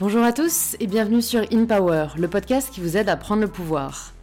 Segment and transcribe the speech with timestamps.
[0.00, 3.48] Bonjour à tous et bienvenue sur InPower, le podcast qui vous aide à prendre le
[3.48, 4.14] pouvoir.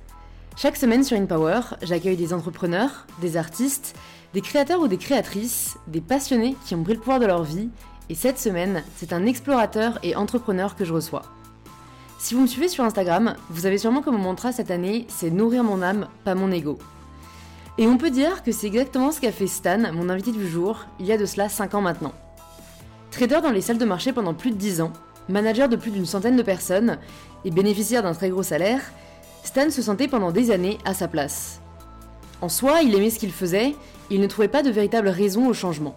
[0.56, 3.96] Chaque semaine sur InPower, j'accueille des entrepreneurs, des artistes,
[4.34, 7.70] des créateurs ou des créatrices, des passionnés qui ont pris le pouvoir de leur vie,
[8.10, 11.22] et cette semaine, c'est un explorateur et entrepreneur que je reçois.
[12.18, 15.30] Si vous me suivez sur Instagram, vous avez sûrement comme mon mantra cette année, c'est
[15.30, 16.80] nourrir mon âme, pas mon ego.
[17.78, 20.88] Et on peut dire que c'est exactement ce qu'a fait Stan, mon invité du jour,
[21.00, 22.14] il y a de cela 5 ans maintenant.
[23.12, 24.92] Trader dans les salles de marché pendant plus de 10 ans,
[25.30, 26.98] manager de plus d'une centaine de personnes
[27.46, 28.82] et bénéficiaire d'un très gros salaire,
[29.44, 31.62] Stan se sentait pendant des années à sa place.
[32.42, 33.76] En soi, il aimait ce qu'il faisait,
[34.10, 35.96] il ne trouvait pas de véritable raison au changement.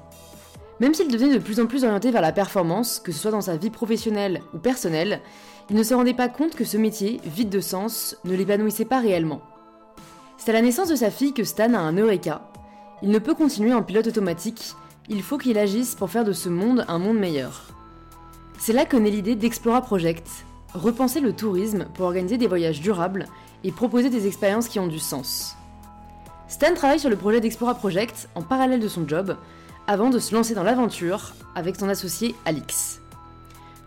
[0.81, 3.43] Même s'il devenait de plus en plus orienté vers la performance, que ce soit dans
[3.43, 5.21] sa vie professionnelle ou personnelle,
[5.69, 9.01] il ne se rendait pas compte que ce métier, vide de sens, ne l'épanouissait pas
[9.01, 9.43] réellement.
[10.39, 12.51] C'est à la naissance de sa fille que Stan a un Eureka.
[13.03, 14.75] Il ne peut continuer en pilote automatique,
[15.09, 17.70] il faut qu'il agisse pour faire de ce monde un monde meilleur.
[18.63, 20.29] C'est là que naît l'idée d'Explora Project,
[20.75, 23.27] repenser le tourisme pour organiser des voyages durables
[23.65, 25.57] et proposer des expériences qui ont du sens.
[26.47, 29.39] Stan travaille sur le projet d'Explora Project en parallèle de son job,
[29.87, 33.01] avant de se lancer dans l'aventure avec son associé Alix.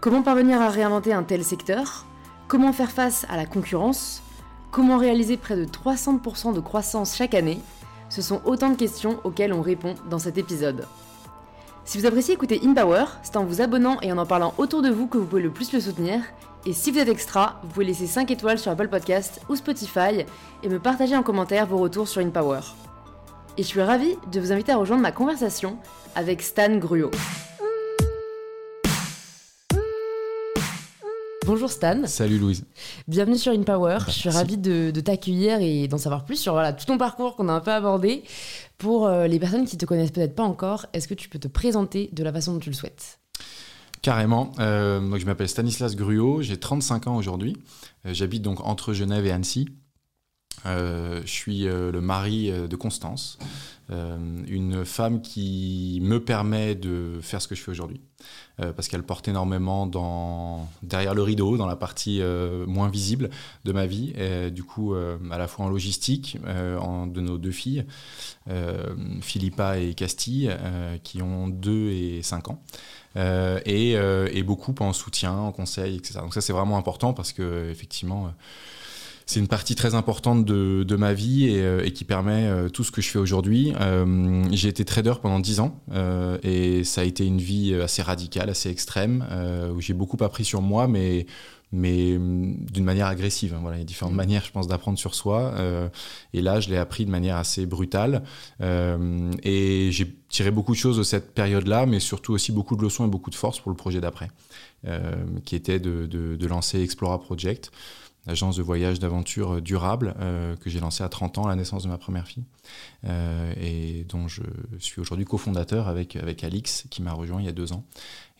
[0.01, 2.07] Comment parvenir à réinventer un tel secteur?
[2.47, 4.23] Comment faire face à la concurrence?
[4.71, 7.59] Comment réaliser près de 300% de croissance chaque année?
[8.09, 10.87] Ce sont autant de questions auxquelles on répond dans cet épisode.
[11.85, 14.89] Si vous appréciez écouter InPower, c'est en vous abonnant et en en parlant autour de
[14.89, 16.21] vous que vous pouvez le plus le soutenir.
[16.65, 20.25] Et si vous êtes extra, vous pouvez laisser 5 étoiles sur Apple Podcast ou Spotify
[20.63, 22.61] et me partager en commentaire vos retours sur InPower.
[23.57, 25.77] Et je suis ravie de vous inviter à rejoindre ma conversation
[26.15, 27.11] avec Stan Gruot.
[31.45, 32.05] Bonjour Stan.
[32.05, 32.63] Salut Louise.
[33.07, 33.97] Bienvenue sur InPower.
[34.07, 37.35] Je suis ravie de, de t'accueillir et d'en savoir plus sur voilà, tout ton parcours
[37.35, 38.23] qu'on a un peu abordé.
[38.77, 41.49] Pour euh, les personnes qui te connaissent peut-être pas encore, est-ce que tu peux te
[41.49, 43.19] présenter de la façon dont tu le souhaites?
[44.01, 44.51] Carrément.
[44.59, 47.57] Euh, donc je m'appelle Stanislas Gruot, j'ai 35 ans aujourd'hui.
[48.05, 49.67] Euh, j'habite donc entre Genève et Annecy.
[50.65, 53.37] Je suis le mari de Constance,
[53.89, 58.01] une femme qui me permet de faire ce que je fais aujourd'hui.
[58.61, 63.31] Euh, parce qu'elle porte énormément dans, derrière le rideau, dans la partie euh, moins visible
[63.65, 64.13] de ma vie.
[64.15, 66.37] Et, du coup, euh, à la fois en logistique
[66.79, 67.85] en, de nos deux filles,
[69.21, 70.55] Philippa et Castille,
[71.03, 72.61] qui ont 2 et 5 ans.
[73.15, 76.19] Et, et, beaucoup en soutien, en conseil, etc.
[76.19, 78.33] Donc ça, c'est vraiment important parce que effectivement
[79.25, 82.69] c'est une partie très importante de, de ma vie et, euh, et, qui permet euh,
[82.69, 83.73] tout ce que je fais aujourd'hui.
[83.79, 88.01] Euh, j'ai été trader pendant 10 ans euh, et ça a été une vie assez
[88.01, 89.25] radicale, assez extrême,
[89.75, 91.25] où j'ai beaucoup appris sur moi, mais
[91.73, 93.57] mais d'une manière agressive.
[93.59, 94.17] Voilà, il y a différentes mmh.
[94.17, 95.53] manières, je pense, d'apprendre sur soi.
[95.55, 95.89] Euh,
[96.33, 98.23] et là, je l'ai appris de manière assez brutale.
[98.61, 102.83] Euh, et j'ai tiré beaucoup de choses de cette période-là, mais surtout aussi beaucoup de
[102.83, 104.29] leçons et beaucoup de force pour le projet d'après,
[104.85, 107.71] euh, qui était de, de, de, lancer Explora Project
[108.25, 111.83] l'agence de voyage d'aventure durable euh, que j'ai lancée à 30 ans à la naissance
[111.83, 112.43] de ma première fille
[113.05, 114.41] euh, et dont je
[114.79, 117.83] suis aujourd'hui cofondateur avec, avec Alix qui m'a rejoint il y a deux ans.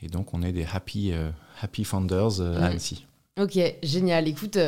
[0.01, 1.29] Et donc on est des happy, euh,
[1.61, 3.05] happy founders à Annecy.
[3.39, 4.27] Ok, génial.
[4.27, 4.59] Écoute,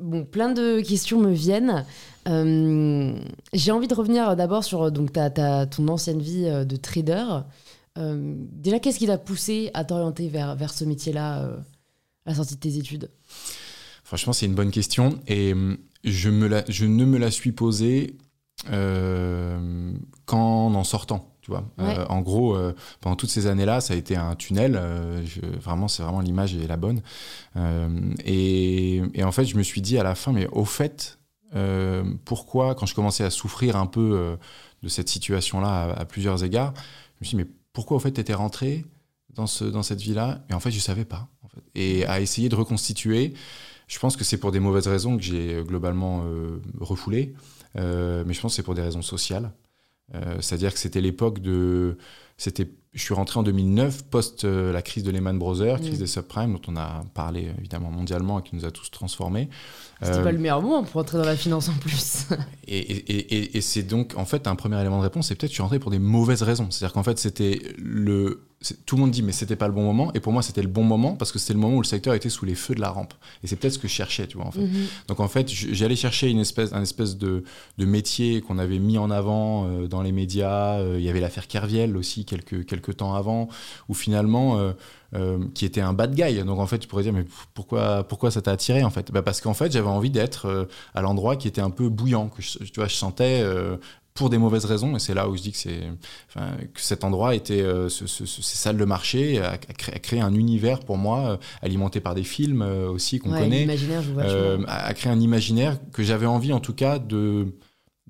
[0.00, 1.84] bon, plein de questions me viennent.
[2.26, 7.24] j'ai envie de revenir d'abord sur donc, ta, ta, ton ancienne vie de trader.
[7.96, 11.42] déjà, qu'est-ce qui t'a poussé à t'orienter vers, vers ce métier-là
[12.24, 13.10] à la sortie de tes études?
[14.10, 17.52] Franchement, c'est une bonne question et hum, je, me la, je ne me la suis
[17.52, 18.16] posée
[18.68, 19.92] euh,
[20.26, 21.32] qu'en en sortant.
[21.42, 21.64] Tu vois.
[21.78, 24.72] Euh, en gros, euh, pendant toutes ces années-là, ça a été un tunnel.
[25.24, 27.02] Je, vraiment, c'est vraiment l'image est la bonne.
[28.24, 31.20] Et, et, en fait, je me suis dit à la fin, mais au fait,
[32.24, 34.36] pourquoi, quand je commençais à souffrir un peu
[34.82, 38.10] de cette situation-là à, à, plusieurs égards, je me suis dit, mais pourquoi au fait
[38.10, 38.84] tu étais rentré
[39.32, 40.40] dans, ce, dans cette vie-là?
[40.50, 41.28] Et en fait, je savais pas.
[41.44, 41.62] En fait.
[41.76, 43.34] Et à essayer de reconstituer.
[43.90, 47.34] Je pense que c'est pour des mauvaises raisons que j'ai euh, globalement euh, refoulé,
[47.76, 49.52] euh, mais je pense que c'est pour des raisons sociales.
[50.40, 51.96] C'est-à-dire que c'était l'époque de,
[52.36, 55.98] c'était, je suis rentré en 2009 post la crise de Lehman Brothers, crise mmh.
[55.98, 59.48] des subprimes dont on a parlé évidemment mondialement et qui nous a tous transformés.
[60.02, 62.26] C'était euh, pas le meilleur moment pour entrer dans la finance en plus.
[62.66, 65.50] et, et, et, et c'est donc en fait un premier élément de réponse, c'est peut-être
[65.50, 66.68] que je suis rentré pour des mauvaises raisons.
[66.70, 68.40] C'est-à-dire qu'en fait c'était le
[68.84, 70.68] tout le monde dit mais c'était pas le bon moment et pour moi c'était le
[70.68, 72.80] bon moment parce que c'était le moment où le secteur était sous les feux de
[72.80, 75.08] la rampe et c'est peut-être ce que je cherchais tu vois en fait mm -hmm.
[75.08, 77.32] donc en fait j'allais chercher une espèce un espèce de,
[77.78, 81.20] de métier qu'on avait mis en avant euh, dans les médias euh, il y avait
[81.20, 83.48] l'affaire Kerviel aussi quelques quelques temps avant
[83.88, 84.72] où finalement euh,
[85.14, 86.42] euh, qui était un bad guy.
[86.44, 87.24] Donc en fait, tu pourrais dire, mais
[87.54, 89.10] pourquoi, pourquoi ça t'a attiré en fait?
[89.10, 90.64] Bah Parce qu'en fait, j'avais envie d'être euh,
[90.94, 93.76] à l'endroit qui était un peu bouillant, que je, tu vois, je sentais euh,
[94.14, 95.80] pour des mauvaises raisons, et c'est là où je dis que, c'est,
[96.34, 100.98] que cet endroit était, euh, ce, ces salles de marché, a, créé, un univers pour
[100.98, 103.64] moi, euh, alimenté par des films euh, aussi qu'on connaît,
[104.66, 107.46] a, créé un imaginaire que j'avais envie en tout cas de,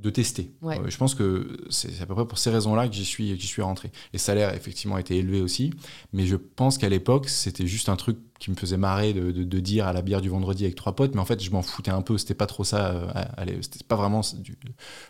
[0.01, 0.51] de tester.
[0.63, 3.91] je pense que c'est à peu près pour ces raisons-là que j'y suis, suis rentré.
[4.13, 5.73] Les salaires, effectivement, étaient élevés aussi,
[6.13, 9.61] mais je pense qu'à l'époque, c'était juste un truc qui me faisait marrer de, de,
[9.61, 11.91] dire à la bière du vendredi avec trois potes, mais en fait, je m'en foutais
[11.91, 14.57] un peu, c'était pas trop ça, euh, c'était pas vraiment du,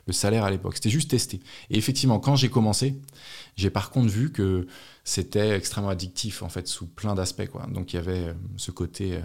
[0.07, 1.39] le salaire à l'époque, c'était juste tester.
[1.71, 3.01] Et effectivement, quand j'ai commencé,
[3.57, 4.67] j'ai par contre vu que
[5.05, 7.49] c'était extrêmement addictif, en fait, sous plein d'aspects.
[7.69, 9.15] Donc, il y avait euh, ce côté...
[9.15, 9.21] Euh,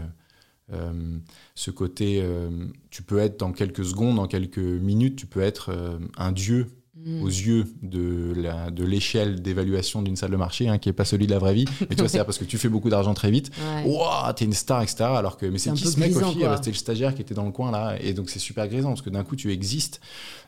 [0.73, 1.19] euh,
[1.53, 2.49] ce côté, euh,
[2.89, 6.67] tu peux être dans quelques secondes, dans quelques minutes, tu peux être euh, un dieu
[6.95, 7.21] mm.
[7.21, 11.05] aux yeux de la de l'échelle d'évaluation d'une salle de marché, hein, qui est pas
[11.05, 11.65] celui de la vraie vie.
[11.81, 13.51] Mais tu vois, c'est parce que tu fais beaucoup d'argent très vite.
[13.85, 15.03] Waouh, t'es une star, etc.
[15.03, 17.51] Alors que, mais c'est qui ce mec aussi C'était le stagiaire qui était dans le
[17.51, 20.01] coin là, et donc c'est super grisant parce que d'un coup tu existes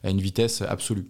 [0.03, 1.05] à une vitesse absolue.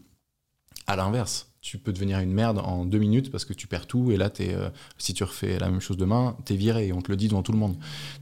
[0.88, 4.12] À l'inverse, tu peux devenir une merde en deux minutes parce que tu perds tout
[4.12, 6.94] et là, es, euh, si tu refais la même chose demain, tu es viré et
[6.94, 7.76] on te le dit devant tout le monde.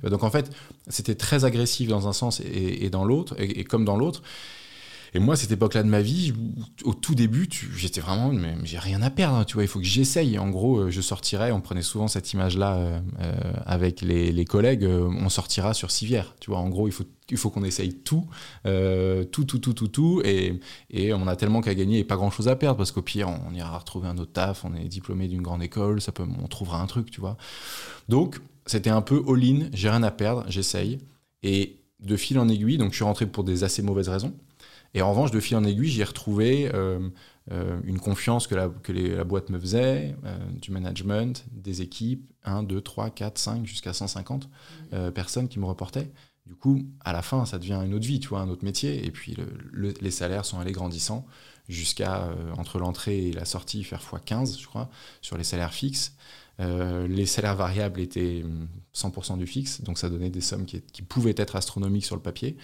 [0.03, 0.51] Donc en fait,
[0.88, 4.23] c'était très agressif dans un sens et, dans l'autre, et, comme dans l'autre.
[5.15, 6.33] Et moi, cette époque-là de ma vie,
[6.83, 7.47] au tout début,
[7.77, 10.38] j'étais vraiment, mais j'ai rien à perdre, tu vois, il faut que j'essaye.
[10.38, 14.83] En gros, euh, je sortirais, on prenait souvent cette image-là euh, euh, avec les, collègues,
[14.83, 16.59] on sortira sur civière, tu vois.
[16.59, 16.91] En gros, il
[17.38, 18.27] faut, qu'on essaye tout,
[18.65, 20.59] tout, tout, tout, tout, tout, et,
[21.13, 23.77] on a tellement qu'à gagner et pas grand-chose à perdre, parce qu'au pire, on ira
[23.77, 26.88] retrouver un autre taf, on est diplômé d'une grande école, ça peut, on trouvera un
[26.88, 27.38] truc, tu vois.
[28.09, 31.00] Donc, c'était un peu all-in, j'ai rien à perdre, j'essaye.
[31.41, 34.33] Et de fil en aiguille, donc je suis rentré pour des assez mauvaises raisons.
[34.95, 37.09] Et en revanche, de fil en aiguille, j'ai retrouvé euh,
[37.51, 42.31] euh, une confiance que la, que la boîte me faisait, euh, du management, des équipes,
[42.45, 44.50] 1, 2, 3, 4, 5, jusqu'à 150
[44.94, 45.12] mmh.
[45.12, 46.09] personnes qui me reportaient.
[46.45, 49.06] Du coup, à la fin, ça devient une autre vie, tu vois, un autre métier.
[49.06, 49.36] Et puis,
[49.74, 51.25] les salaires sont allés grandissant
[51.68, 54.89] jusqu'à, entre l'entrée et la sortie, faire x15, je crois,
[55.21, 56.15] sur les salaires fixes.
[56.59, 58.45] les salaires variables étaient
[58.94, 62.21] 100% du fixe, donc ça donnait des sommes qui, qui, pouvaient être astronomiques sur le
[62.21, 62.57] papier.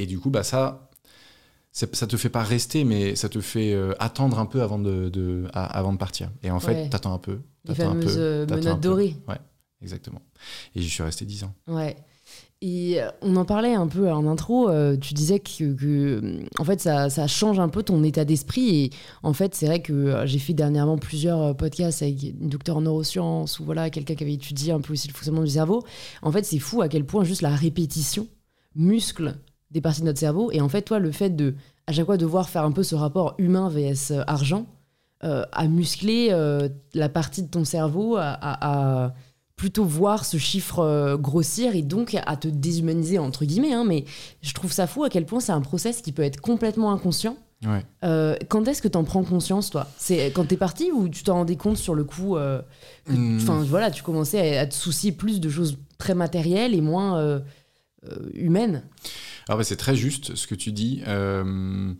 [0.00, 0.88] Et du coup, bah, ça,
[1.72, 5.46] ça te fait pas rester, mais ça te fait euh, attendre un peu avant de,
[5.52, 6.30] avant de partir.
[6.42, 7.38] Et en fait, tu attends un peu.
[7.66, 9.16] Les fameuses euh, menottes dorées.
[9.28, 9.36] Ouais,
[9.82, 10.22] exactement.
[10.74, 11.54] Et j'y suis resté 10 ans.
[11.68, 11.96] Ouais.
[12.62, 17.10] Et euh, on en parlait un peu en intro, tu disais que, en fait ça,
[17.10, 18.90] ça, change un peu ton état d'esprit et
[19.22, 23.60] en fait c'est vrai que j'ai fait dernièrement plusieurs podcasts avec une docteur en neurosciences
[23.60, 25.82] ou voilà quelqu'un qui avait étudié un peu aussi le fonctionnement du cerveau.
[26.20, 28.28] En fait c'est fou à quel point juste la répétition
[28.74, 29.38] muscle
[29.70, 30.50] des parties de notre cerveau.
[30.52, 31.54] Et en fait, toi, le fait de,
[31.86, 34.66] à chaque fois, devoir faire un peu ce rapport humain vs euh, argent,
[35.24, 39.12] euh, à muscler euh, la partie de ton cerveau, à,
[39.56, 43.74] plutôt voir ce chiffre grossir et donc à te déshumaniser, entre guillemets.
[43.74, 44.06] Hein, mais
[44.40, 47.36] je trouve ça fou à quel point c'est un process qui peut être complètement inconscient.
[47.62, 49.86] quand est-ce que tu en prends conscience, toi?
[49.98, 53.36] C'est quand t'es parti ou tu t'en rendais compte sur le coup hmm.
[53.42, 57.42] Enfin, voilà, tu commençais à, te soucier plus de choses très matérielles et moins
[58.32, 58.82] humaines?
[59.56, 61.02] Bah, c'est très juste ce que tu dis.
[61.06, 61.92] Euh,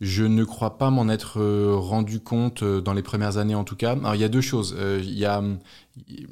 [0.00, 3.64] je ne crois pas m'en être euh, rendu compte euh, dans les premières années en
[3.64, 3.92] tout cas.
[3.92, 4.76] Alors il y a deux choses.
[4.78, 5.42] Il y a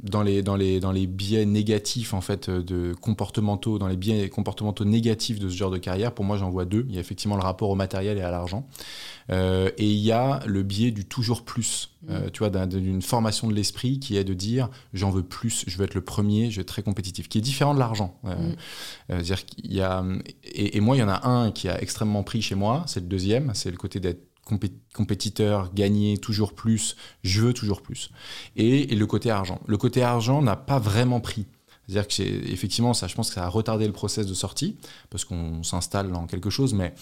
[0.02, 4.28] dans les, dans, les, dans les biais négatifs en fait de comportementaux, dans les biais
[4.28, 6.86] comportementaux négatifs de ce genre de carrière, pour moi j'en vois deux.
[6.88, 8.66] Il y a effectivement le rapport au matériel et à l'argent.
[9.30, 12.30] Euh, et il y a le biais du toujours plus, euh, mm.
[12.30, 15.84] tu vois, d'une formation de l'esprit qui est de dire j'en veux plus, je veux
[15.84, 18.18] être le premier, je veux être très compétitif, qui est différent de l'argent.
[18.24, 18.54] Euh,
[19.10, 19.22] mm.
[19.22, 20.04] dire qu'il y a,
[20.44, 23.06] et, moi, il y en a un qui a extrêmement pris chez moi, c'est le
[23.06, 24.27] deuxième, c'est le côté d'être
[24.94, 28.10] compétiteur, gagner toujours plus, je veux toujours plus.
[28.56, 29.60] Et, et le côté argent.
[29.66, 31.46] Le côté argent n'a pas vraiment pris.
[31.86, 34.76] C'est-à-dire que effectivement, ça, je pense que ça a retardé le process de sortie,
[35.10, 36.94] parce qu'on s'installe dans quelque chose, mais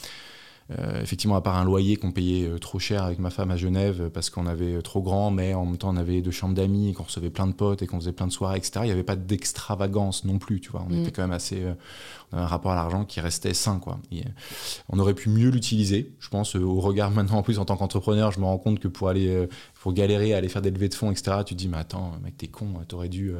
[0.73, 3.57] euh, effectivement, à part un loyer qu'on payait euh, trop cher avec ma femme à
[3.57, 6.55] Genève euh, parce qu'on avait trop grand, mais en même temps on avait deux chambres
[6.55, 8.81] d'amis, qu'on recevait plein de potes et qu'on faisait plein de soirées, etc.
[8.83, 10.85] Il n'y avait pas d'extravagance non plus, tu vois.
[10.89, 11.01] On mm.
[11.03, 11.63] était quand même assez,
[12.33, 14.01] on avait un rapport à l'argent qui restait sain, quoi.
[14.89, 16.57] on aurait pu mieux l'utiliser, je pense.
[16.57, 19.49] au regard maintenant en plus en tant qu'entrepreneur, je me rends compte que pour aller,
[19.81, 21.39] pour galérer, aller faire des levées de fonds, etc.
[21.47, 23.33] Tu te dis mais attends, mec t'es con, t'aurais dû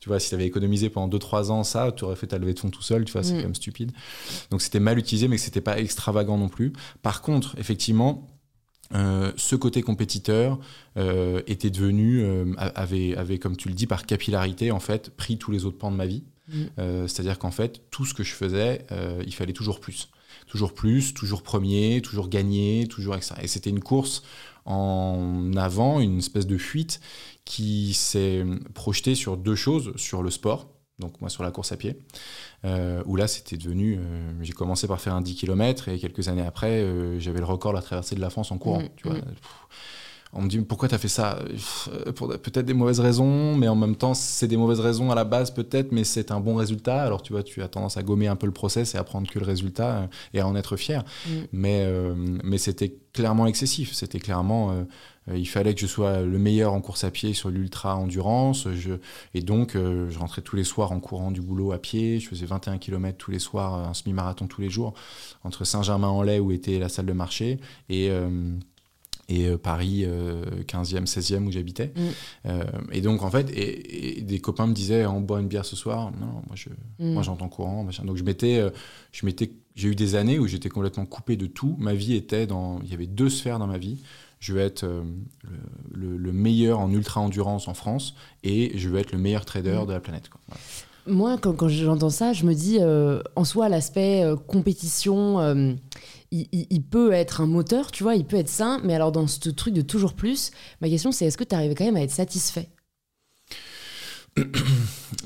[0.00, 2.54] tu vois, si tu avais économisé pendant 2-3 ans ça, tu aurais fait ta levée
[2.54, 3.36] de fonds tout seul, tu vois, c'est mm.
[3.36, 3.92] quand même stupide.
[4.50, 6.72] Donc c'était mal utilisé, mais c'était pas extravagant non plus.
[7.02, 8.28] Par contre, effectivement,
[8.94, 10.58] euh, ce côté compétiteur
[10.96, 15.38] euh, était devenu, euh, avait, avait, comme tu le dis, par capillarité, en fait, pris
[15.38, 16.24] tous les autres pans de ma vie.
[16.48, 17.06] Mm.
[17.06, 18.84] C'est-à-dire qu'en fait, tout ce que je faisais,
[19.26, 20.10] il fallait toujours plus.
[20.46, 23.36] Toujours plus, toujours premier, toujours gagner, toujours etc.
[23.42, 24.22] Et c'était une course
[24.66, 27.00] en avant, une espèce de fuite
[27.44, 31.76] qui s'est projeté sur deux choses, sur le sport, donc moi sur la course à
[31.76, 31.98] pied,
[32.64, 36.28] euh, où là c'était devenu, euh, j'ai commencé par faire un 10 km et quelques
[36.28, 38.80] années après, euh, j'avais le record de la traversée de la France en courant.
[38.80, 39.18] Mm, tu vois.
[39.18, 39.22] mm.
[39.22, 39.50] Pff,
[40.34, 41.40] On me dit pourquoi tu as fait ça?
[42.14, 45.24] Pour peut-être des mauvaises raisons, mais en même temps c'est des mauvaises raisons à la
[45.24, 47.02] base peut-être, mais c'est un bon résultat.
[47.02, 49.28] Alors tu vois, tu as tendance à gommer un peu le process et à prendre
[49.28, 51.02] que le résultat et à en être fier.
[51.26, 51.30] Mm.
[51.52, 51.88] Mais,
[52.44, 53.92] mais c'était clairement excessif.
[53.94, 54.86] C'était clairement,
[55.32, 58.68] il fallait que je sois le meilleur en course à pied sur l'ultra endurance.
[58.74, 58.94] Je,
[59.32, 62.20] et donc, euh, je rentrais tous les soirs en courant du boulot à pied.
[62.20, 64.92] Je faisais 21 km tous les soirs, euh, un semi-marathon tous les jours,
[65.42, 68.10] entre Saint-Germain-en-Laye, où était la salle de marché, et.
[68.10, 68.54] euh,
[69.30, 71.94] et euh, Paris euh, 15e, 16e où j'habitais.
[71.96, 72.00] Mm.
[72.44, 75.64] Euh, et donc en fait, et, et des copains me disaient on boit une bière
[75.64, 76.10] ce soir.
[76.20, 77.12] Non, moi je, Mm.
[77.14, 77.84] moi j'entends courant.
[77.84, 78.04] Machin.
[78.04, 78.68] Donc je m'étais, euh,
[79.12, 81.74] je m'étais, j'ai eu des années où j'étais complètement coupé de tout.
[81.78, 84.02] Ma vie était dans, il y avait deux sphères dans ma vie.
[84.44, 85.02] Je veux être euh,
[85.90, 89.46] le, le- le meilleur en ultra endurance en France et je veux être le meilleur
[89.46, 89.86] trader Mm.
[89.86, 90.28] de la planète.
[90.28, 90.38] quoi.
[90.48, 90.60] Voilà.
[91.06, 95.72] Moi, quand, quand j'entends ça, je me dis, euh, en soi, l'aspect euh, compétition, euh,
[96.30, 99.12] il, il- il peut être un moteur, tu vois, il peut être sain, mais alors
[99.12, 100.50] dans ce truc de toujours plus,
[100.82, 102.68] ma question c'est est-ce que tu arrives quand même à être satisfait?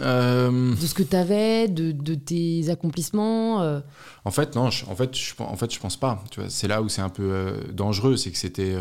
[0.00, 3.80] Euh, de ce que tu avais, de, de tes accomplissements euh,
[4.24, 4.70] En fait, non.
[4.70, 6.22] Je, en fait, je, en fait, je pense pas.
[6.48, 8.76] C'est là où c'est un peu euh, dangereux, c'est que c'était.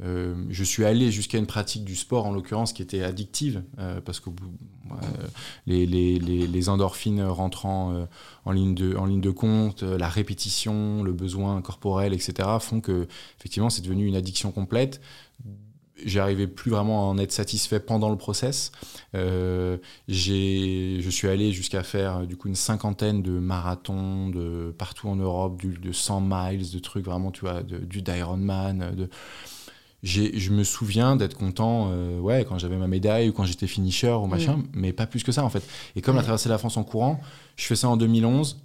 [0.00, 3.62] je suis allé jusqu'à une pratique du sport, en l'occurrence, qui était addictive,
[4.04, 4.30] parce que
[5.66, 8.06] les, les, les, les endorphines rentrant
[8.44, 13.06] en, ligne de, en ligne de compte, la répétition, le besoin corporel, etc., font que,
[13.38, 15.00] effectivement, c'est devenu une addiction complète.
[16.04, 18.72] J'arrivais plus vraiment à en être satisfait pendant le process.
[19.14, 25.16] Euh, je suis allé jusqu'à faire du coup une cinquantaine de marathons de partout en
[25.16, 28.94] Europe, du, de 100 miles, de trucs vraiment, tu vois, de, du d'Ironman.
[28.94, 29.08] De...
[30.02, 33.66] J'ai, je me souviens d'être content, euh, ouais, quand j'avais ma médaille ou quand j'étais
[33.66, 35.66] finisher ou machin, mais pas plus que ça en fait.
[35.96, 37.20] Et comme la traversée de la France en courant,
[37.56, 38.58] je fais ça en 2011.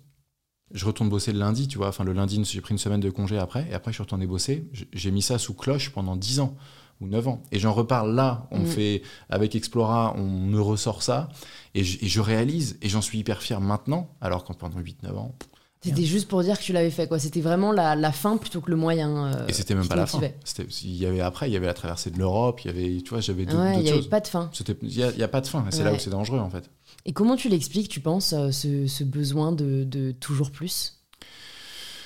[0.73, 1.87] Je retourne bosser le lundi, tu vois.
[1.87, 3.67] Enfin, le lundi, j'ai pris une semaine de congé après.
[3.69, 4.67] Et après, je suis retourné bosser.
[4.91, 6.55] J'ai mis ça sous cloche pendant 10 ans
[7.03, 7.41] ou 9 ans.
[7.51, 8.47] Et j'en reparle là.
[8.51, 8.65] On Mm.
[8.65, 11.29] fait, avec Explora, on me ressort ça.
[11.75, 12.77] Et je, et je réalise.
[12.81, 14.09] Et j'en suis hyper fier maintenant.
[14.21, 15.35] Alors qu'en pendant 8-9 ans.
[15.85, 17.19] C'était juste pour dire que tu l'avais fait, quoi.
[17.19, 19.33] C'était vraiment la, la fin plutôt que le moyen.
[19.35, 20.21] euh, Et c'était même pas la fin.
[20.81, 22.61] Il y avait après, il y avait la traversée de l'Europe.
[22.63, 24.49] Il y avait, tu vois, j'avais d'autres Ouais, il n'y avait pas de fin.
[24.53, 25.65] C'était- Il n'y a, pas de fin.
[25.67, 26.69] Et c'est là où c'est dangereux, en fait.
[27.05, 30.99] Et comment tu l'expliques, tu penses, euh, ce, ce besoin de, de toujours plus?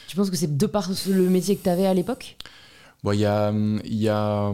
[0.07, 2.37] Tu penses que c'est de par le métier que tu avais à l'époque?
[3.07, 3.51] Bon, il y a,
[3.85, 4.51] il y a,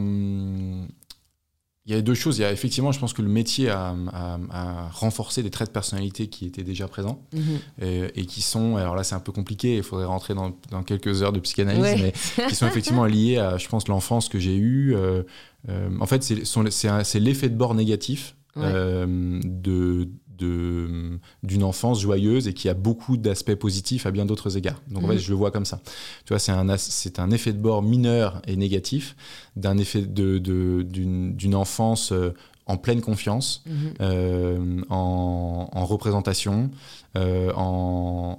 [1.86, 2.38] il y a deux choses.
[2.38, 5.70] Il y a effectivement, je pense que le métier a, a- a renforcé des traits
[5.70, 7.42] de personnalité qui étaient déjà présents Mhm.
[7.82, 10.84] et, et qui sont, alors là c'est un peu compliqué, il faudrait rentrer dans, dans
[10.84, 12.14] quelques heures de psychanalyse, Ouais.
[12.38, 14.96] mais qui sont effectivement liés à, je pense, l'enfance que j'ai eue.
[14.96, 15.24] euh,
[15.70, 18.62] euh, en fait, c'est l'effet de bord négatif Ouais.
[18.68, 20.08] euh, de-
[20.38, 24.82] d'une enfance joyeuse et qui a beaucoup d'aspects positifs à bien d'autres égards.
[24.90, 25.14] Donc en Mhm.
[25.14, 25.80] fait, je le vois comme ça.
[26.26, 29.16] Tu vois, c'est un, effet de bord mineur et négatif
[29.56, 32.32] d'un effet de, d'une, enfance euh,
[32.66, 33.74] en pleine confiance, Mhm.
[34.00, 36.72] euh, en, en représentation,
[37.18, 38.38] euh, en,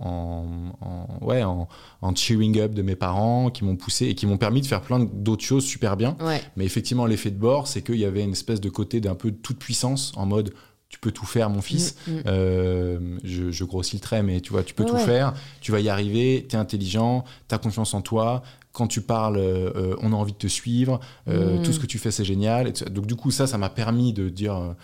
[0.81, 1.69] en, en- ouais, en,
[2.01, 4.81] en cheering up de mes parents qui m'ont poussé et qui m'ont permis de faire
[4.81, 6.17] plein d'autres choses super bien.
[6.21, 6.41] Ouais.
[6.57, 9.31] Mais effectivement, l'effet de bord, c'est qu'il y avait une espèce de côté d'un peu
[9.31, 10.55] de toute puissance en mode
[10.95, 11.97] tu peux tout faire, mon fils.
[12.07, 12.23] Mm, mm.
[12.27, 15.05] Euh, je, je grossis le trait, mais tu vois, tu peux Ouais, tout ouais.
[15.05, 18.45] faire, tu vas y arriver, tu es intelligent, tu as confiance en toi.
[18.73, 21.63] Quand tu parles, euh, on a envie de te suivre, euh, Mm.
[21.63, 22.73] tout ce que tu fais, c'est génial.
[22.93, 24.75] Donc, du coup, ça, ça m'a permis de dire.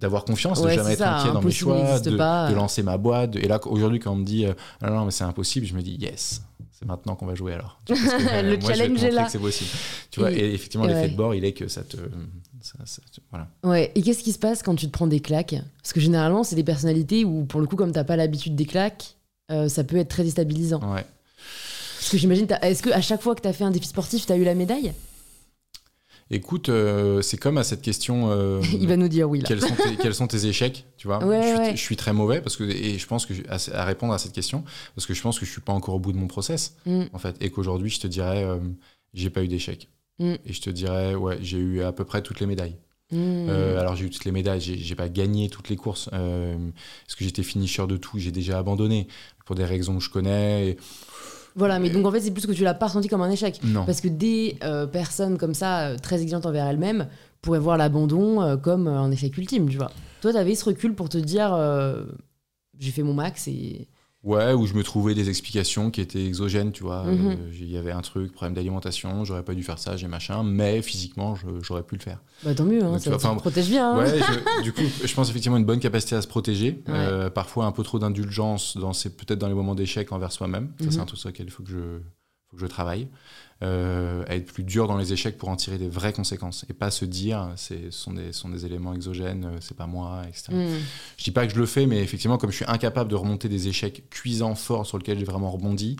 [0.00, 3.30] d'avoir confiance, Ouais, de jamais être ça, inquiet dans mes choix, de, lancer ma boîte.
[3.30, 4.44] de- et là, aujourd'hui, quand on me dit
[4.80, 6.42] Ah non, non, mais c'est impossible, je me dis yes,
[6.82, 7.78] c'est maintenant qu'on va jouer alors.
[7.86, 9.24] Tu vois, parce que, Le moi, challenge est là.
[9.24, 9.70] que c'est possible.
[10.10, 11.08] Tu vois, Et- et, effectivement, et l'effet ouais.
[11.10, 11.96] de bord, il est que ça te.
[12.60, 13.48] ça- ça- voilà.
[13.64, 15.54] Ouais, et qu'est-ce qui se passe quand tu te prends des claques?
[15.82, 18.66] Parce que généralement, c'est des personnalités où, pour le coup, comme t'as pas l'habitude des
[18.66, 19.16] claques,
[19.50, 20.80] euh, ça peut être très déstabilisant.
[20.92, 21.04] Ouais.
[21.98, 24.44] Parce que j'imagine, est-ce qu'à chaque fois que t'as fait un défi sportif, t'as eu
[24.44, 24.92] la médaille?
[26.34, 28.30] Écoute, euh, c'est comme à cette question.
[28.30, 29.44] euh, Il va nous dire oui là.
[29.46, 31.76] quels, sont tes, quels sont tes échecs tu vois Ouais, je, suis, ouais.
[31.76, 34.18] je suis très mauvais parce que et je pense que je- à, à répondre à
[34.18, 36.28] cette question parce que je pense que je suis pas encore au bout de mon
[36.28, 37.02] process Mm.
[37.12, 38.58] en fait et qu'aujourd'hui je te dirais euh,
[39.14, 40.32] j'ai pas eu d'échec Mm.
[40.46, 42.76] et je te dirais ouais j'ai eu à peu près toutes les médailles
[43.10, 43.48] Mm.
[43.50, 47.24] Euh, alors j'ai eu toutes les médailles j'ai pas gagné toutes les courses parce que
[47.26, 49.06] j'étais finisher de tout j'ai déjà abandonné
[49.44, 50.76] pour des raisons que je connais et-
[51.54, 53.60] Voilà, mais donc en fait, c'est plus que tu l'as pas ressenti comme un échec.
[53.64, 57.08] non Parce que des euh, personnes comme ça, euh, très exigeantes envers elles-mêmes,
[57.40, 59.90] pourraient voir l'abandon euh, comme un échec ultime, tu vois.
[60.20, 61.58] Toi, t'avais ce recul pour te dire,
[62.78, 63.88] j'ai fait mon max et
[64.24, 67.02] Ouais, où je me trouvais des explications qui étaient exogènes, tu vois.
[67.02, 67.30] Mhm.
[67.30, 70.44] Euh, Il y avait un truc, problème d'alimentation, j'aurais pas dû faire ça, j'ai machin,
[70.44, 72.20] mais physiquement, j'aurais pu le faire.
[72.44, 73.94] Bah tant mieux, hein, Donc, ça vois, te protège bien.
[73.94, 73.98] hein.
[73.98, 76.82] Ouais, je- du coup, je pense effectivement une bonne capacité à se protéger.
[76.86, 76.94] Ouais.
[76.94, 78.76] Euh, parfois un peu trop d'indulgence
[79.10, 80.72] peut-être dans les moments d'échec envers soi-même.
[80.78, 81.02] Ça, c'est Mhm.
[81.02, 81.98] un truc sur lequel il faut que je,
[82.48, 83.08] faut que je travaille.
[83.62, 86.72] Euh, à être plus dur dans les échecs pour en tirer des vraies conséquences et
[86.72, 90.22] pas se dire c'est ce sont des, sont des éléments exogènes, euh, c'est pas moi,
[90.28, 90.46] etc.
[90.50, 90.80] Mm.
[91.16, 93.48] Je dis pas que je le fais, mais effectivement, comme je suis incapable de remonter
[93.48, 95.96] des échecs cuisants, forts, sur lesquels j'ai vraiment rebondi,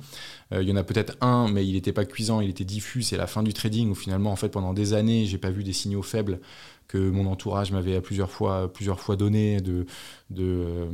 [0.52, 3.02] euh, il y en a peut-être un, mais il n'était pas cuisant, il était diffus.
[3.02, 5.62] C'est la fin du trading où finalement, en fait, pendant des années, j'ai pas vu
[5.62, 6.40] des signaux faibles
[6.88, 9.60] que mon entourage m'avait à plusieurs fois, plusieurs fois donné.
[9.60, 9.86] De,
[10.30, 10.86] de, euh,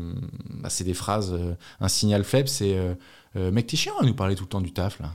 [0.50, 1.32] bah, c'est des phrases.
[1.32, 2.76] euh, un signal faible, c'est
[3.36, 5.12] euh, mec, t'es chiant à nous parler tout le temps du taf là.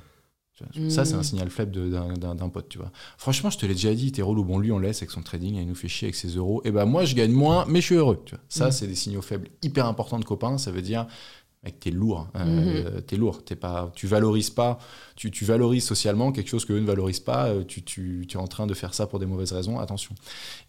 [0.89, 1.23] Ça, c'est un Mm.
[1.23, 2.91] signal faible d'un- pote, tu vois.
[3.17, 4.43] Franchement, je te l'ai déjà dit, t'es relou.
[4.43, 6.61] Bon, lui, on laisse avec son trading, il nous fait chier avec ses euros.
[6.63, 8.21] Et ben moi, je gagne moins, mais je suis heureux.
[8.25, 8.43] Tu vois.
[8.49, 8.71] Ça, Mm.
[8.71, 10.57] c'est des signaux faibles hyper importants de copains.
[10.59, 11.07] Ça veut dire,
[11.63, 12.27] mec, t'es lourd.
[12.35, 13.43] Euh, T'es lourd.
[13.45, 14.79] T'es pas, tu valorises pas.
[15.15, 17.47] Tu, tu valorises socialement quelque chose que eux ne valorisent pas.
[17.49, 19.79] euh, Tu, tu, tu es en train de faire ça pour des mauvaises raisons.
[19.79, 20.13] Attention.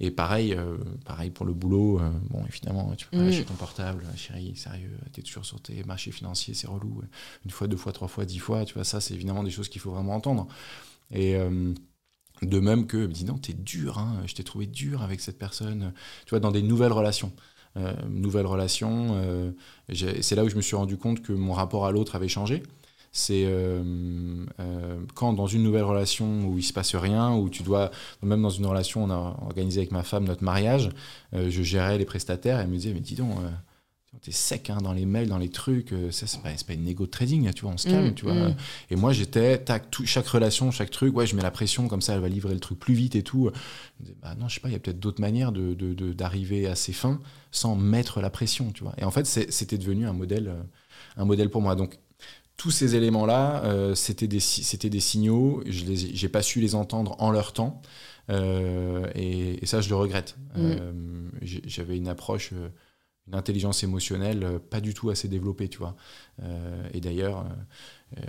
[0.00, 2.00] Et pareil, euh, pareil pour le boulot.
[2.00, 3.26] euh, bon, évidemment, tu peux pas Mm.
[3.26, 4.54] lâcher ton portable, chérie.
[4.56, 7.02] Sérieux, t'es toujours sur tes marchés financiers, c'est relou.
[7.44, 8.64] Une fois, deux fois, trois fois, dix fois.
[8.64, 10.46] Tu vois, ça, c'est évidemment des choses qu'il faut vraiment entendre.
[11.12, 11.36] Et
[12.42, 15.38] de même que, me dit non, t'es dur, hein, je t'ai trouvé dur avec cette
[15.38, 15.92] personne.
[16.26, 17.32] Tu vois, dans des nouvelles relations.
[17.76, 19.50] Euh, nouvelles relations, euh,
[19.92, 22.62] c'est là où je me suis rendu compte que mon rapport à l'autre avait changé.
[23.10, 24.44] C'est euh,
[25.14, 27.90] quand dans une nouvelle relation où il se passe rien, où tu dois,
[28.22, 30.90] même dans une relation, on a organisé avec ma femme notre mariage,
[31.32, 33.36] je gérais les prestataires, elle me disait, mais dis donc,
[34.22, 36.84] t'es sec hein, dans les mails, dans les trucs, euh, ça c'est pas, pas une
[36.84, 38.34] négo de trading, tu vois, on se calme, Mm, tu vois.
[38.34, 38.56] mm.
[38.90, 42.00] Et moi j'étais, tac, tout, chaque relation, chaque truc, ouais, je mets la pression, comme
[42.02, 43.50] ça elle va livrer le truc plus vite et tout.
[44.04, 46.12] Je bah non, je sais pas, il y a peut-être d'autres manières de, de- de-
[46.12, 48.94] d'arriver à ses fins sans mettre la pression, tu vois.
[48.98, 50.62] Et en fait, c'était devenu un modèle, euh,
[51.16, 51.74] un modèle pour moi.
[51.76, 51.98] Donc,
[52.56, 56.74] tous ces éléments-là, euh, c'était des, des signaux, je les ai- j'ai pas su les
[56.76, 57.82] entendre en leur temps,
[58.30, 60.36] euh, et, et ça, je le regrette.
[60.56, 60.74] Mm.
[61.42, 62.52] J'avais une approche,
[63.28, 65.96] une intelligence émotionnelle euh, pas du tout assez développée, tu vois.
[66.42, 67.46] Euh, et d'ailleurs,
[68.18, 68.20] euh,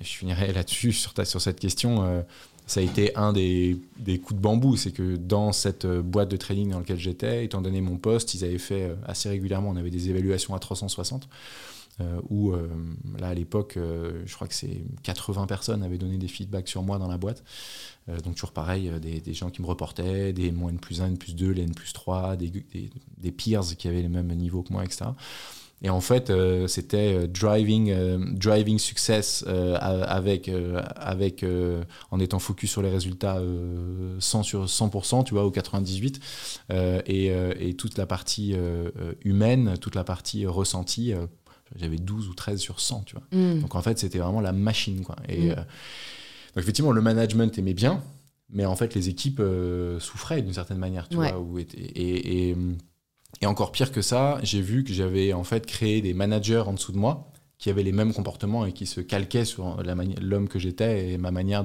[0.00, 2.24] je finirai là-dessus, sur, cette question,
[2.66, 6.36] ça a été un des, des coups de bambou, c'est que dans cette boîte de
[6.36, 9.90] trading dans laquelle j'étais, étant donné mon poste, ils avaient fait assez régulièrement, on avait
[9.90, 11.28] des évaluations à 360,
[12.00, 12.68] euh, où euh,
[13.18, 16.82] là à l'époque, euh, je crois que c'est 80 personnes avaient donné des feedbacks sur
[16.82, 17.44] moi dans la boîte.
[18.22, 21.34] Donc toujours pareil, des, gens qui me reportaient, des moins N plus 1, N plus
[21.34, 22.52] 2, les N plus 3, des,
[23.16, 25.06] des, peers qui avaient les mêmes niveaux que moi, etc.
[25.80, 26.30] Et en fait,
[26.66, 30.50] c'était driving, driving success avec,
[30.96, 31.46] avec
[32.10, 36.20] en étant focus sur les résultats euh, 100 sur 100%, tu vois, au 98,
[36.70, 37.26] euh, et,
[37.58, 38.54] et toute la partie
[39.24, 41.14] humaine, toute la partie ressentie,
[41.76, 43.24] j'avais 12 ou 13 sur 100, tu vois.
[43.32, 43.60] Mm.
[43.60, 45.16] Donc en fait, c'était vraiment la machine, quoi.
[45.28, 45.50] Et Mm.
[45.50, 48.02] euh, donc effectivement, le management aimait bien,
[48.50, 51.30] mais en fait, les équipes euh, souffraient d'une certaine manière, tu Ouais.
[51.32, 51.40] vois.
[51.40, 52.56] où et, et,
[53.40, 56.72] et encore pire que ça, j'ai vu que j'avais en fait créé des managers en
[56.74, 59.80] dessous de moi qui avaient les mêmes comportements et qui se calquaient sur
[60.20, 61.64] l'homme que j'étais et ma manière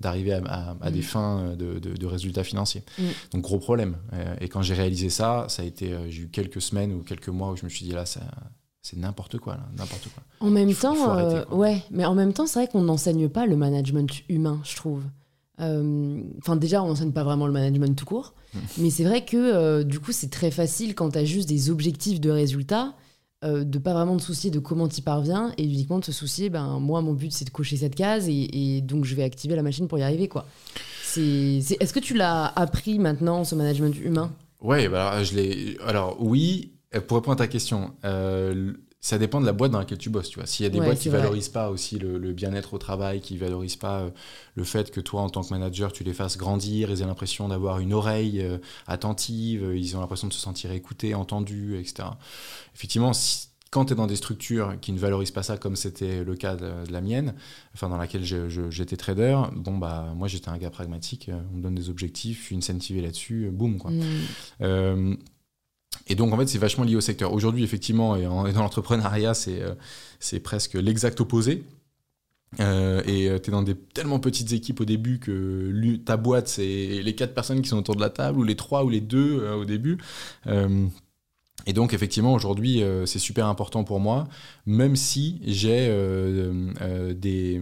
[0.00, 1.02] d'arriver à, à- à des Mm.
[1.02, 2.82] fins de, de- de résultats financiers.
[3.32, 3.96] Donc gros problème.
[4.14, 7.02] Euh, Et quand j'ai réalisé ça, ça a été, euh, j'ai eu quelques semaines ou
[7.02, 8.20] quelques mois où je me suis dit là, ça,
[8.86, 10.22] c'est n'importe quoi, là, n'importe quoi.
[10.40, 12.68] En même faut- temps, il faut arrêter, euh, ouais, mais en même temps, c'est vrai
[12.68, 15.02] qu'on n'enseigne pas le management humain, je trouve.
[15.60, 18.58] Euh, Enfin, déjà, on n'enseigne pas vraiment le management tout court, Mm.
[18.78, 21.70] mais c'est vrai que euh, du coup, c'est très facile quand tu as juste des
[21.70, 22.92] objectifs de résultats,
[23.42, 26.78] de pas vraiment te soucier de comment tu parviens et uniquement de se soucier, ben
[26.78, 29.60] moi, mon but c'est de cocher cette case et, et donc je vais activer la
[29.62, 30.46] machine pour y arriver, quoi.
[31.16, 34.30] Est-ce que tu l'as appris maintenant, ce management humain?
[34.62, 35.76] Ouais, bah alors, je l'ai.
[35.84, 39.98] Alors oui, pour répondre à ta question, euh, ça dépend de la boîte dans laquelle
[39.98, 40.30] tu bosses.
[40.30, 41.10] Tu vois, s'il y a des Ouais, boîtes qui vrai.
[41.10, 44.10] valorisent pas aussi le, le bien-être au travail, qui valorisent pas euh,
[44.54, 47.48] le fait que toi, en tant que manager, tu les fasses grandir, ils aient l'impression
[47.48, 52.18] d'avoir une oreille euh, attentive, euh, ils ont l'impression de se sentir écoutés, entendus, etc.
[52.74, 56.22] Effectivement, si- quand tu es dans des structures qui ne valorisent pas ça, comme c'était
[56.22, 57.34] le cas de, de la mienne,
[57.74, 61.62] enfin dans laquelle j'étais trader, bon bah moi j'étais un gars pragmatique, euh, on me
[61.62, 63.92] donne des objectifs, je suis incentivé là-dessus, euh, boum quoi.
[63.92, 64.34] Mm.
[66.08, 67.32] Euh, et donc, en fait, c'est vachement lié au secteur.
[67.32, 69.74] Aujourd'hui, effectivement, et, dans l'entrepreneuriat, c'est euh,
[70.20, 71.64] c'est presque l'exact opposé.
[72.60, 77.02] Euh, et tu es dans des tellement petites équipes au début que ta boîte, c'est
[77.02, 79.40] les quatre personnes qui sont autour de la table, ou les trois ou les deux
[79.40, 79.98] euh, au début.
[80.46, 80.86] Euh,
[81.66, 84.28] Et donc, effectivement, aujourd'hui, euh, c'est super important pour moi,
[84.66, 87.60] même si j'ai euh, euh, des.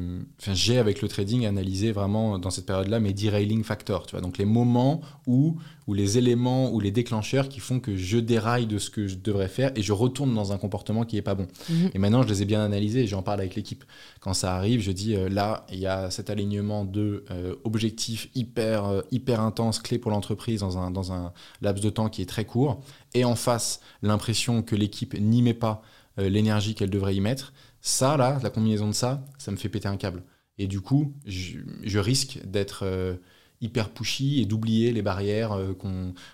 [0.53, 4.21] J'ai avec le trading analysé vraiment dans cette période-là mes derailing factors, tu vois.
[4.21, 5.57] Donc, les moments où,
[5.89, 9.17] où les éléments ou les déclencheurs qui font que je déraille de ce que je
[9.17, 11.49] devrais faire et je retourne dans un comportement qui n'est pas bon.
[11.69, 11.91] Mhm.
[11.93, 13.83] Et maintenant, je les ai bien analysés et j'en parle avec l'équipe.
[14.21, 17.25] Quand ça arrive, je dis là, il y a cet alignement de
[17.65, 22.23] objectifs hyper, hyper intense, clé pour l'entreprise dans un, dans un laps de temps qui
[22.23, 22.81] est très court
[23.15, 27.53] et en face l'impression que l'équipe n'y met pas euh, l'énergie qu'elle devrait y mettre,
[27.81, 30.23] ça, là, la combinaison de ça, ça me fait péter un câble.
[30.59, 33.15] Et du coup, je, je risque d'être euh,
[33.61, 35.73] hyper pushy et d'oublier les barrières euh,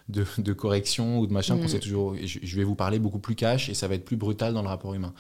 [0.08, 1.68] de, de correction ou de machin qu'on Mhm.
[1.68, 2.16] sait toujours.
[2.22, 4.62] Je, je vais vous parler beaucoup plus cash et ça va être plus brutal dans
[4.62, 5.14] le rapport humain.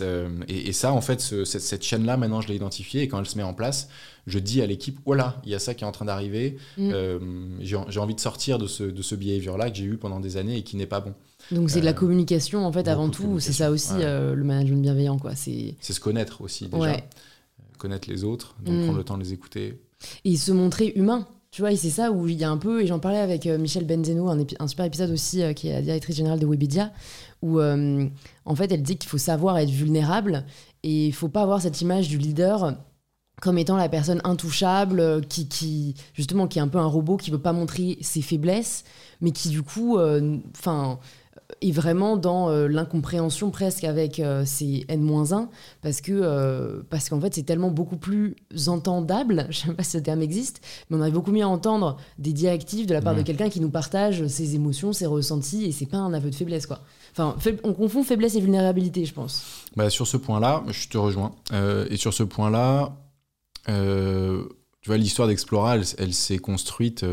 [0.00, 3.08] Euh, Et, et ça, en fait, ce- cette, cette chaîne-là, maintenant, je l'ai identifiée et
[3.08, 3.88] quand elle se met en place,
[4.26, 6.56] je dis à l'équipe, voilà, il y a ça qui est en train d'arriver.
[6.90, 7.18] Euh,
[7.60, 10.36] j'ai j'ai envie de sortir de ce, de ce behavior-là que j'ai eu pendant des
[10.36, 11.14] années et qui n'est pas bon.
[11.52, 13.38] Donc c'est de la Euh, communication en fait avant tout.
[13.40, 14.04] C'est ça aussi ouais.
[14.04, 15.34] euh, le management bienveillant quoi.
[15.34, 16.78] C'est se connaître aussi déjà.
[16.78, 17.04] Ouais.
[17.60, 18.82] Euh, Connaître les autres, donc Mm.
[18.84, 19.80] prendre le temps de les écouter.
[20.24, 21.26] et se montrer humain.
[21.50, 23.44] Tu vois, et c'est ça où il y a un peu, et j'en parlais avec
[23.46, 26.46] euh, Michel Benzeno, un, un super épisode aussi, euh, qui est la directrice générale de
[26.46, 26.92] Webedia,
[27.42, 28.06] où euh,
[28.46, 30.44] en fait elle dit qu'il faut savoir être vulnérable
[30.82, 32.76] et il faut pas avoir cette image du leader
[33.42, 37.30] comme étant la personne intouchable, qui, qui justement qui est un peu un robot qui
[37.30, 38.84] veut pas montrer ses faiblesses,
[39.20, 41.00] mais qui du coup, euh, enfin,
[41.60, 45.48] est vraiment dans euh, l'incompréhension presque avec euh, ses N-1
[45.80, 48.36] parce que euh, parce qu'en fait c'est tellement beaucoup plus
[48.66, 51.96] entendable, je sais pas si ce terme existe, mais on arrive beaucoup mieux à entendre
[52.18, 55.72] des directives de la part de quelqu'un qui nous partage ses émotions, ses ressentis et
[55.72, 56.80] c'est pas un aveu de faiblesse quoi.
[57.12, 59.44] Enfin, on confond faiblesse et vulnérabilité, je pense.
[59.76, 61.32] Bah, sur ce point-là, je te rejoins.
[61.90, 62.96] Et sur ce point-là,
[63.66, 63.72] tu
[64.86, 67.04] vois, l'histoire d'Explora, elle, elle s'est construite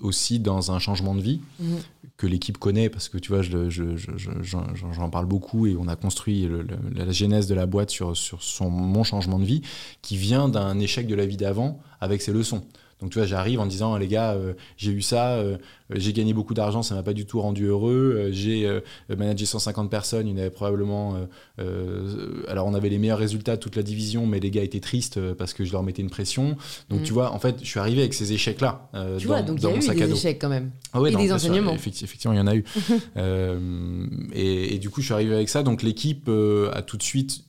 [0.00, 1.78] aussi dans un changement de vie Mhm.
[2.16, 4.56] que l'équipe connaît parce que tu vois, je- je- je- je-
[4.92, 8.16] j'en parle beaucoup et on a construit le- le- la genèse de la boîte sur,
[8.16, 9.62] sur son, mon changement de vie
[10.00, 12.64] qui vient d'un échec de la vie d'avant avec ses leçons.
[13.02, 15.58] Donc tu vois, j'arrive en disant les gars, euh, j'ai eu ça, euh,
[15.90, 18.14] j'ai gagné beaucoup d'argent, ça m'a pas du tout rendu heureux.
[18.16, 21.16] euh, j'ai euh, managé 150 personnes, il y en avait probablement.
[21.16, 21.26] euh,
[21.58, 24.78] euh, alors on avait les meilleurs résultats de toute la division, mais les gars étaient
[24.80, 26.56] tristes euh, parce que je leur mettais une pression.
[26.88, 27.02] Donc Mm.
[27.02, 29.58] tu vois, en fait, je suis arrivé avec ces échecs-là euh, Tu dans, vois, donc
[29.58, 30.70] il y a eu des échecs quand même.
[30.92, 31.74] Ah ouais, Et non, des sûr, enseignements.
[31.74, 32.64] effecti- effectivement, il y en a eu.
[33.16, 35.62] Euh, et, et du coup, je suis arrivé avec ça.
[35.62, 37.44] Donc l'équipe euh, a tout de suite.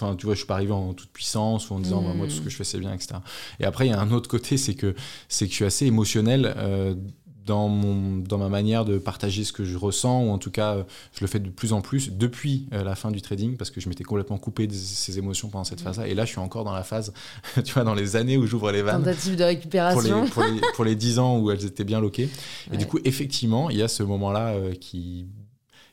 [0.00, 2.06] Enfin, tu vois, je suis pas arrivé en toute puissance ou en disant, Mm.
[2.06, 3.14] bah, moi, tout ce que je fais, c'est bien, etc.
[3.58, 4.94] Et après, il y a un autre côté, c'est que,
[5.28, 6.94] c'est que je suis assez émotionnel euh,
[7.46, 10.74] dans, mon, dans ma manière de partager ce que je ressens, ou en tout cas,
[10.76, 10.82] euh,
[11.14, 13.80] je le fais de plus en plus depuis euh, la fin du trading, parce que
[13.80, 15.84] je m'étais complètement coupé de ces émotions pendant cette Mm.
[15.84, 16.08] phase-là.
[16.08, 17.12] Et là, je suis encore dans la phase,
[17.64, 20.24] tu vois, dans les années où j'ouvre les vannes Tentative de pour récupération.
[20.24, 22.28] les, pour, les, pour les 10 ans où elles étaient bien loquées.
[22.68, 22.76] Et Ouais.
[22.76, 25.26] du coup, effectivement, il y a ce moment-là qui,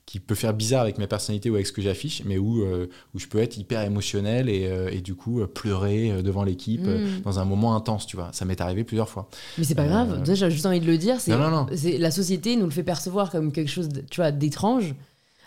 [0.07, 2.87] qui peut faire bizarre avec ma personnalité ou avec ce que j'affiche, mais où, euh,
[3.13, 6.85] où je peux être hyper émotionnel et, euh, et du coup euh, pleurer devant l'équipe
[6.85, 7.21] euh, Mm.
[7.23, 8.29] dans un moment intense, tu vois.
[8.31, 9.29] Ça m'est arrivé plusieurs fois.
[9.57, 10.23] Mais c'est pas grave.
[10.23, 11.19] Déjà, j'ai juste envie de le dire.
[11.19, 11.65] C'est, Non, non, non.
[11.75, 14.95] c'est la société nous le fait percevoir comme quelque chose, tu vois, d'étrange,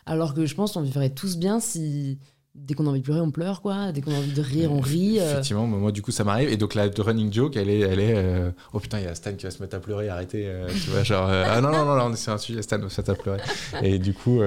[0.05, 2.19] alors que je pense qu'on vivrait tous bien si
[2.67, 3.93] dès qu'on a envie de pleurer, on pleure, quoi.
[3.93, 5.19] Dès qu'on a envie de rire, on rit.
[5.19, 5.33] euh.
[5.33, 6.49] Effectivement, moi, du coup, ça m'arrive.
[6.51, 9.09] Et donc, la the running joke, elle est, elle est euh, oh putain, il y
[9.09, 10.45] a Stan qui va se mettre à pleurer, arrêtez.
[10.47, 13.15] euh, tu vois, genre, ah non, non, non, non, c'est un sujet, Stan mettre à
[13.15, 13.41] pleurer.
[13.83, 14.41] Et du coup,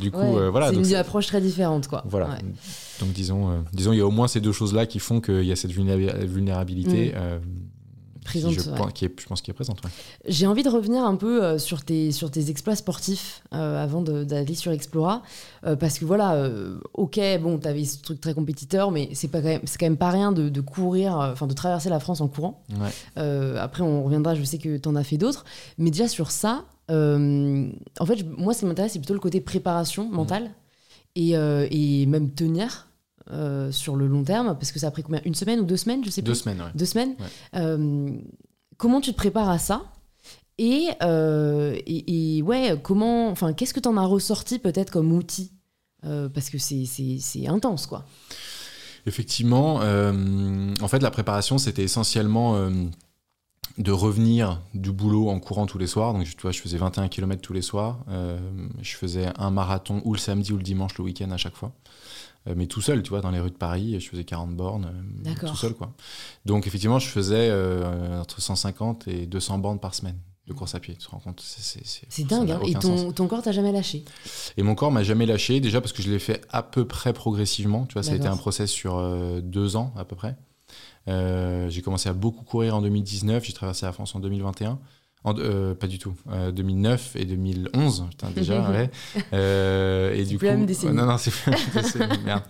[0.00, 0.70] du coup Ouais, voilà.
[0.70, 2.02] c'est une approche très différente, quoi.
[2.06, 2.28] Voilà.
[2.30, 2.38] Ouais.
[3.00, 5.52] Donc disons, disons, il y a au moins ces deux choses-là qui font qu'il y
[5.52, 7.40] a cette vulnéra- vulnérabilité Mm.
[8.26, 8.76] Présente, qui, je, ouais.
[8.76, 9.82] pense- qui est, je pense, qui est présente.
[9.84, 9.90] ouais.
[10.26, 14.02] J'ai envie de revenir un peu euh, sur, tes, sur tes exploits sportifs euh, avant
[14.02, 15.22] d'aller sur Explora.
[15.64, 16.48] Euh, parce que voilà,
[16.94, 20.32] ok, bon, t'avais ce truc très compétiteur, mais c'est quand même, quand même pas rien
[20.32, 22.62] de, de courir, enfin de traverser la France en courant.
[22.80, 23.22] Ouais.
[23.58, 25.44] Après, on reviendra, je sais que t'en as fait d'autres.
[25.78, 29.40] Mais déjà sur ça, en fait, je- moi, ce qui m'intéresse, c'est plutôt le côté
[29.40, 30.50] préparation mentale
[31.14, 32.88] et, euh, et même tenir
[33.30, 34.54] euh, sur le long terme.
[34.58, 35.20] Parce que ça a pris combien?
[35.24, 36.28] Une semaine ou deux semaines Je sais plus.
[36.28, 36.70] Deux semaines, ouais.
[36.74, 37.14] Deux semaines.
[37.18, 37.60] Ouais.
[37.60, 38.10] Euh,
[38.76, 39.84] comment tu te prépares à ça?
[40.58, 45.12] Et, euh, et, et ouais, comment, enfin, qu'est-ce que tu en as ressorti peut-être comme
[45.12, 45.52] outil?
[46.32, 48.04] Parce que c'est- intense, quoi.
[49.06, 52.68] Effectivement, en fait, la préparation, c'était essentiellement
[53.78, 56.12] de revenir du boulot en courant tous les soirs.
[56.14, 57.98] Donc, tu vois, je faisais 21 km tous les soirs.
[58.80, 61.72] Je faisais un marathon ou le samedi ou le dimanche, le week-end à chaque fois.
[62.48, 64.92] Euh, mais tout seul, tu vois, dans les rues de Paris, je faisais 40 bornes,
[65.24, 65.92] euh, tout seul, quoi.
[66.44, 70.80] Donc, effectivement, je faisais euh, entre 150 et 200 bornes par semaine de course à
[70.80, 70.94] pied.
[70.94, 72.52] Tu te rends compte C'est dingue.
[72.52, 72.60] hein.
[72.64, 72.82] Et sens.
[72.82, 74.04] ton, ton corps t'a jamais lâché?
[74.56, 77.12] Et mon corps m'a jamais lâché, déjà parce que je l'ai fait à peu près
[77.12, 77.84] progressivement.
[77.86, 80.36] Tu vois, ça a été un process sur euh, deux ans à peu près.
[81.08, 84.78] Euh, j'ai commencé à beaucoup courir en 2019, j'ai traversé la France en 2021.
[85.24, 86.14] En, euh, pas du tout.
[86.54, 88.90] 2009 et 2011, putain, déjà, ouais.
[90.16, 92.44] et du coup, non, non, c'est plus la décennie, merde.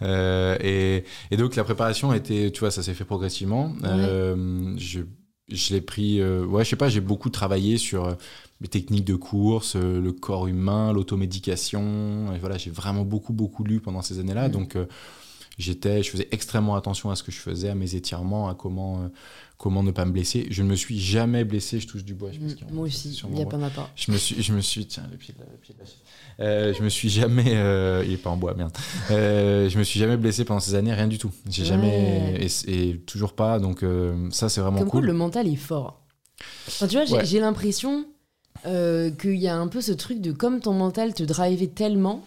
[0.62, 3.72] Et, et, donc la préparation était, tu vois, ça s'est fait progressivement.
[3.82, 5.00] je
[5.48, 8.16] je l'ai pris, ouais, je sais pas, j'ai beaucoup travaillé sur
[8.60, 12.32] les techniques de course, le corps humain, l'automédication.
[12.34, 14.48] Et voilà, j'ai vraiment beaucoup, beaucoup lu pendant ces années-là.
[14.48, 14.52] Mm.
[14.52, 14.76] Donc,
[15.58, 19.02] j'étais, je faisais extrêmement attention à ce que je faisais, à mes étirements, à comment,
[19.02, 19.08] euh,
[19.56, 20.46] comment ne pas me blesser.
[20.50, 22.30] Je ne me suis jamais blessé, je touche du bois.
[22.32, 23.90] Je mm, moi aussi, il n'y a pas ma part.
[23.96, 25.86] Je me suis, je me suis, tiens, le pied de la, le pied de la
[26.38, 28.76] euh, je me suis jamais, euh, il est pas en bois, merde.
[29.08, 31.32] Je me suis jamais blessé pendant ces années, rien du tout.
[31.48, 33.58] J'ai jamais, et, toujours pas.
[33.58, 33.84] Donc
[34.30, 35.06] ça, c'est vraiment Comme cool.
[35.06, 36.02] le mental est fort.
[36.68, 38.04] Enfin, tu vois, j'ai l'impression
[38.64, 42.22] qu'il y a un peu ce truc de comme ton mental te drivait tellement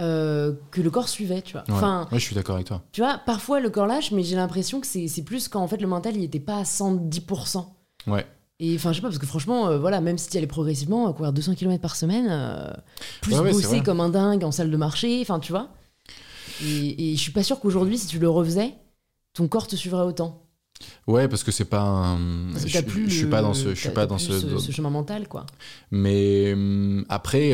[0.00, 1.64] euh, que le corps suivait, tu vois.
[1.68, 2.82] Enfin, je suis d'accord avec toi.
[2.92, 5.80] Tu vois, parfois le corps lâche, mais j'ai l'impression que c'est plus quand en fait
[5.80, 7.64] le mental il était pas à 110%.
[8.06, 8.26] Ouais.
[8.62, 11.08] Et enfin, je sais pas, parce que franchement, euh, voilà, même si tu allais progressivement
[11.08, 12.70] à courir 200 km par semaine, euh,
[13.22, 15.70] plus bosser comme un dingue en salle de marché, enfin, tu vois.
[16.62, 18.74] Et, et je suis pas sûr qu'aujourd'hui, si tu le refaisais,
[19.32, 20.42] ton corps te suivrait autant.
[21.06, 22.18] Ouais, parce que c'est pas un.
[22.66, 24.58] je, plus suis pas dans ce, je suis pas dans ce...
[24.58, 25.46] ce, chemin mental, quoi.
[25.90, 27.52] Mais hum, après,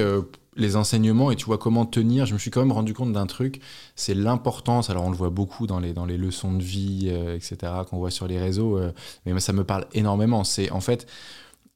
[0.57, 3.27] les enseignements et tu vois comment tenir, je me suis quand même rendu compte d'un
[3.27, 3.61] truc,
[3.95, 7.37] c'est l'importance, alors on le voit beaucoup dans les, dans les leçons de vie, euh,
[7.37, 8.93] etc., qu'on voit sur les réseaux, euh,
[9.27, 10.45] mais ça me parle énormément.
[10.45, 11.07] C'est en fait,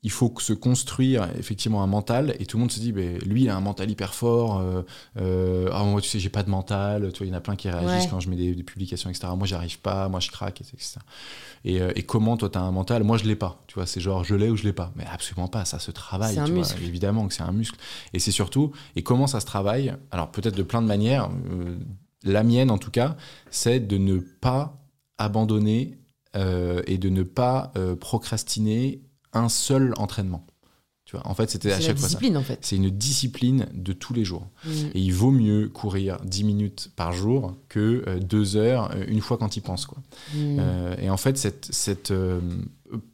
[0.03, 3.43] il faut se construire effectivement un mental et tout le monde se dit ben lui
[3.43, 4.83] il a un mental hyper fort euh,
[5.19, 7.41] euh ah, moi tu sais j'ai pas de mental tu vois il y en a
[7.41, 10.61] plein qui réagissent quand je mets des, publications etc moi j'arrive pas moi je craque
[10.61, 10.99] etc
[11.65, 13.05] et, euh, et comment toi tu as un mental?
[13.05, 14.93] Moi je l'ai pas tu vois c'est genre je l'ai ou je l'ai pas.
[14.97, 17.79] Mais absolument pas ça se travaille tu vois, évidemment que c'est un muscle.
[18.15, 19.95] Et c'est surtout et comment ça se travaille?
[20.11, 21.77] Alors peut-être de plein de manières euh,
[22.25, 23.17] la mienne en tout cas
[23.51, 24.79] c'est de ne pas
[25.19, 25.97] abandonner
[26.87, 30.47] et de ne pas procrastiner un seul entraînement.
[31.11, 32.39] Tu vois, en fait, c'était à chaque fois discipline, ça.
[32.39, 32.59] En fait.
[32.61, 34.47] C'est une discipline de tous les jours.
[34.65, 34.71] Mm.
[34.95, 39.21] Et il vaut mieux courir 10 minutes par jour que euh, deux heures euh, une
[39.21, 39.87] fois quand il pense.
[39.87, 39.99] Quoi.
[40.35, 40.57] Mm.
[40.61, 42.13] Euh, et en fait, cette, cette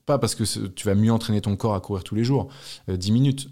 [0.04, 2.48] pas parce que tu vas mieux entraîner ton corps à courir tous les jours,
[2.86, 3.48] 10 minutes,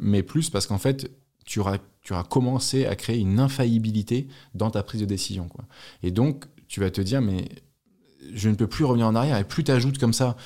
[0.00, 1.10] mais plus parce qu'en fait,
[1.44, 5.48] tu auras, tu auras commencé à créer une infaillibilité dans ta prise de décision.
[5.48, 5.66] Quoi.
[6.02, 7.48] Et donc, tu vas te dire, mais
[8.32, 9.38] je ne peux plus revenir en arrière.
[9.38, 10.36] Et plus tu ajoutes comme ça,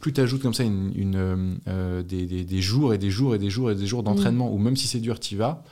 [0.00, 3.70] plus ajoutes comme ça une, euh, euh, des, jours et des jours et des jours
[3.70, 4.54] et des jours d'entraînement, mm.
[4.54, 5.64] ou même si c'est dur, tu y vas,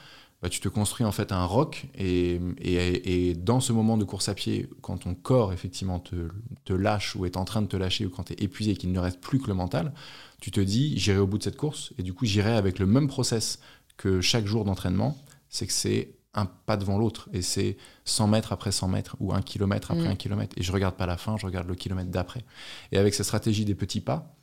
[0.43, 1.87] bah, tu te construis en fait un roc.
[1.99, 6.29] Et, et, dans ce moment de course à pied, quand ton corps effectivement te,
[6.65, 8.77] te lâche ou est en train de te lâcher, ou quand tu es épuisé et
[8.77, 9.93] qu'il ne reste plus que le mental,
[10.41, 11.93] tu te dis, j'irai au bout de cette course.
[11.99, 13.59] Et du coup, j'irai avec le même process
[13.97, 15.19] que chaque jour d'entraînement.
[15.51, 17.29] C'est que c'est un pas devant l'autre.
[17.33, 20.13] Et c'est 100 mètres après 100 mètres ou un kilomètre après mm.
[20.13, 20.57] un kilomètre.
[20.59, 22.45] Et je regarde pas la fin je regarde le kilomètre d'après.
[22.93, 24.37] Et avec cette stratégie des petits pas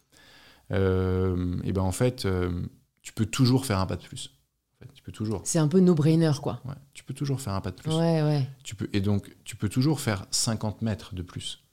[0.72, 2.52] euh, et ben en fait euh,
[3.02, 4.34] tu peux toujours faire un pas de plus.
[4.94, 5.42] Tu peux toujours.
[5.44, 6.62] C'est un peu no brainer quoi.
[6.66, 7.92] Ouais, tu peux toujours faire un pas de plus.
[7.92, 8.48] Ouais ouais.
[8.64, 11.64] Tu peux et donc tu peux toujours faire 50 mètres de plus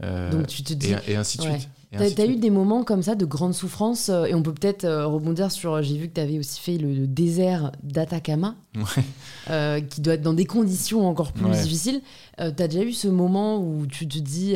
[0.00, 3.14] donc tu te dis et, ainsi de suite T'as as eu des moments comme ça
[3.14, 5.82] de grande souffrance euh, et on peut peut-être euh, rebondir sur.
[5.82, 8.56] J'ai vu que tu avais aussi fait le, désert d'Atacama,
[9.90, 12.00] qui doit être dans des conditions encore plus difficiles.
[12.36, 14.54] T'as déjà eu ce moment où tu te dis.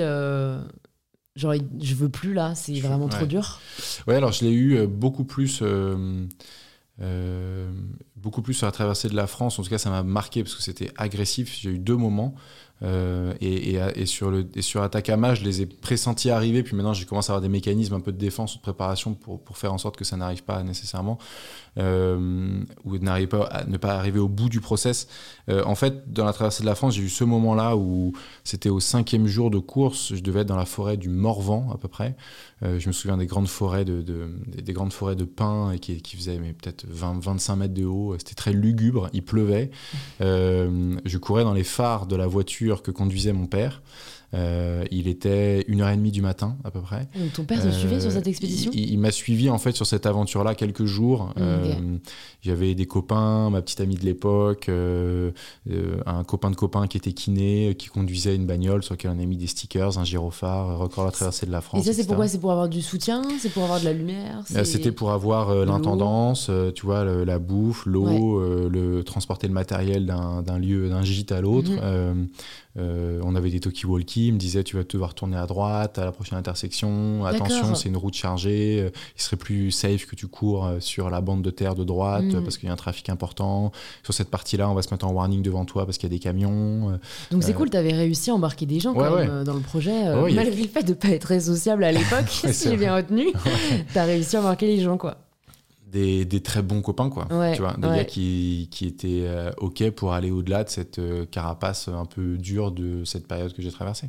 [1.37, 3.61] Genre, je veux plus là, c'est vraiment trop dur.
[4.07, 5.63] Ouais, alors je l'ai eu beaucoup plus
[8.17, 9.59] beaucoup plus sur la traversée de la France.
[9.59, 11.57] En tout cas, ça m'a marqué parce que c'était agressif.
[11.61, 12.35] J'ai eu deux moments.
[12.83, 16.93] Euh, et, et, sur le, et sur Atacama, je les ai pressentis arriver, puis maintenant
[16.93, 19.59] j'ai commencé à avoir des mécanismes un peu de défense ou de préparation pour, pour
[19.59, 21.19] faire en sorte que ça n'arrive pas nécessairement,
[21.79, 25.09] euh, ou n'arrive pas à ne pas arriver au bout du process.
[25.49, 28.13] Euh, en fait, dans la traversée de la France, j'ai eu ce moment-là où
[28.45, 31.79] c'était au cinquième jour de course, je devais être dans la forêt du Morvan à
[31.79, 32.17] peu près.
[32.63, 36.17] je me souviens des grandes forêts de, de des, grandes forêts de pins qui, qui
[36.17, 38.15] faisaient peut-être 20-25 mètres de haut.
[38.19, 39.71] C'était très lugubre, il pleuvait.
[40.21, 43.83] je courais dans les phares de la voiture que conduisait mon père.
[44.35, 47.09] Euh, il était une heure et demie du matin à peu près.
[47.19, 49.87] Donc ton père te suivait sur cette euh, expédition Il, m'a suivi en fait sur
[49.87, 51.33] cette aventure-là quelques jours.
[51.39, 51.97] Euh,
[52.43, 57.75] j'avais des copains, ma petite amie de l'époque, un copain de copain qui était kiné,
[57.79, 61.11] qui conduisait une bagnole sur laquelle on a mis des stickers, un gyrophare, record la
[61.11, 61.81] traversée de la France.
[61.81, 63.23] Et ça c'est pourquoi C'est pour avoir du soutien?
[63.41, 64.43] C'est pour avoir de la lumière?
[64.65, 70.91] C'était pour avoir l'intendance, tu vois, la bouffe, l'eau, le transporter le matériel d'un lieu,
[70.91, 71.71] d'un gîte à l'autre.
[71.71, 71.79] Mhm.
[71.83, 72.15] euh,
[73.23, 76.13] on avait des talkie-walkie, il me disait tu vas devoir tourner à droite à la
[76.13, 80.67] prochaine intersection, attention c'est une route chargée, euh, il serait plus safe que tu cours
[80.67, 82.43] euh, sur la bande de terre de droite Mm.
[82.45, 85.13] parce qu'il y a un trafic important, sur cette partie-là on va se mettre en
[85.13, 86.91] warning devant toi parce qu'il y a des camions.
[86.91, 86.97] euh.
[87.31, 89.29] Donc c'est Euh, cool, t'avais réussi à embarquer des gens quand même ouais.
[89.29, 91.85] euh, dans le projet, euh, Ouais, a- malgré le fait de pas être très sociable
[91.85, 93.27] à l'époque, si j'ai bien retenu.
[93.95, 95.17] T'as réussi à embarquer les gens, quoi.
[95.91, 97.27] Des, des très bons copains, quoi.
[97.31, 97.97] Ouais, tu vois, des ouais.
[97.99, 102.37] gars qui, qui étaient euh, OK pour aller au-delà de cette euh, carapace un peu
[102.37, 104.07] dure de cette période que j'ai traversée.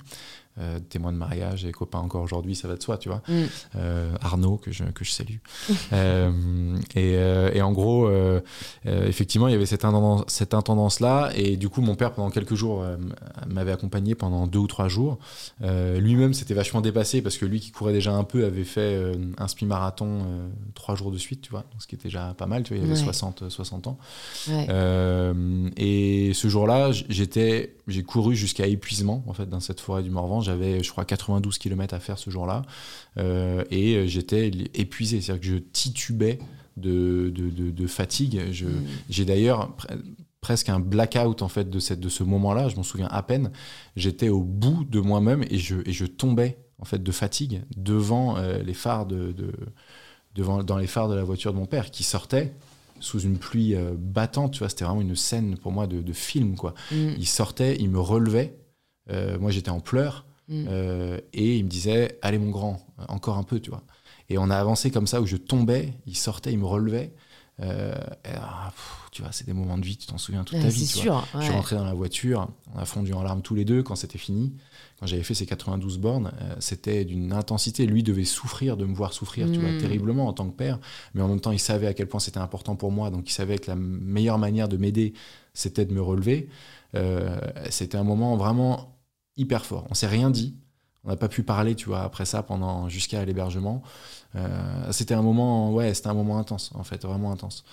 [0.59, 3.21] Euh, témoins de mariage et copains encore aujourd'hui, ça va de soi, tu vois.
[3.29, 3.43] Mm.
[3.77, 5.37] Euh, Arnaud, que je, que je salue.
[5.93, 8.09] Euh, et, euh, et en gros,
[8.85, 11.31] effectivement, il y avait cette intendance- cette intendance-là.
[11.35, 12.83] Et du coup, mon père, pendant quelques jours,
[13.47, 15.17] m'avait accompagné pendant deux ou trois jours.
[15.61, 19.47] Lui-même s'était vachement dépassé parce que lui, qui courait déjà un peu, avait fait un
[19.47, 21.61] semi-marathon euh, trois jours de suite, tu vois.
[21.71, 22.83] Donc, ce qui était déjà pas mal, tu vois.
[22.83, 23.03] Il avait Ouais.
[23.05, 23.97] 60, 60 ans.
[24.47, 24.67] Ouais.
[24.69, 25.69] Euh,
[26.29, 30.41] et ce jour-là, j'étais, j'ai couru jusqu'à épuisement en fait dans cette forêt du Morvan.
[30.41, 32.61] J'avais, je crois, 92 km à faire ce jour-là,
[33.17, 36.39] Euh, et euh, j'étais épuisé, c'est-à-dire que je titubais
[36.77, 38.41] de, de, de- de fatigue.
[38.51, 38.85] Je, Mm.
[39.09, 39.99] J'ai d'ailleurs pre-
[40.41, 42.69] presque un blackout en fait de, cette, de ce moment-là.
[42.69, 43.51] Je m'en souviens à peine.
[43.97, 48.37] J'étais au bout de moi-même et je, et je tombais en fait de fatigue devant
[48.37, 49.51] euh, les phares de, de-
[50.35, 52.53] devant dans les phares de la voiture de mon père qui sortait
[52.99, 54.53] sous une pluie euh, battante.
[54.53, 56.73] Tu vois, c'était vraiment une scène pour moi de, de film quoi.
[56.91, 57.13] Mm.
[57.17, 58.57] Il sortait, il me relevait.
[59.11, 60.25] Euh, moi, j'étais en pleurs.
[60.47, 60.65] Mm.
[60.67, 63.83] Euh, et il me disait Allez, mon grand, encore un peu, tu vois.
[64.29, 67.13] Et on a avancé comme ça où je tombais, il sortait, il me relevait.
[67.61, 67.65] Et,
[68.35, 70.69] ah, pff, tu vois, c'est des moments de vie, tu t'en souviens toute Ouais, ta
[70.69, 70.87] vie.
[70.87, 71.25] tu vois.
[71.31, 71.39] sûr.
[71.39, 73.95] Je suis rentré dans la voiture, on a fondu en larmes tous les deux quand
[73.95, 74.53] c'était fini.
[74.99, 77.85] Quand j'avais fait ces 92 bornes, euh, c'était d'une intensité.
[77.85, 79.77] Lui devait souffrir de me voir souffrir, tu vois, Mm.
[79.79, 80.79] terriblement en tant que père.
[81.13, 83.09] Mais en même temps, il savait à quel point c'était important pour moi.
[83.09, 85.13] Donc, il savait que la meilleure manière de m'aider,
[85.53, 86.49] c'était de me relever.
[86.95, 88.97] Euh, c'était un moment vraiment
[89.37, 89.87] hyper fort.
[89.89, 90.55] On s'est rien dit.
[91.05, 93.81] On n'a pas pu parler, tu vois, après ça, pendant jusqu'à l'hébergement.
[94.35, 97.63] Euh, c'était un moment, ouais, c'était un moment intense, en fait, vraiment intense.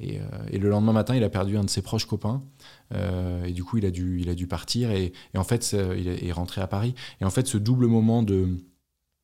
[0.00, 2.42] Et, euh, et le lendemain matin, il a perdu un de ses proches copains.
[2.94, 4.90] Euh, et du coup, il a dû, il a dû partir.
[4.90, 6.94] Et, en fait, il est, rentré à Paris.
[7.20, 8.58] Et en fait, ce double moment de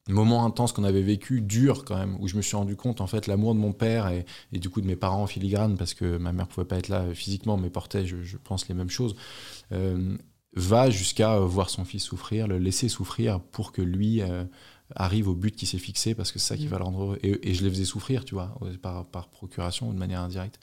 [0.09, 3.07] moment intense qu'on avait vécu, dur quand même, où je me suis rendu compte, en
[3.07, 4.25] fait, l'amour de mon père et,
[4.59, 7.15] du coup de mes parents en filigrane, parce que ma mère pouvait pas être là
[7.15, 9.15] physiquement, mais portait, je, pense, les mêmes choses,
[9.71, 10.17] euh,
[10.55, 14.23] va jusqu'à voir son fils souffrir, le laisser souffrir pour que lui
[14.97, 16.71] arrive au but qu'il s'est fixé, parce que c'est ça qui Mm.
[16.71, 17.19] va le rendre heureux.
[17.23, 20.59] Et, et je les faisais souffrir, tu vois, par, par procuration ou de manière indirecte.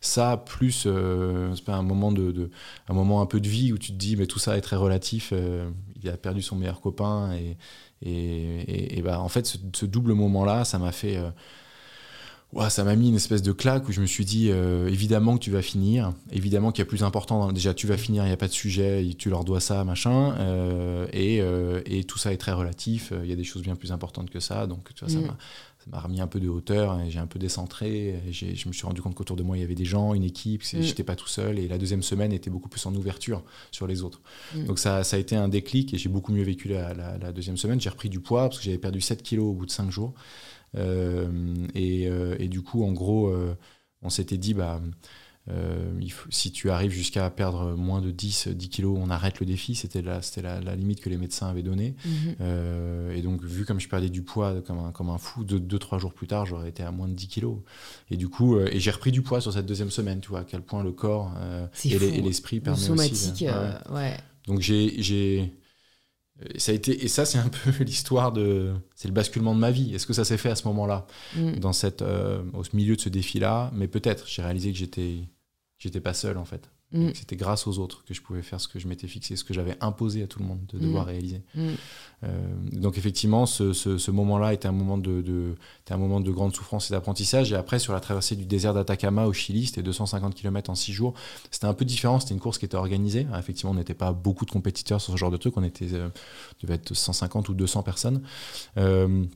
[0.00, 2.50] Ça, plus euh, c'est pas un moment de, de-
[2.88, 4.76] un moment un peu de vie où tu te dis, mais tout ça est très
[4.76, 5.30] relatif.
[5.32, 5.70] euh,
[6.02, 7.56] il a perdu son meilleur copain et
[8.00, 11.16] et, et- et bah, en fait, ce, ce double moment-là, ça m'a fait.
[11.16, 11.30] euh,
[12.54, 15.36] ouah, ça m'a mis une espèce de claque où je me suis dit euh, évidemment
[15.36, 17.38] que tu vas finir, évidemment qu'il y a plus important.
[17.46, 19.84] dans- déjà, tu vas finir, il n'y a pas de sujet, tu leur dois ça,
[19.84, 20.34] machin.
[20.38, 23.12] euh, et, euh, et tout ça est très relatif.
[23.22, 24.66] Il y a des choses bien plus importantes que ça.
[24.66, 25.26] Donc, tu vois, ça Mm.
[25.26, 25.36] Ça
[25.90, 28.20] m'a remis un peu de hauteur j'ai un peu décentré.
[28.30, 30.62] Je me suis rendu compte qu'autour de moi, il y avait des gens, une équipe,
[30.62, 30.82] Mm.
[30.82, 31.58] j'étais pas tout seul.
[31.58, 34.20] Et la deuxième semaine était beaucoup plus en ouverture sur les autres.
[34.54, 34.64] Mm.
[34.64, 37.32] Donc ça, ça a été un déclic et j'ai beaucoup mieux vécu la, la- la
[37.32, 37.80] deuxième semaine.
[37.80, 40.14] J'ai repris du poids parce que j'avais perdu 7 kilos au bout de 5 jours.
[40.76, 43.54] Euh, et, euh, et du coup, en gros, euh,
[44.02, 44.80] on s'était dit, bah,
[45.50, 49.40] euh, il faut- si tu arrives jusqu'à perdre moins de 10, 10 kilos, on arrête
[49.40, 49.74] le défi.
[49.74, 51.94] C'était la, c'était la, la limite que les médecins avaient donnée.
[52.04, 52.34] Mhm.
[52.40, 55.60] Euh, et donc, vu comme je perdais du poids comme un, comme un fou, 2-3
[55.68, 57.58] deux, trois jours plus tard, j'aurais été à moins de 10 kilos.
[58.10, 60.40] Et du coup, euh, et j'ai repris du poids sur cette deuxième semaine, tu vois,
[60.40, 61.32] à quel point le corps
[61.84, 63.44] et, les- et l'esprit Le permet somatique, aussi.
[63.44, 63.94] de- ouais.
[63.94, 64.16] ouais.
[64.46, 65.52] Donc j'ai, j'ai,
[66.42, 69.60] euh, ça a été, et ça c'est un peu l'histoire de, c'est le basculement de
[69.60, 69.94] ma vie.
[69.94, 71.06] Est-ce que ça s'est fait à ce moment-là,
[71.36, 71.58] Mm.
[71.58, 73.70] dans cette, euh, au milieu de ce défi-là?
[73.74, 74.26] Mais peut-être.
[74.28, 75.28] J'ai réalisé que j'étais,
[75.78, 76.70] j'étais pas seul en fait.
[76.90, 77.10] Mm.
[77.12, 79.52] C'était grâce aux autres que je pouvais faire ce que je m'étais fixé, ce que
[79.52, 81.08] j'avais imposé à tout le monde de devoir Mm.
[81.08, 81.42] réaliser.
[81.54, 81.68] Mm.
[82.24, 86.20] Euh, donc effectivement, ce, ce- ce moment-là était un moment de, de- était un moment
[86.20, 87.52] de grande souffrance et d'apprentissage.
[87.52, 90.94] Et après, sur la traversée du désert d'Atacama au Chili, c'était 250 km en 6
[90.94, 91.12] jours.
[91.50, 92.20] C'était un peu différent.
[92.20, 93.26] C'était une course qui était organisée.
[93.38, 95.58] Effectivement, on n'était pas beaucoup de compétiteurs sur ce genre de truc.
[95.58, 96.08] On était, euh,
[96.62, 98.22] devait être 150 ou 200 personnes.
[98.78, 99.26] Euh,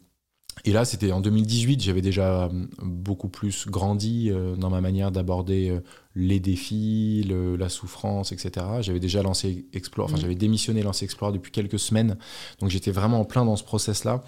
[0.64, 1.82] et là, c'était en 2018.
[1.82, 2.48] J'avais déjà euh,
[2.82, 5.80] beaucoup plus grandi euh, dans ma manière d'aborder euh,
[6.14, 8.66] les défis, le- la souffrance, etc.
[8.82, 10.20] J'avais déjà lancé Explore, enfin Mm.
[10.20, 12.16] j'avais démissionné lancé Explore depuis quelques semaines,
[12.60, 14.22] donc j'étais vraiment en plein dans ce process-là.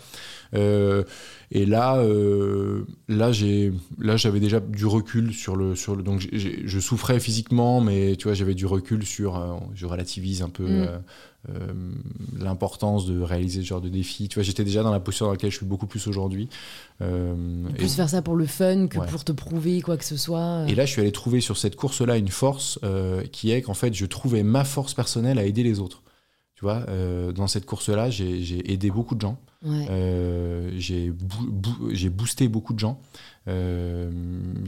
[0.54, 1.04] Euh,
[1.50, 6.26] et là, euh, là, j'ai, là, j'avais déjà du recul sur le, sur le, donc
[6.32, 10.64] je souffrais physiquement, mais tu vois, j'avais du recul sur, euh, je relativise un peu.
[10.66, 11.02] Mm.
[11.48, 11.72] Euh, euh,
[12.38, 14.28] l'importance de réaliser ce genre de défi.
[14.28, 16.48] Tu vois, j'étais déjà dans la posture dans laquelle je suis beaucoup plus aujourd'hui.
[17.02, 17.35] Euh,
[17.70, 19.07] et- Plus faire ça pour le fun que Ouais.
[19.07, 20.64] pour te prouver quoi que ce soit.
[20.68, 23.74] et là, je suis allé trouver sur cette course-là une force euh, qui est qu'en
[23.74, 26.02] fait, je trouvais ma force personnelle à aider les autres.
[26.62, 26.87] vois.
[26.88, 29.38] Euh, dans cette course-là, j'ai aidé beaucoup de gens.
[29.66, 31.11] Euh, j'ai
[32.09, 33.00] boosté beaucoup de gens.
[33.48, 34.11] Euh,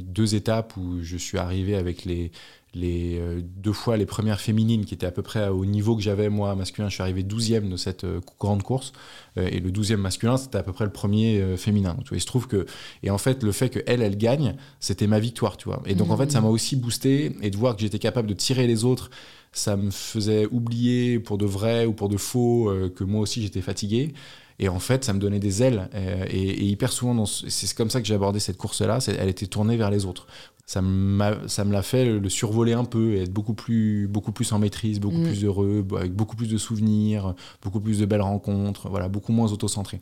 [0.02, 2.32] deux étapes où je suis arrivé avec les,
[2.76, 3.20] les
[3.56, 6.54] deux fois les premières féminines qui étaient à peu près au niveau que j'avais moi
[6.54, 6.88] masculin.
[6.88, 8.06] Je suis arrivé 12e de cette
[8.38, 8.92] grande course
[9.36, 11.94] et le 12e masculin c'était à peu près le premier féminin.
[11.94, 12.66] Donc, il se trouve que
[13.02, 15.82] et en fait le fait que elle elle gagne c'était ma victoire, tu vois.
[15.86, 18.34] Et donc en fait ça m'a aussi boosté et de voir que j'étais capable de
[18.34, 19.10] tirer les autres
[19.56, 23.42] ça me faisait oublier pour de vrai ou pour de faux euh, que moi aussi
[23.42, 24.14] j'étais fatigué.
[24.58, 25.90] Et en fait, ça me donnait des ailes.
[25.94, 28.98] Euh, et, hyper souvent, c'est comme ça que j'ai abordé cette course-là.
[29.06, 30.26] Elle était tournée vers les autres.
[30.66, 34.58] Ça me l'a fait le, survoler un peu et être beaucoup plus, beaucoup plus en
[34.58, 35.24] maîtrise, beaucoup mm.
[35.24, 39.52] plus heureux, avec beaucoup plus de souvenirs, beaucoup plus de belles rencontres, voilà, beaucoup moins
[39.52, 40.00] auto-centré.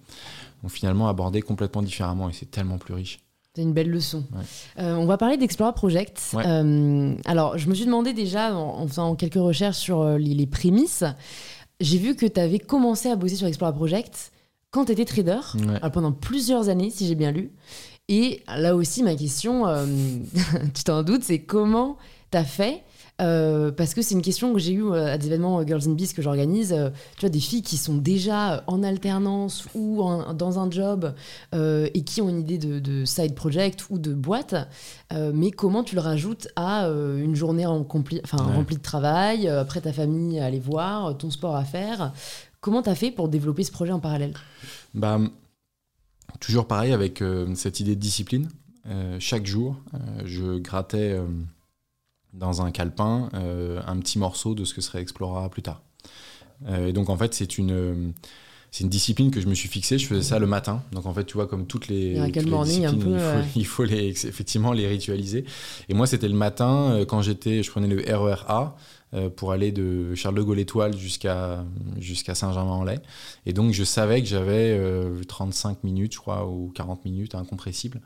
[0.63, 3.21] Donc finalement, aborder complètement différemment et c'est tellement plus riche.
[3.55, 4.25] C'est une belle leçon.
[4.81, 6.35] Euh, on va parler d'Explora Project.
[6.35, 11.05] Euh, alors, je me suis demandé déjà, en, faisant quelques recherches sur euh, les, prémices,
[11.79, 14.33] j'ai vu que tu avais commencé à bosser sur Explora Project
[14.73, 15.39] quand tu étais trader,
[15.93, 17.53] pendant plusieurs années, si j'ai bien lu.
[18.09, 19.65] Et là aussi, ma question,
[20.75, 21.97] tu t'en doutes, c'est comment
[22.31, 22.83] tu as fait
[23.21, 25.83] euh, parce que c'est une question que j'ai eue euh, à des événements euh, Girls
[25.87, 26.75] in Bees que j'organise.
[27.17, 30.03] tu vois, des filles qui sont déjà en alternance ou
[30.35, 31.15] dans un job
[31.53, 34.55] et qui ont une idée de, side project ou de boîte,
[35.13, 40.47] mais comment tu le rajoutes à une journée remplie de travail, après ta famille à
[40.47, 42.13] aller voir, ton sport à faire
[42.61, 44.33] Comment tu as fait pour développer ce projet en parallèle?
[44.95, 45.19] Bah,
[46.41, 47.23] Toujours pareil avec
[47.55, 48.49] cette idée de discipline.
[49.19, 49.77] chaque jour,
[50.25, 51.19] je grattais
[52.35, 55.83] dans un calepin euh, un petit morceau de ce que serait Explora plus tard.
[56.67, 58.13] Euh, et donc en fait, c'est une
[58.71, 59.99] c'est une discipline que je me suis fixée.
[59.99, 60.83] Je faisais ça le matin.
[60.91, 62.91] Donc en fait, tu vois, comme toutes les, disciplines,
[63.55, 65.45] il, faut, les, effectivement les ritualiser.
[65.89, 68.71] Et moi, c'était le matin euh, quand j'étais, je prenais le RER
[69.37, 71.65] pour aller de Charles de Gaulle Étoile jusqu'à
[71.99, 73.01] jusqu'à Saint-Germain-en-Laye.
[73.47, 74.81] Et donc je savais que j'avais
[75.29, 78.01] 35 minutes, je crois, ou 40 minutes incompressibles.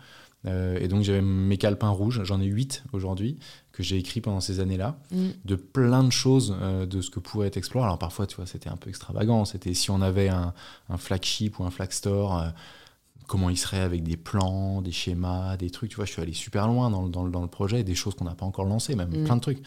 [0.47, 3.39] et donc j'avais mes calepins rouges, j'en ai 8 aujourd'hui,
[3.79, 5.29] que j'ai écrit pendant ces années-là, mm.
[5.45, 7.85] de plein de choses euh, de ce que pourrait être Explore.
[7.85, 9.45] Alors parfois, tu vois, c'était un peu extravagant.
[9.45, 10.53] C'était si on avait un,
[10.97, 12.49] flagship ou un flag store, euh,
[13.29, 15.91] comment il serait avec des plans, des schémas, des trucs.
[15.91, 18.25] Tu vois, je suis allé super loin dans, dans, dans le projet, des choses qu'on
[18.25, 19.25] n'a pas encore lancées, même mm.
[19.25, 19.63] plein de trucs.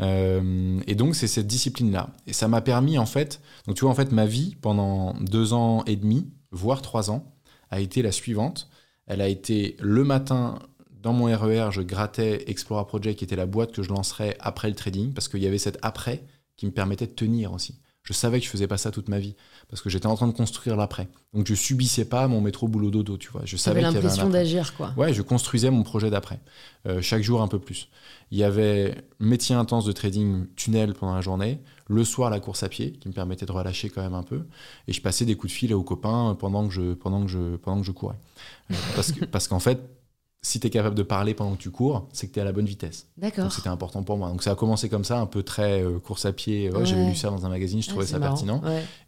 [0.00, 2.10] Euh, et donc, c'est cette discipline-là.
[2.26, 5.52] Et ça m'a permis, en fait, donc tu vois, en fait, ma vie pendant deux
[5.52, 7.34] ans et demi, voire trois ans,
[7.70, 8.70] a été la suivante.
[9.06, 10.60] Elle a été le matin,
[11.02, 14.36] dans mon RER, e je grattais Explora Project, qui était la boîte que je lancerais
[14.38, 16.24] après le trading, parce qu'il y avait cet après
[16.56, 17.80] qui me permettait de tenir aussi.
[18.02, 19.34] Je savais que je faisais pas ça toute ma vie,
[19.70, 21.08] parce que j'étais en train de construire l'après.
[21.32, 23.42] Donc je subissais pas mon métro boulot dodo, tu vois.
[23.44, 24.92] Je savais l'impression d'agir, quoi.
[24.96, 26.40] Ouais, je construisais mon projet d'après,
[26.86, 27.88] euh, chaque jour un peu plus.
[28.32, 32.64] Il y avait métier intense de trading tunnel pendant la journée, le soir la course
[32.64, 34.44] à pied qui me permettait de relâcher quand même un peu,
[34.88, 37.56] et je passais des coups de fil aux copains pendant que je pendant que je
[37.56, 38.18] pendant que je courais,
[38.72, 39.99] euh, parce que parce qu'en fait
[40.42, 42.46] si tu es capable de parler pendant que tu cours, c'est que tu es à
[42.46, 43.08] la bonne vitesse.
[43.18, 43.44] D'accord.
[43.44, 44.30] Donc c'était important pour moi.
[44.30, 46.70] Donc ça a commencé comme ça, un peu très euh, course à pied.
[46.84, 48.62] J'avais lu ça dans un magazine, je trouvais ça pertinent.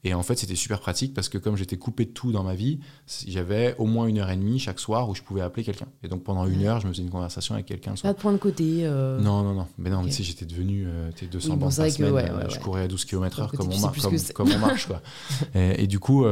[0.04, 2.54] Et en fait, c'était super pratique parce que comme j'étais coupé de tout dans ma
[2.54, 2.80] vie,
[3.26, 5.86] j'avais au moins une heure et demie chaque soir où je pouvais appeler quelqu'un.
[6.02, 7.94] Et donc pendant une heure, je me faisais une conversation avec quelqu'un.
[8.02, 9.18] Pas de point de côté euh.
[9.18, 9.66] Non, non, non.
[9.78, 12.14] Mais non, mais tu sais, j'étais devenu euh, 200 oui, par semaine.
[12.14, 14.86] Euh, je courais à 12 km/h comme, on, comme, on marche.
[14.86, 15.00] Quoi.
[15.54, 16.26] et, et, du coup,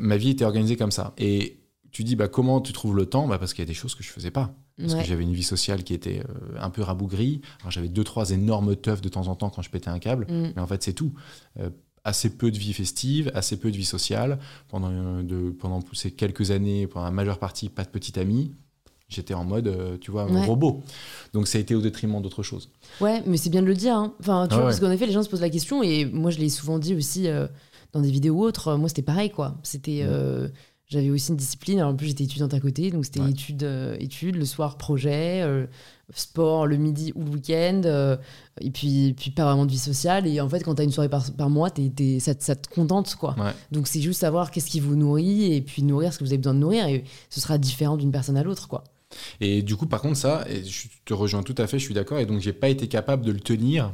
[0.00, 1.14] ma vie était organisée comme ça.
[1.18, 1.59] Et
[1.90, 3.26] tu dis bah, comment tu trouves le temps?
[3.26, 4.54] Bah, Parce qu'il y a des choses que je faisais pas.
[4.80, 7.42] Parce que j'avais une vie sociale qui était euh, un peu rabougrie.
[7.68, 10.26] j'avais deux, trois énormes teufs de temps en temps quand je pétais un câble.
[10.28, 10.52] Mm.
[10.56, 11.12] Mais en fait, c'est tout.
[11.58, 11.70] Euh,
[12.02, 14.38] assez peu de vie festive, assez peu de vie sociale.
[14.68, 18.52] Pendant, euh, de, pendant ces quelques années, pendant la majeure partie, pas de petite amie.
[19.08, 20.84] J'étais en mode, tu vois, robot.
[21.32, 22.70] Donc ça a été au détriment d'autres choses.
[23.00, 23.96] Ouais, mais c'est bien de le dire.
[23.96, 24.14] Hein.
[24.20, 26.38] Enfin, tu vois, parce qu'en effet, les gens se posent la question, et moi je
[26.38, 27.26] l'ai souvent dit aussi
[27.92, 28.76] dans des vidéos ou autres.
[28.76, 29.58] Moi, c'était pareil, quoi.
[29.64, 30.04] C'était.
[30.04, 30.52] Mm.
[30.90, 31.80] J'avais aussi une discipline.
[31.82, 35.66] En plus, j'étais étudiante à côté, donc c'était études, euh, études, le soir projet, euh,
[36.12, 38.16] sport le midi ou le week-end, euh,
[38.60, 40.26] et puis, puis pas vraiment de vie sociale.
[40.26, 41.68] Et en fait, quand tu as une soirée par, par mois,
[42.18, 43.36] ça, ça, te contente, quoi.
[43.70, 46.38] Donc, c'est juste savoir qu'est-ce qui vous nourrit et puis nourrir ce que vous avez
[46.38, 46.86] besoin de nourrir.
[46.88, 48.82] Et ce sera différent d'une personne à l'autre, quoi.
[49.40, 51.94] Et du coup, par contre, ça, et je te rejoins tout à fait, je suis
[51.94, 52.18] d'accord.
[52.18, 53.92] Et donc, j'ai pas été capable de le tenir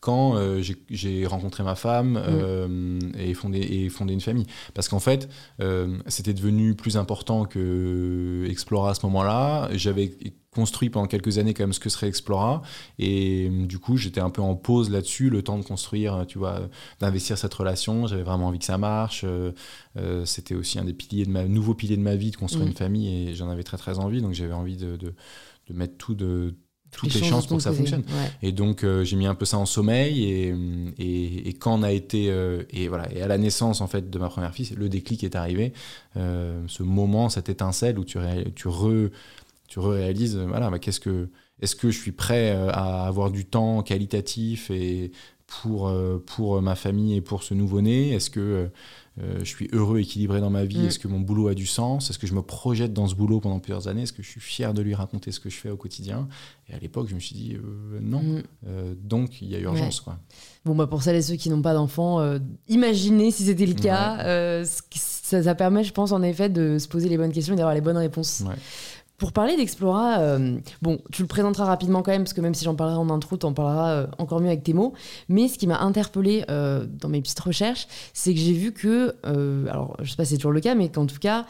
[0.00, 2.22] quand euh, j'ai rencontré ma femme mm.
[2.28, 4.46] euh, et, fondé, et fondé une famille.
[4.74, 5.28] Parce qu'en fait,
[5.60, 9.68] euh, c'était devenu plus important que Explora à ce moment-là.
[9.74, 10.16] J'avais
[10.50, 12.62] construit pendant quelques années quand même ce que serait Explora
[12.98, 16.60] et du coup j'étais un peu en pause là-dessus le temps de construire tu vois
[16.98, 19.26] d'investir cette relation j'avais vraiment envie que ça marche
[20.24, 22.68] c'était aussi un des piliers de ma nouveau pilier de ma vie de construire mm.
[22.68, 25.14] une famille et j'en avais très très envie donc j'avais envie de, de,
[25.68, 26.54] de, mettre tout de
[26.96, 28.02] toutes les chances pour que ça fonctionne.
[28.42, 30.54] Et donc j'ai mis un peu ça en sommeil et,
[30.98, 32.26] et, quand on a été
[32.70, 35.36] et voilà et à la naissance en fait de ma première fille, le déclic est
[35.36, 35.72] arrivé,
[36.14, 38.18] ce moment, cette étincelle où tu
[38.54, 39.10] tu re,
[39.68, 41.28] tu réalises voilà bah, qu'est-ce que
[41.60, 45.12] est-ce que je suis prêt à avoir du temps qualitatif et
[45.46, 45.92] pour,
[46.26, 48.10] pour ma famille et pour ce nouveau-né?
[48.10, 48.68] Est-ce que
[49.18, 50.86] euh, je suis heureux, équilibré dans ma vie, mm.
[50.86, 53.40] est-ce que mon boulot a du sens, est-ce que je me projette dans ce boulot
[53.40, 55.70] pendant plusieurs années, est-ce que je suis fier de lui raconter ce que je fais
[55.70, 56.28] au quotidien?
[56.68, 58.22] Et à l'époque, je me suis dit euh, non.
[58.22, 58.42] Mm.
[58.66, 60.00] Euh, donc, il y a urgence.
[60.00, 60.18] Quoi.
[60.64, 62.20] Bon, bah pour celles et ceux qui n'ont pas d'enfants,
[62.68, 64.64] imaginez si c'était le cas.
[64.66, 67.74] Ça, ça, permet, je pense, en effet, de se poser les bonnes questions et d'avoir
[67.74, 68.44] les bonnes réponses.
[69.18, 72.64] Pour parler d'Explora, euh, bon, tu le présenteras rapidement quand même, parce que même si
[72.64, 74.92] j'en parlerai en intro, tu en parleras euh, encore mieux avec tes mots.
[75.30, 79.14] Mais ce qui m'a interpellé euh, dans mes petites recherches, c'est que j'ai vu que,
[79.68, 81.46] alors je sais pas si c'est toujours le cas, mais qu'en tout cas,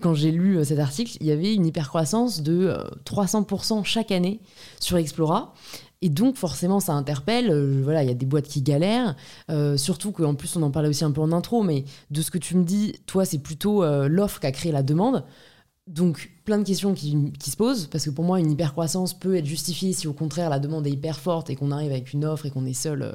[0.00, 2.74] quand j'ai lu cet article, il y avait une hypercroissance de
[3.04, 4.40] 300% chaque année
[4.80, 5.52] sur Explora.
[6.00, 7.54] Et donc, forcément, ça interpelle.
[7.82, 9.14] voilà, il y a des boîtes qui galèrent.
[9.76, 12.38] surtout qu'en plus, on en parlait aussi un peu en intro, mais de ce que
[12.38, 15.24] tu me dis, toi, c'est plutôt l'offre qui a créé la demande.
[15.88, 19.46] Donc, plein de questions qui, se posent, parce que pour moi, une hypercroissance peut être
[19.46, 22.46] justifiée si au contraire la demande est hyper forte et qu'on arrive avec une offre
[22.46, 23.12] et qu'on est seul euh,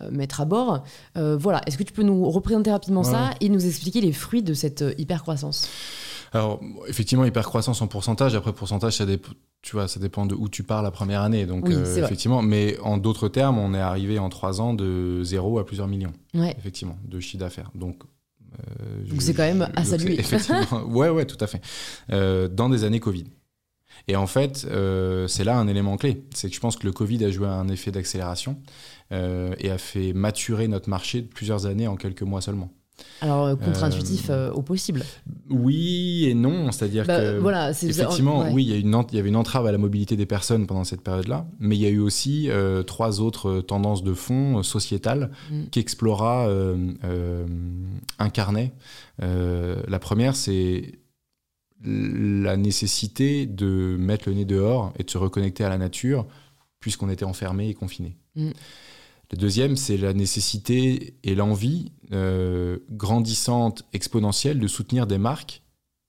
[0.00, 0.84] euh mettre à bord.
[1.16, 4.44] Euh, voilà, est-ce que tu peux nous représenter rapidement ça et nous expliquer les fruits
[4.44, 5.68] de cette euh, hypercroissance?
[6.32, 8.36] Alors, effectivement, hypercroissance en pourcentage.
[8.36, 9.04] Après, pourcentage, ça,
[9.62, 11.46] tu vois, ça dépend de où tu pars la première année.
[11.46, 15.66] Donc, effectivement, mais en d'autres termes, on est arrivé en trois ans de zéro à
[15.66, 16.12] plusieurs millions.
[16.34, 17.70] Effectivement, de chiffre d'affaires.
[17.74, 18.02] Donc,
[18.82, 20.18] euh, Donc c'est quand même à saluer.
[20.18, 21.60] Effectivement, ouais, ouais, tout à fait.
[22.12, 23.24] Euh, dans des années Covid.
[24.08, 26.24] Et en fait, euh, c'est là un élément clé.
[26.34, 28.60] C'est que je pense que le Covid a joué un effet d'accélération
[29.10, 32.72] et a fait maturer notre marché de plusieurs années en quelques mois seulement.
[33.20, 35.02] Alors euh, contre-intuitif euh, au possible.
[35.50, 39.36] Oui et non, c'est-à-dire bah, que voilà, effectivement, oui, il y, il y, avait une
[39.36, 42.50] entrave à la mobilité des personnes pendant cette période-là, mais il y a eu aussi
[42.50, 45.64] euh, trois autres tendances de fond sociétales mm.
[45.70, 46.48] qu'Explora
[48.18, 48.72] incarnait.
[49.18, 50.98] la première, c'est
[51.84, 56.26] la nécessité de mettre le nez dehors et de se reconnecter à la nature
[56.80, 58.16] puisqu'on était enfermé et confiné.
[58.36, 58.50] Mm.
[59.32, 65.62] Le deuxième, c'est la nécessité et l'envie euh, grandissante, exponentielle, de soutenir des marques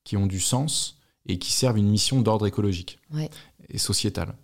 [0.04, 3.00] qui ont du sens et qui servent une mission d'ordre écologique
[3.70, 4.36] et sociétal.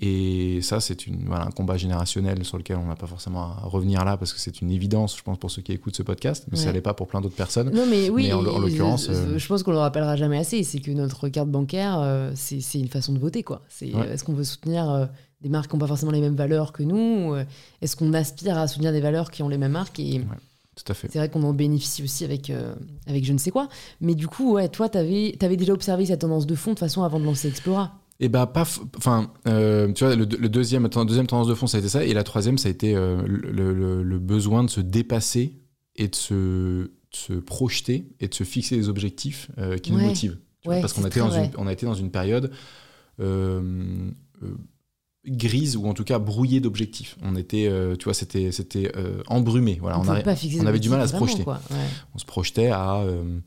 [0.00, 0.96] Et ça, c'est
[1.26, 4.38] voilà, un combat générationnel sur lequel on n'a pas forcément à revenir là, parce que
[4.38, 6.94] c'est une évidence, je pense, pour ceux qui écoutent ce podcast, mais ça l'est pas
[6.94, 7.70] pour plein d'autres personnes.
[7.74, 9.08] Non, mais oui, en, l'occurrence.
[9.08, 12.78] Euh, je, pense qu'on le rappellera jamais assez, c'est que notre carte bancaire, euh, c'est
[12.78, 13.42] une façon de voter.
[13.42, 13.62] quoi.
[13.80, 15.08] Est-ce qu'on veut soutenir
[15.40, 17.44] des marques qui n'ont pas forcément les mêmes valeurs que nous euh,
[17.80, 20.20] Est-ce qu'on aspire à soutenir des valeurs qui ont les mêmes marques et
[20.74, 21.08] tout à fait.
[21.10, 22.72] C'est vrai qu'on en bénéficie aussi avec, euh,
[23.08, 23.68] avec je ne sais quoi.
[24.00, 26.78] Mais du coup, ouais, toi, tu avais, avais, déjà observé cette tendance de fond de
[26.78, 28.66] façon avant de lancer Explora et bah pas,
[28.96, 32.12] enfin, euh, tu vois, le, deuxième, deuxième tendance de fond, ça a été ça, et
[32.14, 35.56] la troisième, ça a été le, besoin de se dépasser
[35.96, 39.50] et de se, se, projeter et de se fixer des objectifs
[39.82, 40.38] qui nous motivent.
[40.64, 42.50] parce qu'on a, été dans une, on a été dans une période
[45.26, 47.16] grise ou en tout cas brouillée d'objectifs.
[47.22, 49.78] On était, euh, tu vois, c'était, c'était euh, embrumé.
[49.80, 51.44] Voilà, on, avait du mal à se projeter.
[52.14, 52.96] On se projetait à.
[52.96, 53.40] Euh,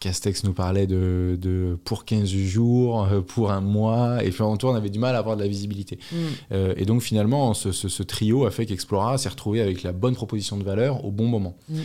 [0.00, 4.66] Castex nous parlait de, de, pour 15 jours, pour un mois, et puis en tout,
[4.66, 5.98] on avait du mal à avoir de la visibilité.
[6.12, 6.54] Mm.
[6.76, 10.64] et donc finalement, ce, trio a fait qu'Explora s'est retrouvé avec la bonne proposition de
[10.64, 11.56] valeur au bon moment.
[11.70, 11.78] Mm.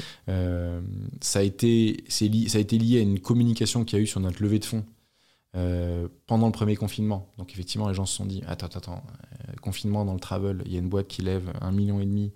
[1.22, 4.20] ça, a été, ça a été lié à une communication qu'il y a eu sur
[4.20, 4.84] notre levée de fonds
[5.55, 7.28] euh, pendant le premier confinement.
[7.39, 9.03] Donc effectivement, les gens se sont dit, attends, attends,
[9.47, 12.05] euh, confinement dans le travel, il y a une boîte qui lève un million et
[12.05, 12.32] demi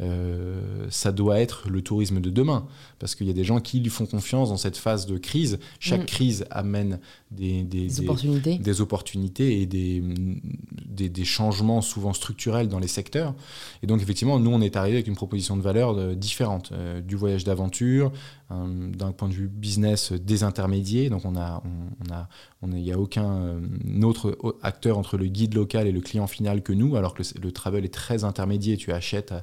[0.00, 2.66] euh, ça doit être le tourisme de demain.
[2.98, 5.58] Parce qu'il y a des gens qui lui font confiance dans cette phase de crise.
[5.80, 6.06] Chaque mm.
[6.06, 7.00] crise amène
[7.30, 8.58] des, des, opportunités.
[8.58, 9.60] des, opportunités.
[9.60, 10.02] et des,
[11.08, 13.34] des, changements souvent structurels dans les secteurs.
[13.82, 16.70] Et donc, effectivement, nous, on est arrivé avec une proposition de valeur euh, différente.
[16.72, 18.12] Euh, du voyage d'aventure,
[18.48, 21.10] d'un point de vue business désintermédié.
[21.10, 21.62] Donc, on a,
[22.08, 22.28] on, a,
[22.62, 23.60] il n'y a aucun
[24.02, 27.40] autre acteur entre le guide local et le client final que nous, alors que le,
[27.42, 28.76] le travel est très intermédié.
[28.76, 29.34] Tu achètes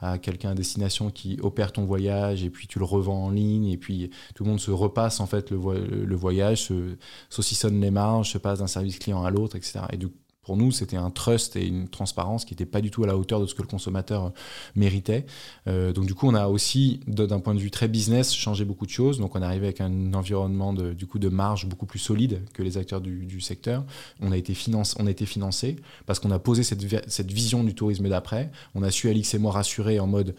[0.00, 3.66] à quelqu'un à destination qui opère ton voyage et puis tu le revends en ligne
[3.66, 5.58] et puis tout le monde se repasse en fait le,
[6.04, 6.96] le voyage, se
[7.28, 9.80] saucissonne les marges, se passe d'un service client à l'autre, etc.
[9.92, 10.08] Et du
[10.48, 13.18] pour nous, c'était un trust et une transparence qui n'était pas du tout à la
[13.18, 14.30] hauteur de ce que le consommateur euh,
[14.76, 15.26] méritait.
[15.66, 18.86] Euh, donc du coup, on a aussi, d'un point de vue très business, changé beaucoup
[18.86, 19.18] de choses.
[19.18, 22.40] Donc on est arrivé avec un environnement de, du coup de marge beaucoup plus solide
[22.54, 23.84] que les acteurs du, secteur.
[24.22, 25.76] On a été, finance, on a été financé
[26.06, 28.50] parce qu'on a posé cette, cette vision du tourisme d'après.
[28.74, 30.34] On a su, Alix et moi, rassurer en mode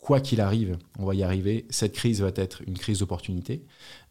[0.00, 1.66] quoi qu'il arrive, on va y arriver.
[1.70, 3.64] Cette crise va être une crise d'opportunité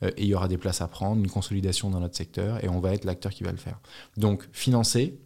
[0.04, 2.70] euh, et il y aura des places à prendre, une consolidation dans notre secteur et
[2.70, 3.80] on va être l'acteur qui va le faire.
[4.18, 5.20] Donc, financer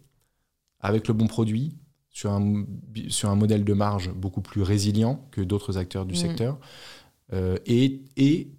[0.80, 1.76] avec le bon produit,
[2.10, 2.64] sur un,
[3.08, 6.58] sur un modèle de marge beaucoup plus résilient que d'autres acteurs du secteur,
[7.34, 8.00] euh, et,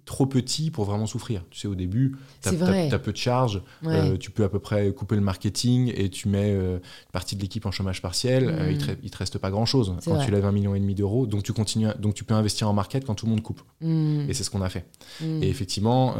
[0.04, 1.44] trop petit pour vraiment souffrir.
[1.50, 4.92] Tu sais, au début, tu as, peu de charges, euh, tu peux à peu près
[4.92, 8.78] couper le marketing et tu mets euh, une partie de l'équipe en chômage partiel, il,
[8.78, 11.52] te, te reste pas grand-chose quand tu lèves un million et demi d'euros, donc tu
[11.52, 13.62] continues, donc tu peux investir en market quand tout le monde coupe.
[13.80, 14.28] Mm.
[14.28, 14.86] Et c'est ce qu'on a fait.
[15.20, 15.42] Mm.
[15.42, 16.16] Et effectivement,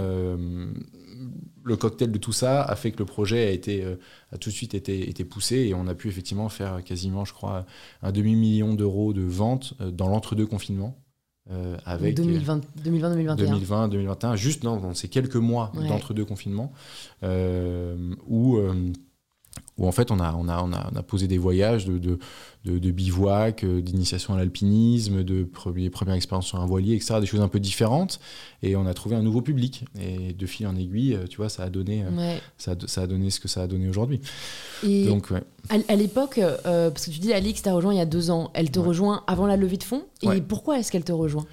[1.63, 3.85] le cocktail de tout ça a fait que le projet a, été,
[4.33, 7.35] a tout de suite été, été poussé et on a pu effectivement faire quasiment, je
[7.35, 7.67] crois,
[8.03, 10.99] un demi-million d'euros de ventes dans l'entre-deux confinements.
[11.53, 16.73] Euh, avec 2020, 2021 2020 2021 juste dans, ces quelques mois d'entre deux confinements
[17.23, 18.93] euh, où euh,
[19.79, 21.99] où en fait on a, on a, on a, on a posé des voyages de,
[21.99, 22.19] de,
[22.65, 27.21] de, bivouac, euh, d'initiation à l'alpinisme, de premier, première expérience sur un voilier, etc.
[27.21, 28.19] Des choses un peu différentes.
[28.63, 29.85] Et on a trouvé un nouveau public.
[30.01, 33.03] Et de fil en aiguille, euh, tu vois, ça a donné, euh, ça, a, ça,
[33.03, 34.21] a, donné ce que ça a donné aujourd'hui.
[34.83, 35.29] Donc,
[35.69, 38.71] à, l'époque, parce que tu dis Alix t'a rejoint il y a deux ans, elle
[38.71, 40.05] te rejoint avant la levée de fonds.
[40.23, 41.47] Et pourquoi est-ce qu'elle te rejoint?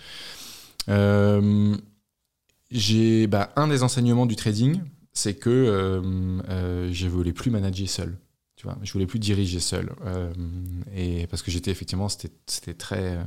[2.71, 4.79] J'ai bah, un des enseignements du trading,
[5.13, 6.01] c'est que euh,
[6.49, 8.17] euh, je voulais plus manager seul.
[8.55, 9.93] Tu vois, je voulais plus diriger seul.
[10.05, 10.31] Euh,
[10.95, 13.17] et parce que j'étais effectivement, c'était très,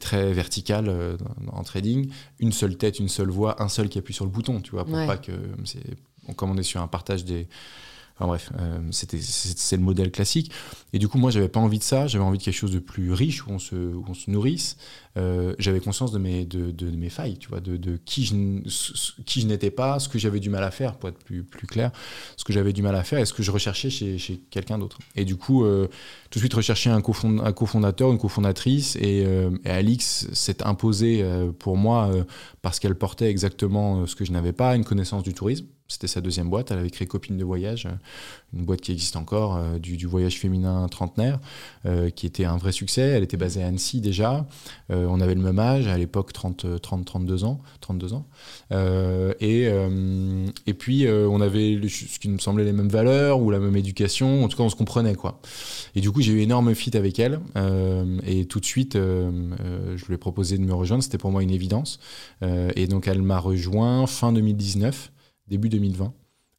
[0.00, 1.16] très vertical
[1.52, 2.10] en trading.
[2.38, 4.60] Une seule tête, une seule voix, un seul qui appuie sur le bouton.
[4.60, 5.32] Tu vois, pour pas que,
[6.36, 7.46] comme on est sur un partage des
[8.16, 10.52] Enfin bref, euh, c'était c'est le modèle classique.
[10.92, 12.06] Et du coup, moi, j'avais pas envie de ça.
[12.06, 14.76] J'avais envie de quelque chose de plus riche où on se, où on se nourrisse.
[15.16, 19.46] Euh, j'avais conscience de mes, de, de, mes failles, tu vois, de, de qui je,
[19.46, 21.90] n'étais pas, ce que j'avais du mal à faire, pour être plus, plus clair,
[22.36, 24.78] ce que j'avais du mal à faire et ce que je recherchais chez, chez quelqu'un
[24.78, 24.98] d'autre.
[25.16, 25.88] Et du coup, euh,
[26.30, 28.96] tout de suite rechercher un, un cofondateur, une cofondatrice.
[28.96, 29.26] Et
[29.64, 31.24] Alix s'est imposée
[31.58, 32.10] pour moi
[32.62, 36.20] parce qu'elle portait exactement ce que je n'avais pas, une connaissance du tourisme c'était sa
[36.22, 36.70] deuxième boîte.
[36.70, 37.86] Elle avait créé Copine de voyage,
[38.54, 41.38] une boîte qui existe encore, euh, du, voyage féminin trentenaire,
[41.84, 43.02] euh, qui était un vrai succès.
[43.02, 44.46] Elle était basée à Annecy déjà.
[44.90, 47.60] Euh, on avait le même âge, à l'époque 30, 30, 32 ans.
[47.80, 48.26] 32 ans.
[49.40, 49.68] et,
[50.66, 54.44] et puis, on avait ce qui me semblait les mêmes valeurs ou la même éducation.
[54.44, 55.14] En tout cas, on se comprenait.
[55.14, 55.40] quoi.
[55.94, 57.40] Et du coup, j'ai eu énorme fit avec elle.
[58.26, 61.02] et tout de suite, je lui ai proposé de me rejoindre.
[61.02, 61.98] C'était pour moi une évidence.
[62.42, 65.10] et donc, elle m'a rejoint fin 2019
[65.48, 66.12] début 2020,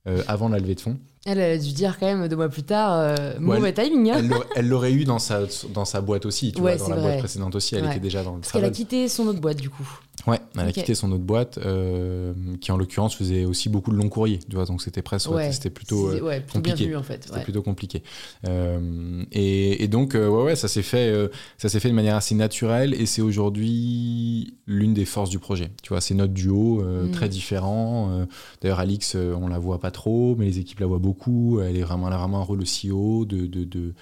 [0.08, 0.98] euh, avant la levée de fonds.
[1.26, 4.12] Elle a dû dire quand même deux mois plus tard, euh, mauvais timing.
[4.12, 4.30] Hein.
[4.56, 5.42] Elle l'aurait eu dans sa,
[5.74, 8.36] dans sa boîte aussi, tu vois, dans la boîte précédente aussi, elle était déjà dans
[8.36, 9.88] le Parce qu'elle a quitté son autre boîte du coup.
[10.28, 13.98] Ouais, elle a quitté son autre boîte, euh, qui en l'occurrence faisait aussi beaucoup de
[13.98, 16.96] longs courriers, tu vois, donc c'était presque, c'était plutôt, euh, compliqué.
[16.96, 17.26] en fait.
[17.26, 18.02] C'était plutôt compliqué.
[18.48, 21.14] Euh, et, et, donc, ouais, ouais, ça s'est fait,
[21.58, 25.70] ça s'est fait de manière assez naturelle, et c'est aujourd'hui l'une des forces du projet.
[25.84, 27.12] Tu vois, c'est notre duo, mm.
[27.12, 28.26] très différent.
[28.62, 31.60] D'ailleurs, Alix, on la voit pas trop, mais les équipes la voient beaucoup.
[31.62, 33.94] Elle est vraiment, elle a vraiment un rôle aussi haut de, de, de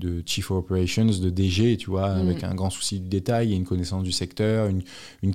[0.00, 2.20] de Chief Operations, de DG, tu vois, mm.
[2.20, 4.82] avec un grand souci du détail et une connaissance du secteur, une,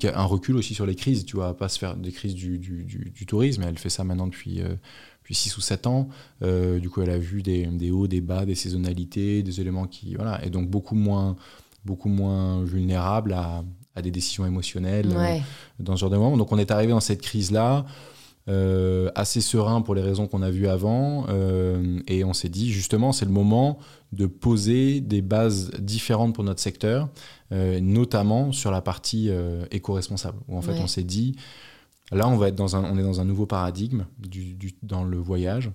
[0.03, 2.83] un recul aussi sur les crises, tu vois, pas se faire des crises du, du,
[2.83, 4.75] du, tourisme, elle fait ça maintenant depuis, euh,
[5.21, 6.09] depuis 6 ou 7 ans,
[6.41, 9.87] euh, du coup elle a vu des, des, hauts, des bas, des saisonnalités, des éléments
[9.87, 11.35] qui, voilà, et donc beaucoup moins,
[11.85, 13.63] beaucoup moins vulnérable à,
[13.95, 15.37] à des décisions émotionnelles euh,
[15.79, 16.37] dans ce genre de moment.
[16.37, 17.85] Donc on est arrivé dans cette crise-là,
[18.47, 21.25] euh, assez serein pour les raisons qu'on a vues avant.
[21.29, 23.79] Euh, et on s'est dit, justement, c'est le moment
[24.11, 27.09] de poser des bases différentes pour notre secteur,
[27.51, 29.29] euh, notamment sur la partie
[29.71, 31.35] éco-responsable, où en fait on s'est dit,
[32.11, 35.17] là on, va être dans un, on est dans un nouveau paradigme du, dans le
[35.17, 35.71] voyage.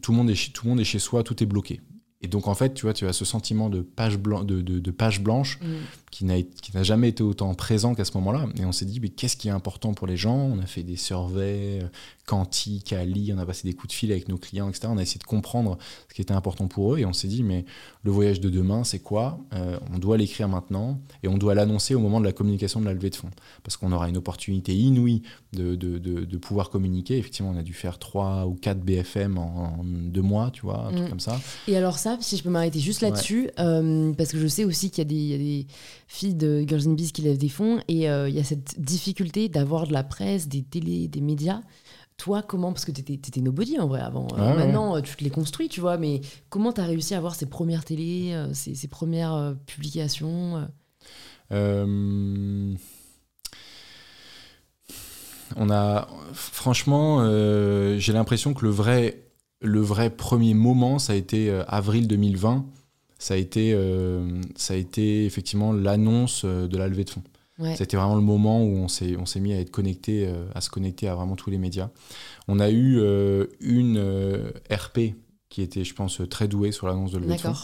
[0.00, 1.80] Tout le, monde est, tout le monde est chez soi, tout est bloqué.
[2.22, 5.20] Et donc, en fait, tu vois, tu as ce sentiment de page, de, de, page
[5.20, 5.66] blanche mm.
[6.10, 8.46] qui n'a jamais été autant présent qu'à ce moment-là.
[8.58, 10.36] Et on s'est dit, mais qu'est-ce qui est important pour les gens?
[10.36, 11.82] On a fait des surveys,
[12.26, 14.88] Quanti, Cali, on a passé des coups de fil avec nos clients, etc.
[14.90, 17.42] On a essayé de comprendre ce qui était important pour eux et on s'est dit,
[17.42, 17.64] mais
[18.06, 21.96] le voyage de demain, c'est quoi euh, On doit l'écrire maintenant et on doit l'annoncer
[21.96, 23.30] au moment de la communication de la levée de fonds
[23.64, 27.18] parce qu'on aura une opportunité inouïe de, de, de, pouvoir communiquer.
[27.18, 30.92] Effectivement, on a dû faire trois ou quatre BFM en, deux mois, tu vois, un
[30.92, 31.08] truc mm.
[31.08, 31.40] comme ça.
[31.66, 34.90] Et alors ça, si je peux m'arrêter juste là-dessus, euh, parce que je sais aussi
[34.90, 35.66] qu'il y, y, a des
[36.06, 38.80] filles de Girls in Bees qui lèvent des fonds et euh, il y a cette
[38.80, 41.60] difficulté d'avoir de la presse, des télés, des médias
[42.16, 44.26] toi, comment Parce que tu étais, nobody en vrai avant.
[44.38, 47.34] Euh, maintenant, tu te les construis, tu vois, mais comment tu as réussi à avoir
[47.34, 50.66] ces premières télés, euh, ces, premières euh, publications
[51.50, 52.76] On
[55.70, 56.08] a.
[56.32, 57.24] Franchement,
[57.98, 59.22] j'ai l'impression que le vrai,
[59.60, 62.64] le vrai premier moment, ça a été avril 2020.
[63.18, 63.78] Ça a été,
[64.56, 67.22] ça a été effectivement l'annonce de la levée de fonds.
[67.76, 70.70] C'était vraiment le moment où on s'est, on s'est mis à être connecté, à se
[70.70, 71.90] connecter à vraiment tous les médias.
[72.48, 73.00] On a eu
[73.60, 75.14] une RP
[75.48, 77.54] qui était, je pense, très douée sur l'annonce de levée de fonds.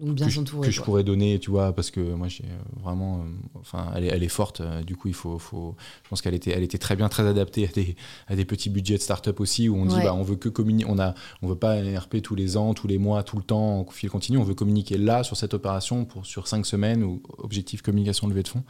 [0.00, 2.44] Donc bien que, que je pourrais donner, tu vois, parce que moi j'ai
[2.82, 3.24] vraiment,
[3.58, 4.62] enfin, elle est, elle est forte.
[4.86, 7.68] du coup, il faut, faut je pense qu'elle était, elle était très bien, très adaptée
[7.68, 7.96] à des,
[8.28, 10.90] à des petits budgets de start-up aussi, où on dit, bah, on veut que communiquer,
[10.90, 13.42] on a, on veut pas un RP tous les ans, tous les mois, tout le
[13.42, 14.38] temps, en fil continu.
[14.38, 18.42] On veut communiquer là sur cette opération pour sur cinq semaines ou objectif communication levée
[18.42, 18.64] de fonds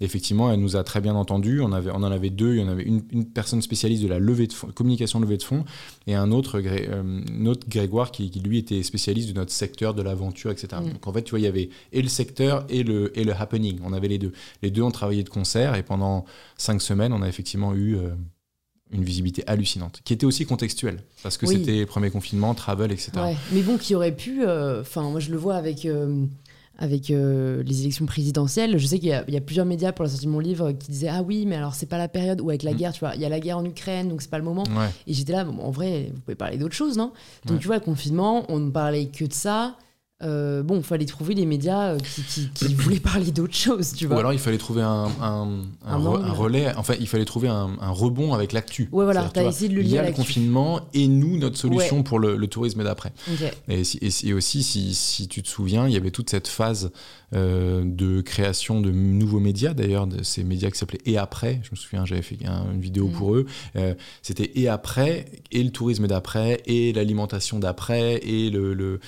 [0.00, 1.60] effectivement, elle nous a très bien entendu.
[1.60, 2.54] On, avait, on en avait deux.
[2.54, 5.42] Il y en avait une, personne spécialiste de la levée de fonds, communication levée de
[5.42, 5.64] fonds
[6.06, 10.50] et un autre, euh, autre Grégoire qui, lui était spécialiste de notre secteur, de l'aventure,
[10.50, 10.67] etc.
[10.74, 10.92] Mm.
[10.92, 13.32] Donc en fait, tu vois, il y avait et le secteur et le, et le
[13.32, 13.80] happening.
[13.84, 14.32] On avait les deux.
[14.62, 16.24] Les deux ont travaillé de concert et pendant
[16.56, 17.96] cinq semaines, on a effectivement eu.
[17.96, 18.10] Euh,
[18.90, 23.10] une visibilité hallucinante, qui était aussi contextuelle, parce que c'était premier confinement, travel, etc.
[23.52, 25.86] Mais bon, qui aurait pu, euh, enfin, moi je le vois avec
[26.78, 28.78] avec euh, les élections présidentielles.
[28.78, 31.08] Je sais qu'il y, a plusieurs médias pour la sortie de mon livre qui disaient
[31.08, 32.76] ah oui mais alors c'est pas la période ou avec la mm.
[32.76, 34.64] guerre tu vois il y a la guerre en Ukraine donc c'est pas le moment.
[35.06, 37.12] Et j'étais là en vrai vous pouvez parler d'autres choses non?
[37.46, 39.76] Donc tu vois le confinement on ne parlait que de ça.
[40.24, 41.98] Euh, bon, il fallait trouver les médias euh,
[42.54, 44.16] qui, voulaient parler d'autre chose, tu vois.
[44.16, 45.08] Ou alors il fallait trouver un,
[45.84, 48.88] relais, enfin il fallait trouver un, rebond avec l'actu.
[48.90, 49.90] Ouais, voilà, t'as essayé de le lire.
[49.90, 53.12] Il y a le confinement et nous, notre solution pour le, tourisme d'après.
[53.68, 56.90] Et, et, aussi, si, si, tu te souviens, il y avait toute cette phase
[57.34, 61.60] euh, de création de nouveaux médias, d'ailleurs, de ces médias qui s'appelaient Et après.
[61.62, 63.12] Je me souviens, j'avais fait une vidéo mm.
[63.12, 63.46] pour eux.
[63.76, 69.00] Euh, c'était Et après, et le tourisme d'après, et l'alimentation d'après, et le, le,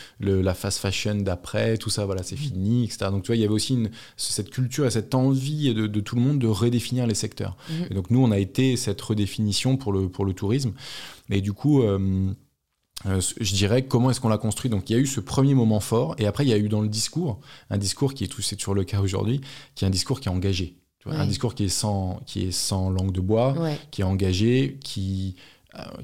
[0.43, 2.39] la fast fashion d'après, tout ça, voilà, c'est mm.
[2.39, 3.07] fini, etc.
[3.11, 6.01] Donc, tu vois, il y avait aussi une, cette culture et cette envie de, de,
[6.01, 7.57] tout le monde de redéfinir les secteurs.
[7.69, 7.73] Mm.
[7.91, 10.73] Et donc, nous, on a été cette redéfinition pour le, pour le tourisme.
[11.31, 12.33] Et du coup, euh,
[13.07, 14.71] euh, je dirais comment est-ce qu'on l'a construit?
[14.71, 16.69] Donc il y a eu ce premier moment fort, et après il y a eu
[16.69, 17.41] dans le discours,
[17.71, 19.41] un discours qui est tout, c'est toujours le cas aujourd'hui,
[19.75, 20.77] qui est un discours qui est engagé.
[21.07, 23.55] Un discours qui est sans, qui est sans langue de bois,
[23.91, 25.35] qui est engagé, qui,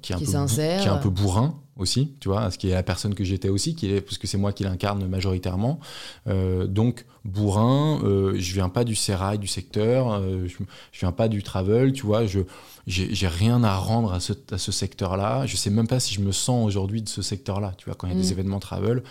[0.02, 2.74] qui, est un peu qui est un peu bourrin aussi, tu vois, ce qui est
[2.74, 5.78] la personne que j'étais aussi, qui est, parce que c'est moi qui l'incarne majoritairement.
[6.26, 10.56] Euh, donc, bourrin, euh, je viens pas du sérail, du secteur, euh, je,
[10.92, 12.40] je, viens pas du travel, tu vois, je
[12.86, 15.44] j'ai rien à rendre à ce, à ce secteur-là.
[15.44, 18.06] Je sais même pas si je me sens aujourd'hui de ce secteur-là, tu vois, quand
[18.06, 18.32] il y a des mm.
[18.32, 19.02] événements travel.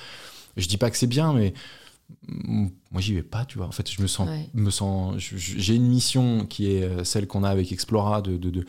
[0.56, 1.54] Je dis pas que c'est bien, mais
[2.92, 5.88] moi j'y vais pas tu vois en fait je me sens me sens j'ai une
[5.88, 8.66] mission qui est celle qu'on a avec Explora de, de, de,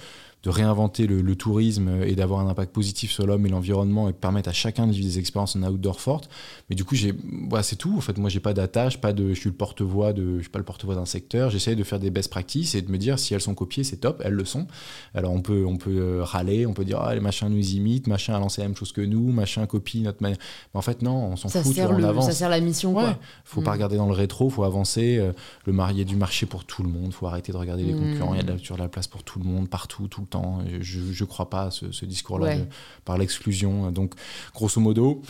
[0.46, 4.48] de réinventer le, tourisme et d'avoir un impact positif sur l'homme et l'environnement et permettre
[4.48, 6.30] à chacun de vivre des expériences en outdoor fortes.
[6.70, 7.12] Mais du coup, j'ai,
[7.48, 7.96] voilà, c'est tout.
[7.96, 10.50] En fait, moi, j'ai pas d'attache, pas de, je suis le porte-voix de, je suis
[10.50, 11.50] pas le porte-voix d'un secteur.
[11.50, 13.96] J'essaie de faire des best practices et de me dire si elles sont copiées, c'est
[13.96, 14.68] top, elles le sont.
[15.14, 18.06] Alors on peut, on peut euh, râler, on peut dire ah les machins nous imitent,
[18.06, 20.38] machin a lancé la même chose que nous, machin copie notre manière.
[20.72, 22.26] Mais en fait non, on s'en fout, sert on avance.
[22.26, 22.92] Ça sert la mission.
[22.92, 23.18] Quoi.
[23.44, 23.74] Faut pas mm.
[23.74, 25.18] regarder dans le rétro, faut avancer.
[25.18, 25.32] Euh,
[25.64, 27.12] le marié du marché pour tout le monde.
[27.12, 27.98] Faut arrêter de regarder les mm.
[27.98, 28.34] concurrents.
[28.34, 30.26] Il y a de la, sur la place pour tout le monde, partout, tout le
[30.26, 30.35] temps.
[30.80, 32.56] Je, je crois pas à ce, discours-là
[33.04, 33.90] par l'exclusion.
[33.92, 34.14] Donc,
[34.54, 35.22] grosso modo,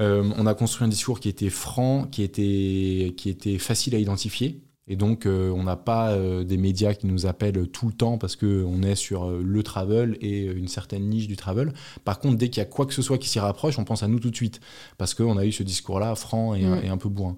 [0.00, 3.98] euh, on a construit un discours qui était franc, qui était, qui était facile à
[3.98, 4.60] identifier.
[4.88, 8.18] Et donc, euh, on n'a pas euh, des médias qui nous appellent tout le temps
[8.18, 11.72] parce qu'on est sur le travel et une certaine niche du travel.
[12.04, 14.02] Par contre, dès qu'il y a quoi que ce soit qui s'y rapproche, on pense
[14.02, 14.60] à nous tout de suite
[14.98, 17.36] parce qu'on a eu ce discours-là franc et, et, un peu bourrin.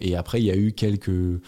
[0.00, 1.40] et après, il y a eu quelques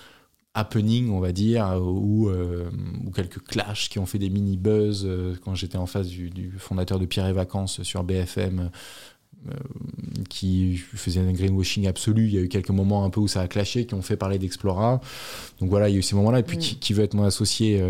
[0.60, 2.70] happening, on va dire, ou, euh,
[3.04, 6.52] ou, quelques clashs qui ont fait des mini buzz euh, quand j'étais en face du,
[6.58, 8.70] fondateur de Pierre et Vacances sur BFM.
[9.48, 9.54] Euh,
[10.28, 12.26] qui faisait un greenwashing absolu.
[12.26, 14.18] Il y a eu quelques moments un peu où ça a clashé, qui ont fait
[14.18, 15.00] parler d'Explora.
[15.60, 16.40] Donc voilà, il y a eu ces moments-là.
[16.40, 16.60] Et puis, mm.
[16.60, 17.82] qui, veut être mon associé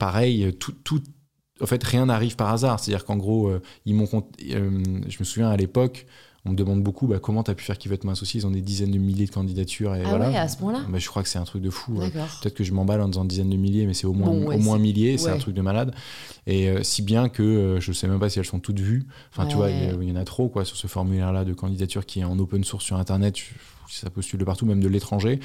[0.00, 1.00] Pareil, tout, tout,
[1.60, 2.80] en fait, rien n'arrive par hasard.
[2.80, 3.52] C'est-à-dire qu'en gros,
[3.86, 4.08] ils m'ont.
[4.40, 6.06] je me souviens à l'époque,
[6.46, 8.40] on me demande beaucoup bah, comment tu as pu faire qui va être mon associé.
[8.40, 9.94] Ils ont des dizaines de milliers de candidatures.
[9.94, 10.28] Et ah voilà.
[10.28, 11.94] ouais, à ce point-là bah, Je crois que c'est un truc de fou.
[11.94, 14.78] Peut-être que je m'emballe en disant dizaines de milliers, mais c'est au moins, au moins
[14.78, 15.16] milliers.
[15.16, 15.94] C'est un truc de malade.
[16.46, 18.80] Et euh, si bien que euh, je ne sais même pas si elles sont toutes
[18.80, 19.06] vues.
[19.30, 22.20] Enfin, tu vois, il y, en a trop quoi, sur ce formulaire-là de candidature qui
[22.20, 23.36] est en open source sur Internet.
[23.88, 25.40] Ça postule de partout, même de l'étranger.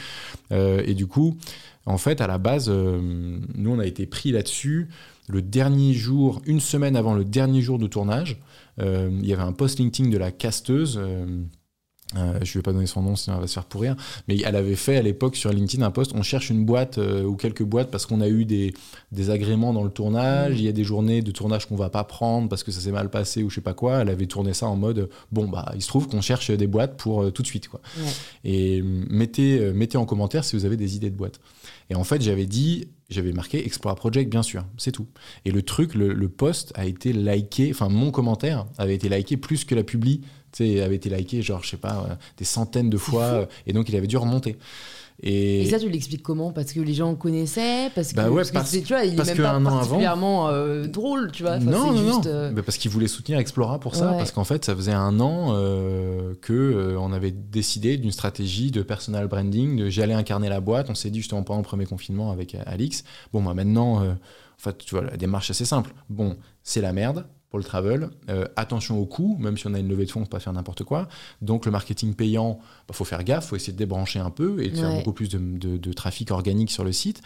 [0.52, 1.38] Euh, et du coup,
[1.86, 4.90] en fait, à la base, nous, on a été pris là-dessus
[5.30, 8.42] le dernier jour, une semaine avant le dernier jour de tournage.
[8.82, 11.00] Euh, il y avait un post LinkedIn de la casteuse.
[11.02, 11.44] Euh,
[12.18, 13.96] euh, je ne vais pas donner son nom sinon elle va se faire pourrir,
[14.28, 17.36] mais elle avait fait à l'époque sur LinkedIn un post on cherche une boîte ou
[17.36, 18.74] quelques boîtes parce qu'on a eu des,
[19.12, 22.04] des, agréments dans le tournage, il y a des journées de tournage qu'on va pas
[22.04, 24.00] prendre parce que ça s'est mal passé ou je sais pas quoi.
[24.00, 26.98] Elle avait tourné ça en mode bon, bah il se trouve qu'on cherche des boîtes
[26.98, 27.68] pour tout de suite.
[27.68, 27.80] Quoi.
[28.44, 31.40] Et mettez, mettez en commentaire si vous avez des idées de boîtes.
[31.90, 35.08] Et en fait, j'avais dit, j'avais marqué Explora Project, bien sûr, c'est tout.
[35.46, 39.66] Et le truc, le, post a été liké, enfin mon commentaire avait été liké plus
[39.66, 40.22] que la publi,
[40.52, 43.74] tu sais, avait été liké genre, je sais pas, euh, des centaines de fois, et
[43.74, 44.58] donc il avait dû remonter.
[45.22, 46.52] Et, Et ça, tu l'expliques comment?
[46.54, 49.04] Parce que les gens connaissaient Parce que, Bah ouais, parce que parce- c'est- tu vois,
[49.04, 51.58] il parce est que même pas an avant- particulièrement euh, drôle, tu vois.
[51.58, 52.32] Enfin, non, non, juste, non.
[52.32, 54.18] euh, Mais parce qu'ils voulaient soutenir Explora pour ça, Ouais.
[54.18, 58.72] parce qu'en fait, ça faisait un an euh, que euh, on avait décidé d'une stratégie
[58.72, 60.90] de personal branding, de j'allais incarner la boîte.
[60.90, 63.04] On s'est dit justement pendant le premier confinement avec euh, Alix.
[63.34, 64.16] Bon, moi maintenant, en
[64.58, 65.92] fait, tu vois, la démarche est assez simple.
[66.10, 68.10] Bon, c'est la merde pour le travel.
[68.30, 70.54] Euh, attention aux coûts, même si on a une levée de fonds, faut pas faire
[70.54, 71.08] n'importe quoi.
[71.42, 74.70] Donc le marketing payant, bah, faut faire gaffe, faut essayer de débrancher un peu et
[74.70, 77.22] de faire beaucoup plus de, de- de trafic organique sur le site.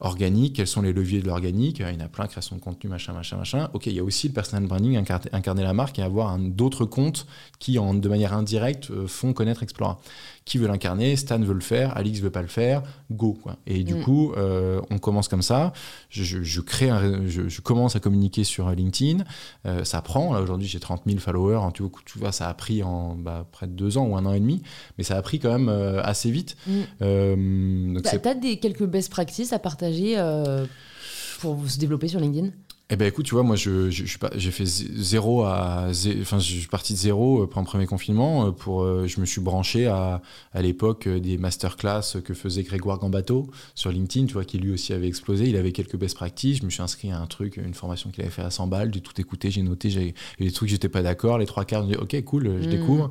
[0.00, 1.78] Organique, quels sont les leviers de l'organique?
[1.78, 3.70] Il y en a plein, création de contenu, machin, machin, machin.
[3.74, 6.84] Ok, il y a aussi le personal branding, incar- incarner la marque et avoir d'autres
[6.84, 7.26] comptes
[7.60, 10.00] qui, en, de manière indirecte, euh, font connaître Explora.
[10.46, 13.32] Qui veut l'incarner Stan veut le faire, Alix veut pas le faire, go.
[13.42, 13.56] Quoi.
[13.66, 14.02] Et du Mm.
[14.02, 15.72] coup, euh, on commence comme ça.
[16.10, 19.24] Je, je- je crée un je, je commence à communiquer sur LinkedIn.
[19.64, 20.34] Euh, ça prend.
[20.34, 21.60] Là, aujourd'hui, j'ai 30 000 followers.
[21.72, 24.26] Tu vois, tu vois, ça a pris en bah, près de deux ans ou un
[24.26, 24.62] an et demi.
[24.98, 26.56] Mais ça a pris quand même euh, assez vite.
[26.66, 27.94] Mm.
[27.94, 30.16] Donc T'as c'est- t'as des quelques best practices à partager
[31.40, 32.50] pour se développer sur LinkedIn?
[32.90, 36.54] Eh ben écoute, tu vois, moi je, j'ai fait zé- zéro à, zé- enfin je
[36.58, 38.46] suis parti de zéro euh, pendant le premier confinement.
[38.48, 40.20] euh, Pour, euh, je me suis branché à,
[40.52, 44.92] à l'époque des masterclass que faisait Grégoire Gambato sur LinkedIn, tu vois, qui lui aussi
[44.92, 45.48] avait explosé.
[45.48, 46.58] Il avait quelques best practices.
[46.58, 48.90] Je me suis inscrit à un truc, une formation qu'il avait fait à 100 balles.
[48.92, 51.38] J'ai tout écouté, j'ai noté, j'ai des trucs j'étais pas d'accord.
[51.38, 52.70] Les trois quarts, j'ai dit ok cool, je Mm.
[52.70, 53.08] découvre.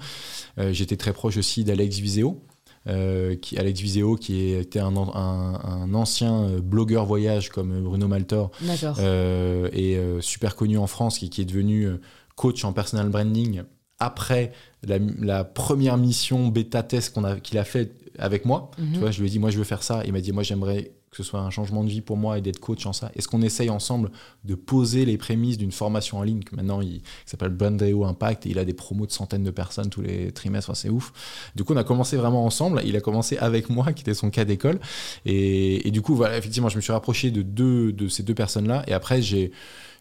[0.60, 2.44] Euh, J'étais très proche aussi d'Alex Viseo.
[2.88, 8.10] Euh, qui, Alex Viseo, qui était un, un, un ancien euh, blogueur voyage comme Bruno
[8.10, 8.52] Maltor,
[9.00, 11.88] euh, et euh, super connu en France, qui, qui est devenu
[12.36, 13.62] coach en personal branding
[14.00, 14.52] après
[14.86, 18.70] la, la première mission bêta test qu'on a- qu'il a fait avec moi.
[18.78, 18.92] Mhm.
[18.94, 20.02] Tu vois, je lui ai dit, moi, je veux faire ça.
[20.06, 22.42] Il m'a dit, moi, j'aimerais que ce soit un changement de vie pour moi et
[22.42, 23.12] d'être coach en ça.
[23.16, 24.10] Est-ce qu'on essaye ensemble
[24.44, 26.42] de poser les prémices d'une formation en ligne?
[26.42, 29.52] Que maintenant, il, qui s'appelle Brandeo Impact et il a des promos de centaines de
[29.52, 30.76] personnes tous les trimestres.
[30.76, 31.14] C'est ouf.
[31.56, 32.82] Du coup, on a commencé vraiment ensemble.
[32.84, 34.80] Il a commencé avec moi, qui était son cas d'école.
[35.26, 38.84] Et, du coup, voilà, effectivement, je me suis rapproché de deux de ces deux personnes-là.
[38.88, 39.52] Et après, j'ai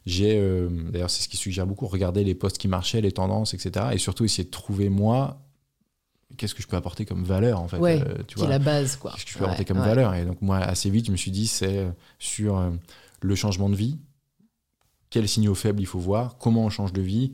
[0.04, 3.54] j'ai euh, d'ailleurs c'est ce qui suggère beaucoup regarder les posts qui marchaient les tendances
[3.54, 5.38] etc et surtout essayer de trouver moi
[6.36, 8.50] qu'est-ce que je peux apporter comme valeur en fait Ouais, euh, tu qui vois est
[8.50, 9.12] la base, quoi.
[9.12, 9.86] qu'est-ce que je peux apporter comme ouais.
[9.86, 10.14] valeur?
[10.14, 12.70] Et donc moi assez vite je me suis dit c'est euh, sur euh,
[13.20, 13.98] le changement de vie
[15.10, 17.32] quels signaux faibles il faut voir comment on change de vie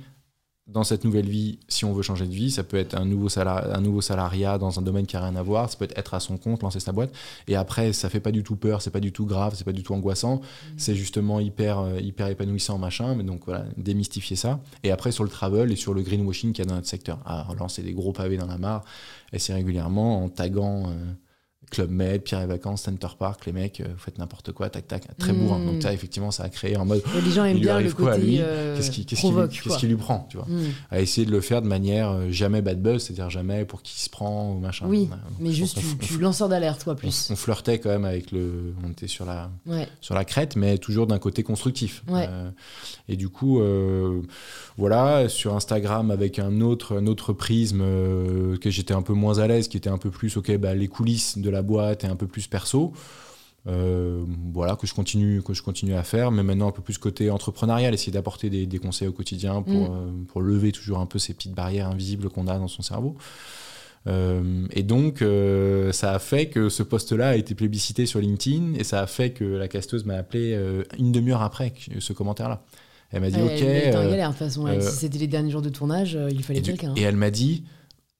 [0.68, 3.28] dans cette nouvelle vie, si on veut changer de vie, ça peut être un nouveau,
[3.28, 5.96] salari- un nouveau salariat dans un domaine qui n'a rien à voir, ça peut être
[5.98, 7.10] être à son compte, lancer sa boîte.
[7.46, 9.72] Et après, ça fait pas du tout peur, c'est pas du tout grave, c'est pas
[9.72, 10.42] du tout angoissant,
[10.76, 13.14] c'est justement hyper, euh, hyper épanouissant, machin.
[13.14, 14.60] Mais donc voilà, démystifier ça.
[14.84, 17.18] Et après, sur le travel et sur le greenwashing qu'il y a dans notre secteur,
[17.24, 18.84] à lancer des gros pavés dans la mare,
[19.32, 20.90] assez régulièrement en taguant.
[20.90, 21.12] euh,
[21.70, 24.86] Club Med, Pierre et Vacances, Center Park, les mecs, euh, vous faites n'importe quoi, tac
[24.88, 25.36] tac, très Mm.
[25.38, 25.64] bourrin.
[25.64, 28.38] Donc ça, effectivement, ça a créé en mode, Et les gens aiment bien le côté
[28.40, 30.46] euh, qu'est-ce qui, qu'est-ce qui lui- qui lui prend, tu vois?
[30.48, 30.62] Mm.
[30.90, 34.00] à essayer de le faire de manière euh, jamais bad buzz, c'est-à-dire jamais pour qui
[34.00, 34.86] se prend ou machin.
[34.88, 35.08] Oui,
[35.40, 37.28] mais juste tu, tu lanceur d'alerte, on, plus.
[37.30, 38.72] on flirtait quand même avec le.
[38.84, 39.86] On était sur la, Ouais.
[40.00, 42.02] sur la crête, mais toujours d'un côté constructif.
[42.08, 42.26] Ouais.
[42.28, 42.50] Euh,
[43.08, 44.22] et du coup, euh,
[44.76, 47.80] voilà, sur Instagram avec un autre, un autre prisme
[48.60, 50.88] que j'étais un peu moins à l'aise, qui était un peu plus, ok, bah, les
[50.88, 52.92] coulisses de la boîte et un peu plus perso.
[53.66, 56.96] Euh, voilà que je continue que je continue à faire mais maintenant un peu plus
[56.96, 59.92] côté entrepreneurial essayer d'apporter des, des conseils au quotidien pour, Mm.
[59.92, 63.16] euh, pour lever toujours un peu ces petites barrières invisibles qu'on a dans son cerveau
[64.06, 65.22] Euh, et donc,
[65.92, 69.30] ça a fait que ce poste-là a été plébiscité sur LinkedIn et ça a fait
[69.32, 70.56] que la casteuse m'a appelé
[70.98, 72.62] une demi-heure après ce commentaire-là.
[73.10, 73.52] Elle m'a dit Elle- Ok.
[73.60, 74.66] elle était en galère, de toute façon.
[74.68, 74.82] elle.
[74.82, 76.94] si c'était les derniers jours de tournage, il fallait quelqu'un.
[76.96, 77.64] et elle m'a dit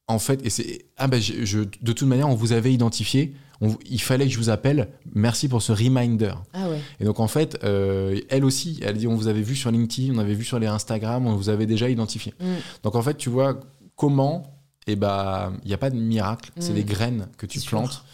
[0.08, 3.34] En fait, et c'est ah ben, je, je- de toute manière, on vous avait identifié.
[3.60, 4.88] on- il fallait que je vous appelle.
[5.14, 6.32] Merci pour ce reminder.
[6.52, 6.80] Ah ouais.
[7.00, 10.14] Et donc en fait, euh, elle aussi, elle dit on vous avait vu sur LinkedIn,
[10.14, 12.32] on avait vu sur les Instagram, on vous avait déjà identifié.
[12.40, 12.44] Mm.
[12.84, 13.58] Donc en fait, tu vois
[13.96, 14.54] comment
[14.86, 16.50] Eh ben, il n'y a pas de miracle.
[16.60, 16.74] C'est Mm.
[16.76, 17.70] des graines que tu sûr.
[17.70, 18.04] plantes,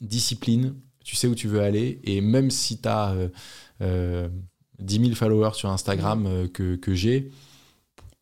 [0.00, 0.74] discipline.
[1.04, 2.00] Tu sais où tu veux aller.
[2.04, 3.14] Et même si tu as
[3.80, 4.28] euh,
[4.80, 6.26] 10 000 followers sur Instagram Mm.
[6.26, 7.30] euh, que, que j'ai,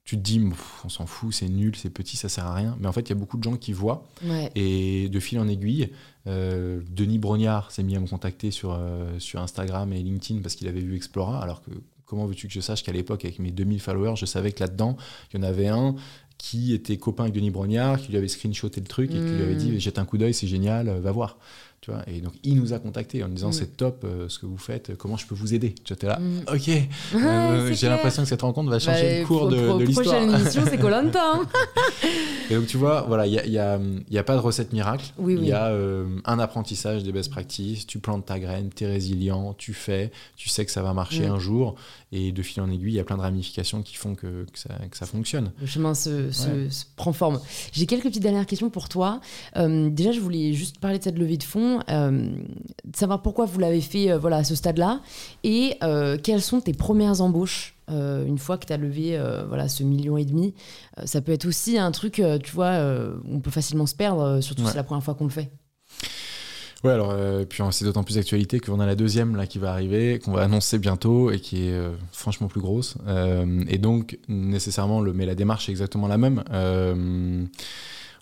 [0.07, 0.41] tu te dis
[0.85, 2.77] on s'en fout, c'est nul, c'est petit, ça sert à rien.
[2.81, 4.07] Mais en fait, il y a beaucoup de gens qui voient.
[4.25, 4.51] Ouais.
[4.55, 5.91] Et de fil en aiguille,
[6.29, 10.55] euh, Denis Brognard s'est mis à me contacter sur, euh, sur Instagram et LinkedIn parce
[10.55, 11.43] qu'il avait vu Explora.
[11.43, 11.73] Alors que
[12.05, 14.97] comment veux-tu que je sache qu'à l'époque, avec mes 2000 followers, je savais que là-dedans,
[15.35, 15.97] il y en avait un
[16.39, 19.43] qui était copain avec Denis Brognard, qui lui avait screenshoté le truc et qui lui
[19.43, 19.79] avait dit Mm.
[19.81, 21.39] jette un coup d'œil, c'est génial, euh, va voir.
[21.83, 23.53] Tu vois et donc il nous a contacté en disant Mm.
[23.53, 25.75] c'est top euh, ce que vous faites, comment je peux vous aider?
[25.85, 26.41] Tu étais là, Mm.
[26.53, 26.71] ok,
[27.15, 29.85] Euh, j'ai l'impression que cette rencontre va changer Bah, le cours pro- de, pro- de
[29.85, 30.07] l'histoire.
[30.17, 31.23] Prochaine émission, c'est Colanta.
[31.35, 31.47] hein.
[32.51, 33.79] Et donc tu vois, voilà, il n'y a, y a,
[34.11, 35.05] y a pas de recette miracle.
[35.19, 35.47] Oui, il oui.
[35.49, 37.87] y a euh, un apprentissage des best practices.
[37.87, 41.29] Tu plantes ta graine, tu es résilient, tu fais, tu sais que ça va marcher
[41.29, 41.33] Mm.
[41.33, 41.75] un jour.
[42.13, 44.59] Et de fil en aiguille, il y a plein de ramifications qui font que, que
[44.59, 45.51] ça, que ça fonctionne.
[45.61, 46.71] Le chemin se, se- Ouais.
[46.71, 47.41] se prend forme.
[47.73, 49.21] J'ai quelques petites dernières questions pour toi.
[49.57, 51.66] Euh, déjà, je voulais juste parler de cette levée de fonds.
[51.67, 55.01] Fonds, de savoir pourquoi vous l'avez fait voilà, à ce stade-là
[55.45, 55.79] et
[56.23, 60.25] quelles sont tes premières embauches une fois que tu as levé voilà, ce million et
[60.25, 60.55] demi?
[61.05, 62.79] ça peut être aussi un truc, tu vois,
[63.31, 65.51] on peut facilement se perdre, surtout si c'est la première fois qu'on le fait.
[66.85, 69.73] Ouais, alors, euh, puis c'est d'autant plus d'actualité qu'on a la deuxième là qui va
[69.73, 72.97] arriver, qu'on va annoncer bientôt et qui est euh, franchement plus grosse.
[73.07, 76.45] Euh, et donc, nécessairement, le, mais la démarche est exactement la même.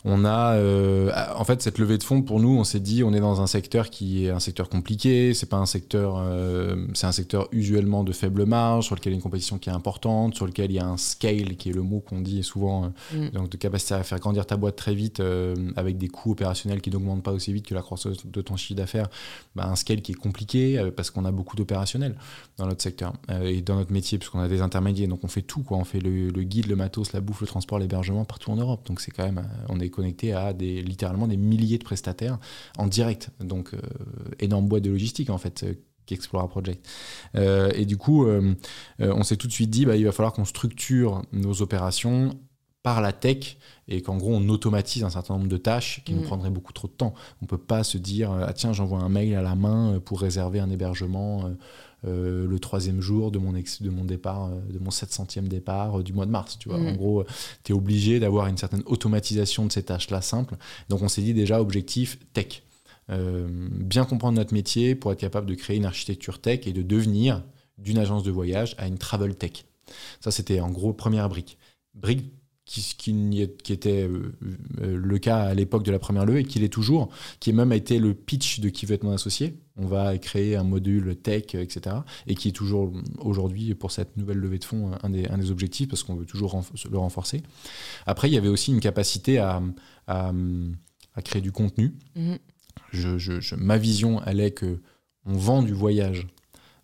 [0.06, 3.14] On a, euh, en fait, cette levée de fonds pour nous, on s'est dit, on
[3.14, 5.32] est dans un secteur qui est un secteur compliqué.
[5.32, 9.14] C'est pas un secteur, euh, c'est un secteur usuellement de faible marge, sur lequel il
[9.14, 11.70] y a une compétition qui est importante, sur lequel il y a un scale qui
[11.70, 13.30] est le mot qu'on dit souvent, euh, mm.
[13.30, 15.22] donc de capacité à faire grandir ta boîte très vite
[15.76, 18.76] avec des coûts opérationnels qui n'augmentent pas aussi vite que la croissance de ton chiffre
[18.76, 19.08] d'affaires.
[19.56, 22.14] Bah, un scale qui est compliqué parce qu'on a beaucoup d'opérationnels
[22.58, 25.08] dans notre secteur et dans notre métier, puisqu'on a des intermédiaires.
[25.08, 25.78] Donc on fait tout, quoi.
[25.78, 28.86] On fait le, le guide, le matos, la bouffe, le transport, l'hébergement partout en Europe.
[28.86, 32.38] Donc c'est quand même, on est connecté à des, littéralement des milliers de prestataires
[32.78, 33.30] en direct.
[33.40, 33.78] Donc, euh,
[34.40, 35.74] énorme boîte de logistique, en fait, euh,
[36.06, 36.86] qu'Explora Project.
[37.34, 38.26] Euh, et du coup,
[38.98, 42.38] on s'est tout de suite dit, bah, il va falloir qu'on structure nos opérations
[42.82, 43.56] par la tech
[43.88, 46.26] et qu'en gros on automatise un certain nombre de tâches qui nous mm.
[46.26, 47.14] prendraient beaucoup trop de temps.
[47.40, 50.20] On ne peut pas se dire ah tiens j'envoie un mail à la main pour
[50.20, 51.50] réserver un hébergement
[52.06, 56.00] euh, le troisième jour de mon, ex, de mon départ, euh, de mon 700e départ
[56.00, 56.58] euh, du mois de mars.
[56.58, 56.78] Tu vois.
[56.78, 56.96] En mm.
[56.96, 57.24] gros,
[57.62, 60.56] tu es obligé d'avoir une certaine automatisation de ces tâches-là simples.
[60.88, 62.62] Donc on s'est dit déjà objectif tech.
[63.08, 67.42] bien comprendre notre métier pour être capable de créer une architecture tech et de devenir
[67.78, 69.64] d'une agence de voyage à une travel tech.
[70.20, 71.58] Ça, c'était en gros première brique.
[71.94, 72.32] Brique
[72.64, 74.32] qui, qui, était euh,
[74.80, 77.72] euh, le cas à l'époque de la première levée et qui l'est toujours, qui même
[77.72, 79.58] a été le pitch de qui veut être mon associé.
[79.76, 81.96] On va créer un module tech, etc.
[82.26, 85.50] Et qui est toujours aujourd'hui, pour cette nouvelle levée de fonds, un des, un des
[85.50, 87.42] objectifs, parce qu'on veut toujours le renforcer.
[88.06, 89.60] Après, il y avait aussi une capacité à,
[90.06, 90.32] à,
[91.22, 91.94] créer du contenu.
[92.92, 94.80] Je, je, ma vision, elle est que
[95.26, 96.26] on vend du voyage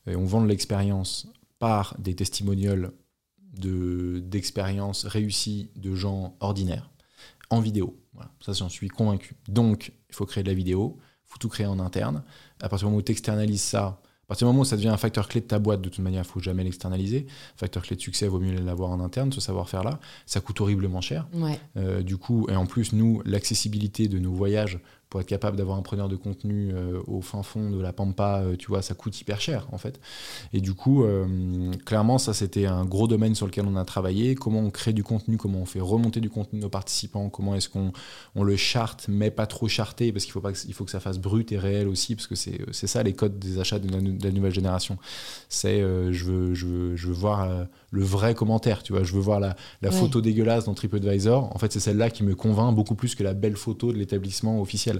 [0.07, 1.29] et on vend de l'expérience
[1.59, 2.93] par des testimonials
[3.53, 6.91] d'expériences réussies de gens ordinaires
[7.51, 7.99] en vidéo.
[8.15, 9.35] Voilà, ça, j'en suis convaincu.
[9.49, 12.23] Donc, il faut créer de la vidéo, il faut tout créer en interne.
[12.61, 14.89] À partir du moment où tu externalises ça, à partir du moment où ça devient
[14.89, 17.27] un facteur clé de ta boîte, de toute manière, il faut jamais l'externaliser.
[17.57, 19.99] Facteur clé de succès, il vaut mieux l'avoir en interne, ce savoir-faire-là.
[20.25, 21.27] Ça coûte horriblement cher.
[21.77, 24.79] Euh, du coup, et en plus, nous, l'accessibilité de nos voyages
[25.11, 28.43] pour être capable d'avoir un preneur de contenu euh, au fin fond de la pampa,
[28.43, 30.01] euh, tu vois, ça coûte hyper cher en fait.
[30.53, 34.37] Et du coup, euh, clairement, ça c'était un gros domaine sur lequel on a travaillé.
[34.37, 37.57] Comment on crée du contenu, comment on fait remonter du contenu de nos participants, comment
[37.57, 37.93] est-ce qu'on
[38.37, 40.93] on le charte, mais pas trop charté, parce qu'il faut, pas que, il faut que
[40.93, 43.81] ça fasse brut et réel aussi, parce que c'est, c'est ça les codes des achats
[43.81, 44.97] de la, nouvelle génération.
[45.49, 49.21] C'est je, veux, je, veux, je veux voir le vrai commentaire, tu vois, je veux
[49.21, 51.55] voir la, la photo dégueulasse dans TripAdvisor.
[51.55, 54.61] En fait, c'est celle-là qui me convainc beaucoup plus que la belle photo de l'établissement
[54.61, 55.00] officiel.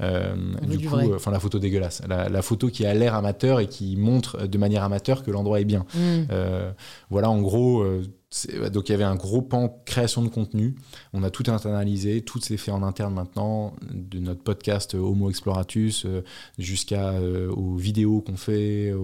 [0.00, 3.66] Euh, du, coup, euh, enfin la photo dégueulasse, la, photo qui a l'air amateur et
[3.66, 5.84] qui montre de manière amateur que l'endroit est bien.
[5.94, 6.26] Mm.
[6.30, 6.72] Euh,
[7.10, 7.84] voilà, en gros,
[8.72, 10.74] donc il y avait un gros pan création de contenu.
[11.12, 16.06] On a tout internalisé, tout s'est fait en interne maintenant, de notre podcast Homo Exploratus
[16.58, 17.14] jusqu'à
[17.50, 18.94] aux vidéos qu'on fait,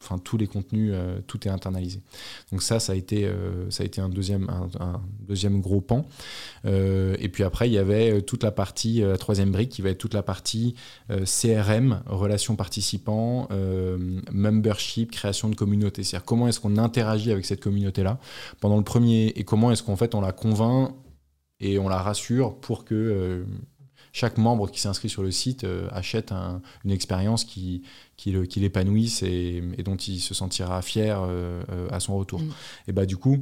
[0.00, 0.94] enfin tous les contenus,
[1.26, 2.00] tout est internalisé.
[2.52, 3.30] Donc ça, ça a été,
[3.68, 4.48] ça a été un deuxième,
[4.80, 6.06] un, deuxième gros pan.
[6.64, 9.98] et puis après, il y avait toute la partie, la troisième brique qui va être
[9.98, 13.48] toute la partie CRM, relations participants,
[14.30, 16.02] membership, création de communauté.
[16.02, 18.18] C'est-à-dire comment est-ce qu'on interagit avec cette communauté-là
[18.62, 20.92] dans le premier et comment est-ce qu'en fait on la convainc
[21.60, 23.44] et on la rassure pour que euh,
[24.18, 26.32] chaque membre qui s'inscrit sur le site euh, achète
[26.84, 27.82] une expérience qui,
[28.16, 31.62] qui, l'épanouisse et, dont il se sentira fier euh,
[31.92, 32.40] à son retour.
[32.40, 32.50] Mm.
[32.88, 33.38] Et bah du coup,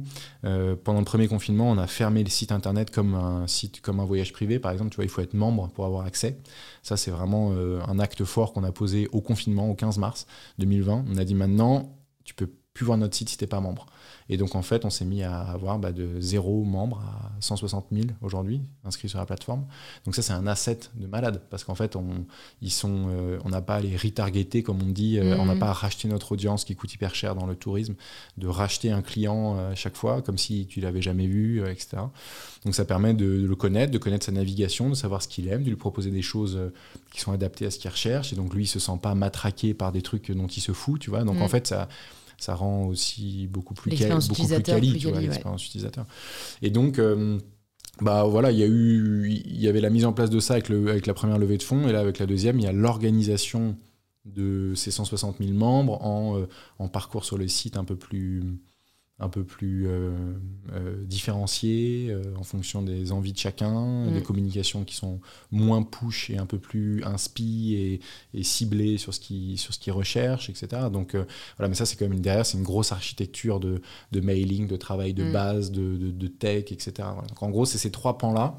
[0.83, 4.05] pendant le premier confinement, on a fermé le site internet comme un site comme un
[4.05, 4.91] voyage privé, par exemple.
[4.91, 6.37] Tu vois, il faut être membre pour avoir accès.
[6.83, 10.27] Ça, c'est vraiment un acte fort qu'on a posé au confinement, au 15 mars
[10.59, 11.05] 2020.
[11.09, 13.87] On a dit maintenant, tu peux plus voir notre site si t'es pas membre.
[14.29, 17.87] Et donc, en fait, on s'est mis à avoir bah, de zéro membre à 160
[17.91, 19.65] 000 aujourd'hui inscrits sur la plateforme.
[20.05, 22.25] Donc, ça, c'est un asset de malade parce qu'en fait, on
[22.61, 25.53] ils sont, euh, on n'a pas à les retargeter, comme on dit, euh, on n'a
[25.53, 25.59] mhm.
[25.59, 27.95] pas à racheter notre audience qui coûte hyper cher dans le tourisme,
[28.37, 31.97] de racheter un client euh, à chaque fois, comme si tu l'avais jamais vu, etc.
[32.65, 35.63] Donc, ça permet de, le connaître, de connaître sa navigation, de savoir ce qu'il aime,
[35.63, 36.59] de lui proposer des choses
[37.11, 38.33] qui sont adaptées à ce qu'il recherche.
[38.33, 40.99] Et donc, lui, il se sent pas matraqué par des trucs dont il se fout,
[40.99, 41.23] tu vois.
[41.23, 41.49] Donc, en mhm.
[41.49, 41.87] fait, ça
[42.37, 46.05] ça rend aussi beaucoup plus, beaucoup plus quali, l'expérience utilisateur.
[46.61, 47.39] Et donc, euh,
[48.01, 50.53] bah voilà, il y a eu, il y avait la mise en place de ça
[50.53, 52.67] avec, le, avec la première levée de fonds, et là avec la deuxième, il y
[52.67, 53.75] a l'organisation
[54.25, 56.47] de ces 160 000 membres en, euh,
[56.79, 58.43] en, parcours sur le site un peu plus
[59.19, 60.11] un peu plus euh,
[60.73, 64.13] euh, différenciées euh, en fonction des envies de chacun, Mm.
[64.13, 65.19] des communications qui sont
[65.51, 67.99] moins push et un peu plus inspi et,
[68.35, 70.83] et ciblées sur ce qui sur ce qu'ils recherchent, etc.
[70.93, 71.15] Donc
[71.57, 74.67] voilà, mais ça c'est quand même une, derrière, c'est une grosse architecture de, de mailing,
[74.67, 75.31] de travail de Mm.
[75.33, 76.91] base, de, de, de tech, etc.
[76.97, 77.27] Voilà.
[77.27, 78.55] Donc en gros, c'est ces trois pans-là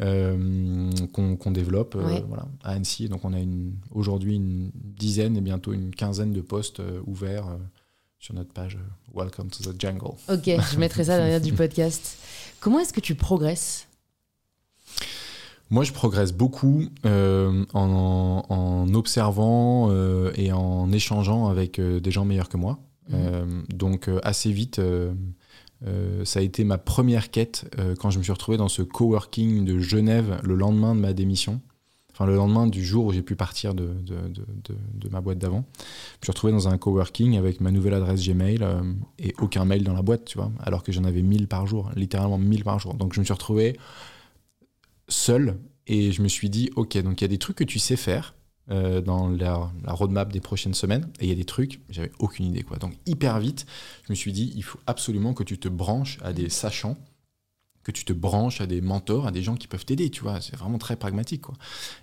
[0.00, 3.08] euh, qu'on développe voilà, à Annecy.
[3.08, 3.38] Donc on a
[3.90, 7.58] aujourd'hui une dizaine et bientôt une quinzaine de postes ouverts
[8.18, 10.16] sur notre page euh, Welcome to the Jungle.
[10.28, 12.18] Ok, je mettrai ça derrière du podcast.
[12.60, 13.86] Comment est-ce que tu progresses?
[15.70, 22.10] Moi, je progresse beaucoup euh, en, en observant euh, et en échangeant avec euh, des
[22.10, 22.78] gens meilleurs que moi.
[23.10, 23.64] Mhm.
[23.70, 24.82] Donc, assez vite,
[26.24, 27.64] ça a été ma première quête
[27.98, 31.62] quand je me suis retrouvé dans ce coworking de Genève le lendemain de ma démission.
[32.18, 35.64] Enfin, le lendemain du jour où j'ai pu partir de, de, de, ma boîte d'avant.
[35.76, 38.82] Je me suis retrouvé dans un coworking avec ma nouvelle adresse Gmail euh,
[39.20, 41.92] et aucun mail dans la boîte, tu vois, alors que j'en avais 1000 par jour,
[41.94, 42.94] littéralement 1000 par jour.
[42.94, 43.78] Donc, je me suis retrouvé
[45.06, 47.78] seul et je me suis dit, ok, donc il y a des trucs que tu
[47.78, 48.34] sais faire
[48.72, 52.10] euh, dans la, la roadmap des prochaines semaines et il y a des trucs, j'avais
[52.18, 52.78] aucune idée quoi.
[52.78, 53.64] Donc hyper vite,
[54.08, 56.96] je me suis dit, il faut absolument que tu te branches à des sachants,
[57.88, 60.42] que tu te branches à des mentors, à des gens qui peuvent t'aider, tu vois.
[60.42, 61.54] C'est vraiment très pragmatique quoi.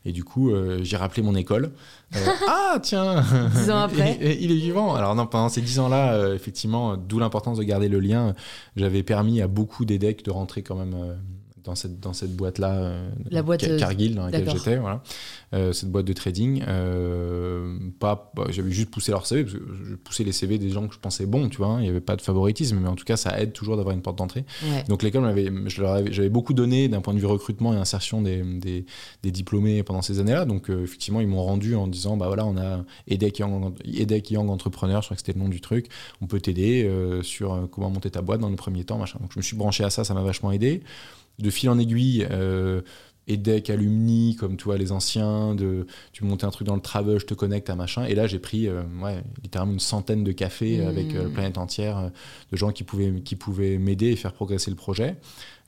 [0.03, 1.73] Et du coup, euh, j'ai rappelé mon école.
[2.15, 3.23] Euh, ah tiens,
[3.53, 4.17] Dix ans après.
[4.19, 4.95] il, il est vivant.
[4.95, 8.33] Alors non, pendant ces dix ans-là, euh, effectivement, d'où l'importance de garder le lien.
[8.75, 11.17] J'avais permis à beaucoup d'EDEC de rentrer quand même
[11.65, 15.01] dans cette, dans cette boîte-là, euh, La boîte, Car- euh, Cargill, dans laquelle j'étais, voilà.
[15.53, 16.63] Euh, cette boîte de trading.
[17.99, 20.87] Pas, bah, j'avais juste poussé leur CV, parce que je poussais les CV des gens
[20.87, 21.67] que je pensais bons, tu vois.
[21.67, 21.79] hein.
[21.79, 24.01] Il n'y avait pas de favoritisme, mais en tout cas, ça aide toujours d'avoir une
[24.01, 24.45] porte d'entrée.
[24.63, 24.83] Ouais.
[24.87, 25.23] Donc l'école,
[25.67, 28.85] j'avais beaucoup donné d'un point de vue recrutement et insertion des, des,
[29.23, 30.45] des diplômés pendant ces années-là.
[30.45, 34.49] Donc effectivement, ils m'ont rendu en disant, bah voilà, on a EDEC Young, EDEC Young
[34.49, 35.87] Entrepreneur, je crois que c'était le nom du truc.
[36.21, 36.89] On peut t'aider
[37.23, 39.19] sur comment monter ta boîte dans les premiers temps, machin.
[39.21, 40.81] Donc je me suis branché à ça, ça m'a vachement aidé.
[41.39, 42.81] De fil en aiguille, euh,
[43.27, 47.19] EDEC alumni, comme tu vois, les anciens, de, tu montes un truc dans le travel,
[47.19, 48.05] je te connecte à machin.
[48.05, 50.87] Et là, j'ai pris euh, ouais, littéralement une centaine de cafés Mmh.
[50.87, 52.09] avec euh, la planète entière euh,
[52.51, 55.15] de gens qui pouvaient, qui pouvaient m'aider et faire progresser le projet.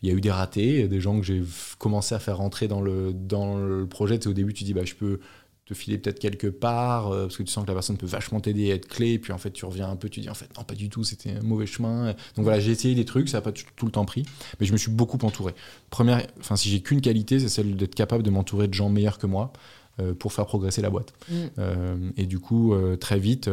[0.03, 1.41] Il y a eu des ratés, des gens que j'ai
[1.79, 4.19] commencé à faire rentrer dans le, dans le projet.
[4.19, 5.19] Tu sais, au début, tu dis, bah, je peux
[5.67, 8.39] te filer peut-être quelque part, euh, parce que tu sens que la personne peut vachement
[8.39, 10.33] t'aider à être clé, et puis en fait, tu reviens un peu, tu dis, en
[10.33, 12.13] fait, non, pas du tout, c'était un mauvais chemin.
[12.35, 14.23] Donc voilà, j'ai essayé des trucs, ça n'a pas tout, le temps pris,
[14.59, 15.53] mais je me suis beaucoup entouré.
[15.89, 19.17] Première, enfin, si j'ai qu'une qualité, c'est celle d'être capable de m'entourer de gens meilleurs
[19.17, 19.51] que moi
[19.99, 21.13] euh, pour faire progresser la boîte.
[21.29, 21.35] Mm.
[21.59, 23.49] Euh, et du coup, très vite,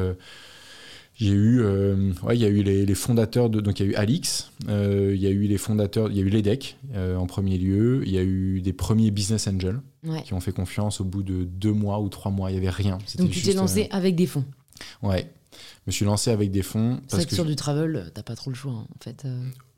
[1.14, 3.88] j'ai eu, euh, ouais, il y a eu les, les fondateurs de, donc il y
[3.88, 6.76] a eu Alix, euh, il y a eu les fondateurs, il y a eu l'EDEC
[6.94, 10.22] euh, en premier lieu, il y a eu des premiers business angels Ouais.
[10.22, 12.68] qui ont fait confiance au bout de deux mois ou trois mois, il y avait
[12.68, 12.98] rien.
[13.16, 14.44] Donc tu t'es lancé avec des fonds.
[15.02, 17.56] euh, ouais, je me suis lancé avec des fonds C'est que que sur je- du
[17.56, 19.24] travel, t'as pas trop le choix hein, en fait.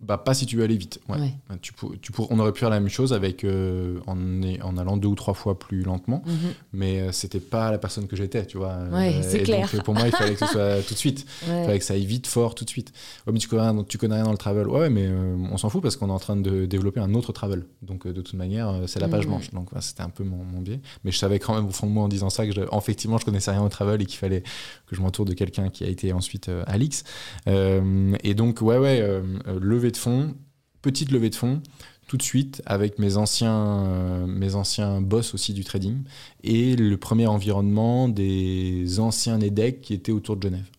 [0.02, 0.04] Euh.
[0.06, 1.00] bah pas si tu veux aller vite.
[1.08, 1.18] Ouais.
[1.18, 1.32] Ouais.
[1.62, 4.16] Tu pour- tu pour- on aurait pu faire la même chose avec euh, en,
[4.62, 6.22] en allant deux ou trois fois plus lentement.
[6.26, 6.34] Mhm.
[6.72, 8.76] mais euh, c'était pas la personne que j'étais, tu vois.
[8.92, 9.62] Ouais, c'est clair.
[9.66, 11.26] Donc, euh, pour moi, il fallait que ce soit tout de suite.
[11.46, 12.92] Il fallait que ça aille vite, fort, tout de suite.
[13.26, 14.68] Ouais, mais tu connais, rien- tu connais rien dans le travel.
[14.68, 17.32] Ouais, mais euh, on s'en fout parce qu'on est en train de développer un autre
[17.32, 17.64] travel.
[17.82, 19.30] Donc, euh, de toute manière, euh, c'est la page Mhm.
[19.30, 19.50] blanche.
[19.52, 20.80] Donc, c'était un peu mon, mon biais.
[21.04, 23.18] Mais je savais quand même au fond de moi en disant ça que, je- effectivement,
[23.18, 24.42] je connaissais rien au travel et qu'il fallait
[24.86, 27.04] que je m'entoure de quelqu'un qui a été ensuite euh, Alix.
[27.48, 30.34] Euh, et donc, ouais, ouais, euh, euh, levée de fonds,
[30.82, 31.62] petite levée de fonds
[32.08, 36.04] tout de suite avec mes anciens, euh, mes anciens boss aussi du trading
[36.44, 40.70] et le premier environnement des anciens EDEC qui étaient autour de Genève.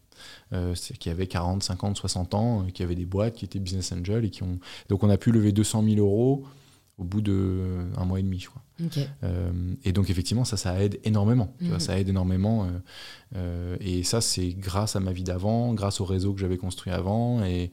[0.54, 3.92] Euh, qui avaient 40, 50, 60 ans, euh, qui avaient des boîtes, qui étaient business
[3.92, 4.60] angel et qui ont.
[4.88, 6.46] Donc on a pu lever 200 000 euros
[6.98, 8.64] au bout de euh, mois et demi, je crois.
[9.24, 9.52] Euh,
[9.84, 11.54] et donc effectivement, ça, ça aide énormément.
[11.60, 11.80] tu vois, Mhm.
[11.80, 12.66] ça aide énormément.
[12.66, 12.68] euh,
[13.36, 16.92] euh, et ça, c'est grâce à ma vie d'avant, grâce au réseau que j'avais construit
[16.94, 17.44] avant.
[17.44, 17.72] Et,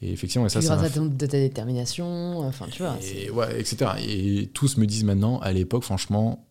[0.00, 2.96] et effectivement, et ça, grâce à de ta détermination, enfin tu vois.
[3.02, 3.92] et, ouais, etc.
[4.06, 6.44] Et tous me disent maintenant, à l'époque, franchement,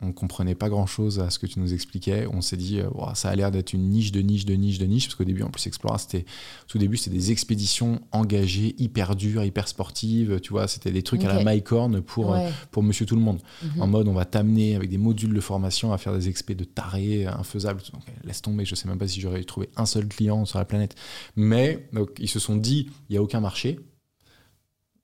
[0.00, 2.28] on comprenait pas grand chose à ce que tu nous expliquais.
[2.32, 4.86] On s'est dit, euh, ça a l'air d'être une niche de niche de niche de
[4.86, 6.24] niche, parce qu'au début, en plus, Explora, c'était,
[6.68, 11.24] tout début, c'était des expéditions engagées, hyper dures, hyper sportives, tu vois, c'était des trucs
[11.24, 12.50] à la Mycorn pour, euh, Ouais.
[12.70, 13.40] pour monsieur tout le monde.
[13.62, 13.82] Mhm.
[13.82, 16.62] En mode, on va t'amener avec des modules de formation à faire des expés de
[16.64, 17.82] tarés, infaisables.
[17.92, 20.64] Donc, laisse tomber, je sais même pas si j'aurais trouvé un seul client sur la
[20.64, 20.94] planète.
[21.34, 23.80] Mais donc, ils se sont dit, il n'y a aucun marché,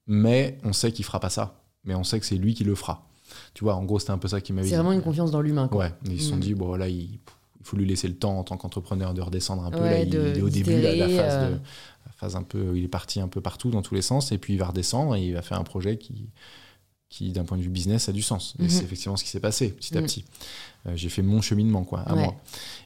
[0.06, 1.62] mais on sait qu'il fera pas ça.
[1.82, 3.08] Mais on sait que c'est lui qui le fera.
[3.54, 4.68] Tu vois, en gros, c'était un peu ça qui m'avait.
[4.68, 5.68] C'est vraiment une confiance dans l'humain.
[5.72, 6.40] Ouais, ils se sont Mm.
[6.40, 7.18] dit, bon, là, il, il
[7.62, 9.78] faut lui laisser le temps en tant qu'entrepreneur de redescendre un peu.
[9.80, 11.58] Ouais, là, il, de- il est au début là, la phase, de, euh.
[12.06, 12.76] la phase un peu.
[12.76, 15.14] Il est parti un peu partout dans tous les sens, et puis il va redescendre
[15.16, 16.28] et il va faire un projet qui,
[17.08, 18.54] qui, d'un point de vue business, a du sens.
[18.58, 18.68] Et Mhm.
[18.70, 20.06] c'est effectivement ce qui s'est passé petit à Mhm.
[20.06, 20.24] petit.
[20.94, 22.22] J'ai fait mon cheminement, quoi, à Ouais.
[22.24, 22.34] moi.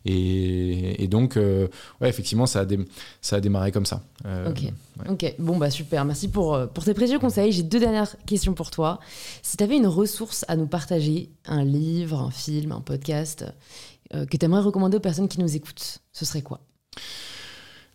[0.05, 1.69] Et, et donc, euh,
[2.01, 2.79] ouais, effectivement, ça a, dé-
[3.21, 4.03] ça a démarré comme ça.
[4.27, 4.63] Euh, Ok.
[4.63, 4.73] ouais.
[5.11, 7.53] Ok, bon bah super, merci pour, euh, pour tes précieux conseils.
[7.53, 9.01] J'ai deux dernières questions pour toi.
[9.43, 13.45] Si tu avais une ressource à nous partager, un livre, un film, un podcast,
[14.15, 16.61] euh, que tu aimerais recommander aux personnes qui nous écoutent, ce serait quoi?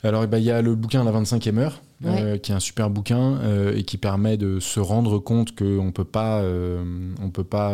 [0.03, 2.59] Alors, eh ben, il y a le bouquin La 25e heure, euh, qui est un
[2.59, 7.29] super bouquin euh, et qui permet de se rendre compte qu'on peut pas, euh, on
[7.29, 7.71] peut pas,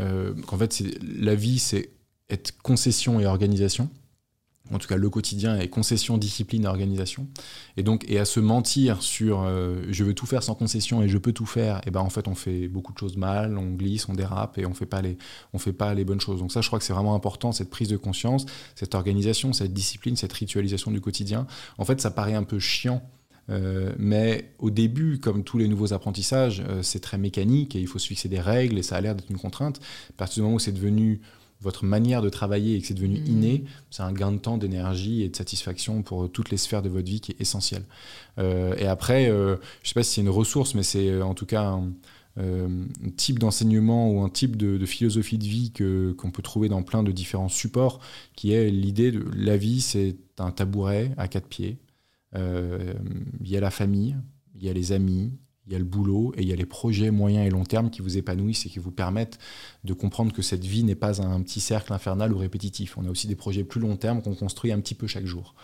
[0.00, 1.90] euh, qu'en fait, la vie, c'est
[2.30, 3.88] être concession et organisation.
[4.72, 7.26] En tout cas, le quotidien est concession, discipline organisation.
[7.76, 11.08] Et donc, et à se mentir sur euh, je veux tout faire sans concession et
[11.08, 13.72] je peux tout faire, et ben en fait, on fait beaucoup de choses mal, on
[13.72, 15.16] glisse, on dérape et on fait pas les,
[15.52, 16.40] on fait pas les bonnes choses.
[16.40, 18.44] Donc ça, je crois que c'est vraiment important cette prise de conscience,
[18.74, 21.46] cette organisation, cette discipline, cette ritualisation du quotidien.
[21.78, 23.02] En fait, ça paraît un peu chiant.
[23.50, 27.86] Euh, mais au début, comme tous les nouveaux apprentissages, euh, c'est très mécanique et il
[27.86, 29.80] faut se fixer des règles et ça a l'air d'être une contrainte.
[30.10, 31.20] À partir du moment où c'est devenu
[31.60, 33.26] votre manière de travailler et que c'est devenu Mhm.
[33.26, 36.88] inné, c'est un gain de temps, d'énergie et de satisfaction pour toutes les sphères de
[36.88, 37.82] votre vie qui est essentiel.
[38.38, 41.46] Euh, et après, euh, je sais pas si c'est une ressource, mais c'est en tout
[41.46, 41.92] cas un,
[42.36, 46.68] un type d'enseignement ou un type de, de philosophie de vie que qu'on peut trouver
[46.68, 47.98] dans plein de différents supports,
[48.36, 51.78] qui est l'idée de la vie, c'est un tabouret à quatre pieds.
[52.34, 52.94] Euh,
[53.40, 54.16] Il y a la famille,
[54.54, 55.32] il y a les amis,
[55.68, 57.90] il y a le boulot et il y a les projets moyens et long terme
[57.90, 59.38] qui vous épanouissent et qui vous permettent
[59.84, 62.96] de comprendre que cette vie n'est pas un petit cercle infernal ou répétitif.
[62.96, 65.54] On a aussi des projets plus long terme qu'on construit un petit peu chaque jour.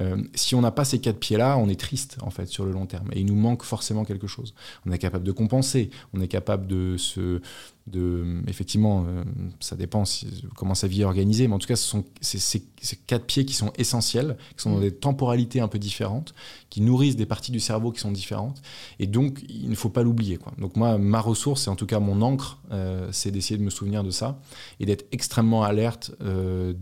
[0.00, 2.72] Euh, si on n'a pas ces quatre pieds-là, on est triste en fait sur le
[2.72, 4.54] long terme et il nous manque forcément quelque chose.
[4.86, 7.40] On est capable de compenser, on est capable de se,
[7.86, 9.22] de, effectivement, euh,
[9.60, 12.38] ça dépend si- comment sa vie est organisée, mais en tout cas, ce sont ces,
[12.38, 14.88] ces- ces quatre pieds qui sont essentiels, qui sont dans Mm.
[14.88, 16.34] des temporalités un peu différentes,
[16.70, 18.62] qui nourrissent des parties du cerveau qui sont différentes,
[18.98, 20.38] et donc il ne faut pas l'oublier.
[20.38, 20.52] quoi.
[20.58, 23.70] Donc moi, ma ressource, et en tout cas mon encre, euh, c'est d'essayer de me
[23.70, 24.40] souvenir de ça
[24.80, 26.12] et d'être extrêmement alerte.
[26.22, 26.72] euh,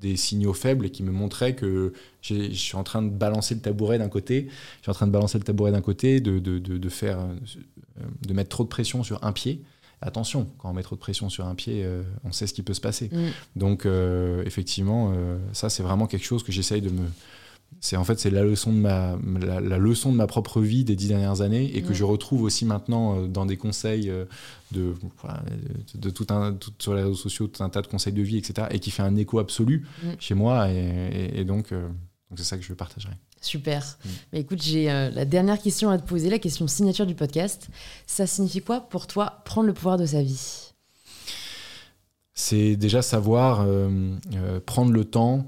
[0.00, 1.92] des signaux faibles et qui me montraient que
[2.22, 4.46] je suis en train de balancer le tabouret d'un côté,
[4.76, 7.18] je suis en train de balancer le tabouret d'un côté, de, de, de, de faire,
[8.26, 9.62] de mettre trop de pression sur un pied.
[10.00, 12.62] Attention, quand on met trop de pression sur un pied, euh, on sait ce qui
[12.62, 13.10] peut se passer.
[13.12, 13.58] Mm.
[13.58, 17.02] Donc, euh, effectivement, euh, ça, c'est vraiment quelque chose que j'essaye de me.
[17.80, 20.84] C'est en fait c'est la leçon de ma la, la leçon de ma propre vie
[20.84, 21.94] des dix dernières années et que Ouais.
[21.94, 24.26] je retrouve aussi maintenant dans des conseils de,
[24.72, 24.94] de,
[25.94, 28.38] de tout un tout, sur les réseaux sociaux tout un tas de conseils de vie
[28.38, 30.08] etc et qui fait un écho absolu Mm.
[30.18, 30.76] chez moi et,
[31.36, 33.12] et- et donc donc c'est ça que je partagerai.
[33.40, 33.98] Super.
[34.04, 34.08] Mm.
[34.32, 37.68] Mais écoute, j'ai euh, la dernière question à te poser, la question signature du podcast.
[38.06, 40.72] Ça signifie quoi pour toi prendre le pouvoir de sa vie?
[42.34, 45.46] C'est déjà savoir euh, euh, prendre le temps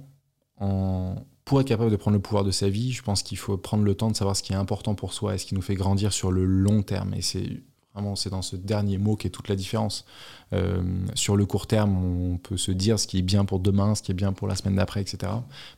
[0.58, 1.14] en...
[1.44, 2.92] pour être capable de prendre le pouvoir de sa vie.
[2.92, 5.34] Je pense qu'il faut prendre le temps de savoir ce qui est important pour soi
[5.34, 7.14] et ce qui nous fait grandir sur le long terme.
[7.14, 7.62] Et c'est
[7.94, 10.04] vraiment c'est dans ce dernier mot qu'est toute la différence.
[10.52, 10.82] Euh,
[11.14, 14.02] sur le court terme, on peut se dire ce qui est bien pour demain, ce
[14.02, 15.32] qui est bien pour la semaine d'après, etc.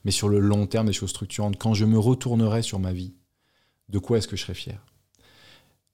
[0.05, 1.59] Mais sur le long terme, des choses structurantes.
[1.59, 3.15] Quand je me retournerai sur ma vie,
[3.89, 4.85] de quoi est-ce que je serai fier?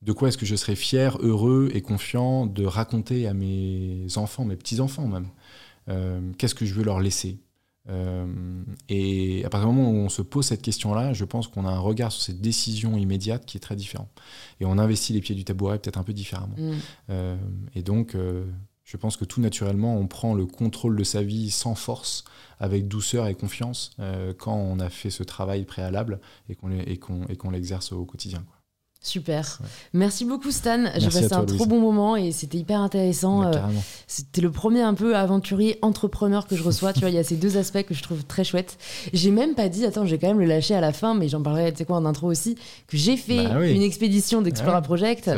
[0.02, 4.44] De quoi est-ce que je serais fier, heureux et confiant de raconter à mes enfants,
[4.44, 5.28] mes petits-enfants même?
[5.88, 7.40] Euh, Qu'est-ce que je veux leur laisser?
[8.88, 11.70] Et à partir du moment où on se pose cette question-là, je pense qu'on a
[11.70, 14.08] un regard sur cette décision immédiate qui est très différent.
[14.60, 16.56] Et on investit les pieds du tabouret peut-être un peu différemment.
[16.56, 16.72] Mm.
[17.10, 17.36] Euh,
[17.74, 18.44] et donc, euh,
[18.84, 22.24] je pense que tout naturellement, on prend le contrôle de sa vie sans force,
[22.58, 26.96] avec douceur et confiance, euh, quand on a fait ce travail préalable et qu'on et
[27.36, 28.42] qu'on l'exerce au quotidien.
[28.48, 28.57] quoi.
[29.00, 29.58] Super.
[29.60, 29.66] Ouais.
[29.92, 30.86] Merci beaucoup Stan.
[30.96, 33.44] J'ai passé un trop bon moment et c'était hyper intéressant.
[33.44, 33.52] Euh.
[34.08, 36.92] C'était le premier un peu aventurier entrepreneur que je reçois.
[36.92, 38.76] tu vois, il y a ces deux aspects que je trouve très chouettes.
[39.12, 41.40] J'ai même pas dit, attends, j'ai quand même le lâcher à la fin, mais j'en
[41.42, 42.56] parlerai, tu sais quoi, en intro aussi,
[42.88, 43.72] que j'ai fait Bah oui.
[43.72, 44.82] une expédition d'Explora.
[44.82, 45.30] Project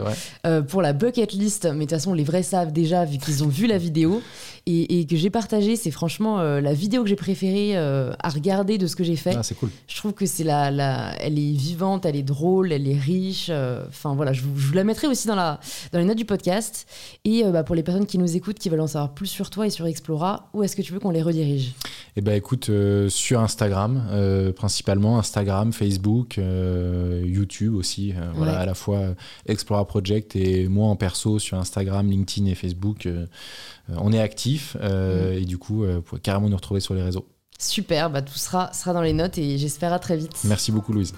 [0.47, 1.65] euh, pour la bucket list.
[1.67, 4.23] Mais de toute façon, les vrais savent déjà vu qu'ils ont vu la vidéo
[4.71, 5.77] et, et que j'ai partagé.
[5.77, 9.17] C'est franchement euh, la vidéo que j'ai préférée euh, à regarder de ce que j'ai
[9.17, 9.35] fait.
[9.37, 9.71] Ah, c'est cool.
[9.89, 13.49] Je trouve que c'est la, la, elle est vivante, elle est drôle, elle est riche.
[13.51, 15.61] euh, Enfin voilà, je vous, je vous la mettrai aussi dans, la,
[15.93, 16.87] dans les notes du podcast.
[17.25, 19.67] Et bah, pour les personnes qui nous écoutent, qui veulent en savoir plus sur toi
[19.67, 21.73] et sur Explora, où est-ce que tu veux qu'on les redirige?
[22.17, 22.71] Eh ben écoute,
[23.09, 24.03] sur Instagram,
[24.57, 26.39] principalement Instagram, Facebook,
[27.25, 29.15] YouTube aussi, voilà, à la fois
[29.47, 33.27] Explora Project et moi en perso sur Instagram, LinkedIn et Facebook, euh,
[33.91, 35.39] euh, on est actif euh, mm.
[35.39, 37.27] et du coup, euh, vous pouvez carrément nous retrouver sur les réseaux.
[37.59, 40.37] Super, bah, tout sera, dans les notes et j'espère à très vite.
[40.45, 41.13] Merci beaucoup Louise.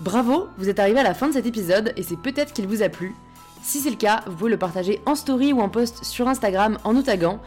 [0.00, 2.82] Bravo, vous êtes arrivé à la fin de cet épisode et c'est peut-être qu'il vous
[2.82, 3.14] a plu.
[3.62, 6.78] Si c'est le cas, vous pouvez le partager en story ou en post sur Instagram
[6.84, 7.40] en nous taguant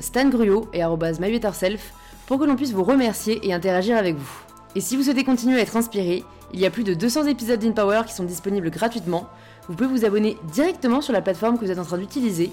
[0.00, 1.92] @stangruot et @mybetterself
[2.26, 4.30] pour que l'on puisse vous remercier et interagir avec vous.
[4.76, 6.22] Et si vous souhaitez continuer à être inspiré,
[6.54, 9.26] il y a plus de 200 épisodes d'InPower qui sont disponibles gratuitement.
[9.68, 12.52] Vous pouvez vous abonner directement sur la plateforme que vous êtes en train d'utiliser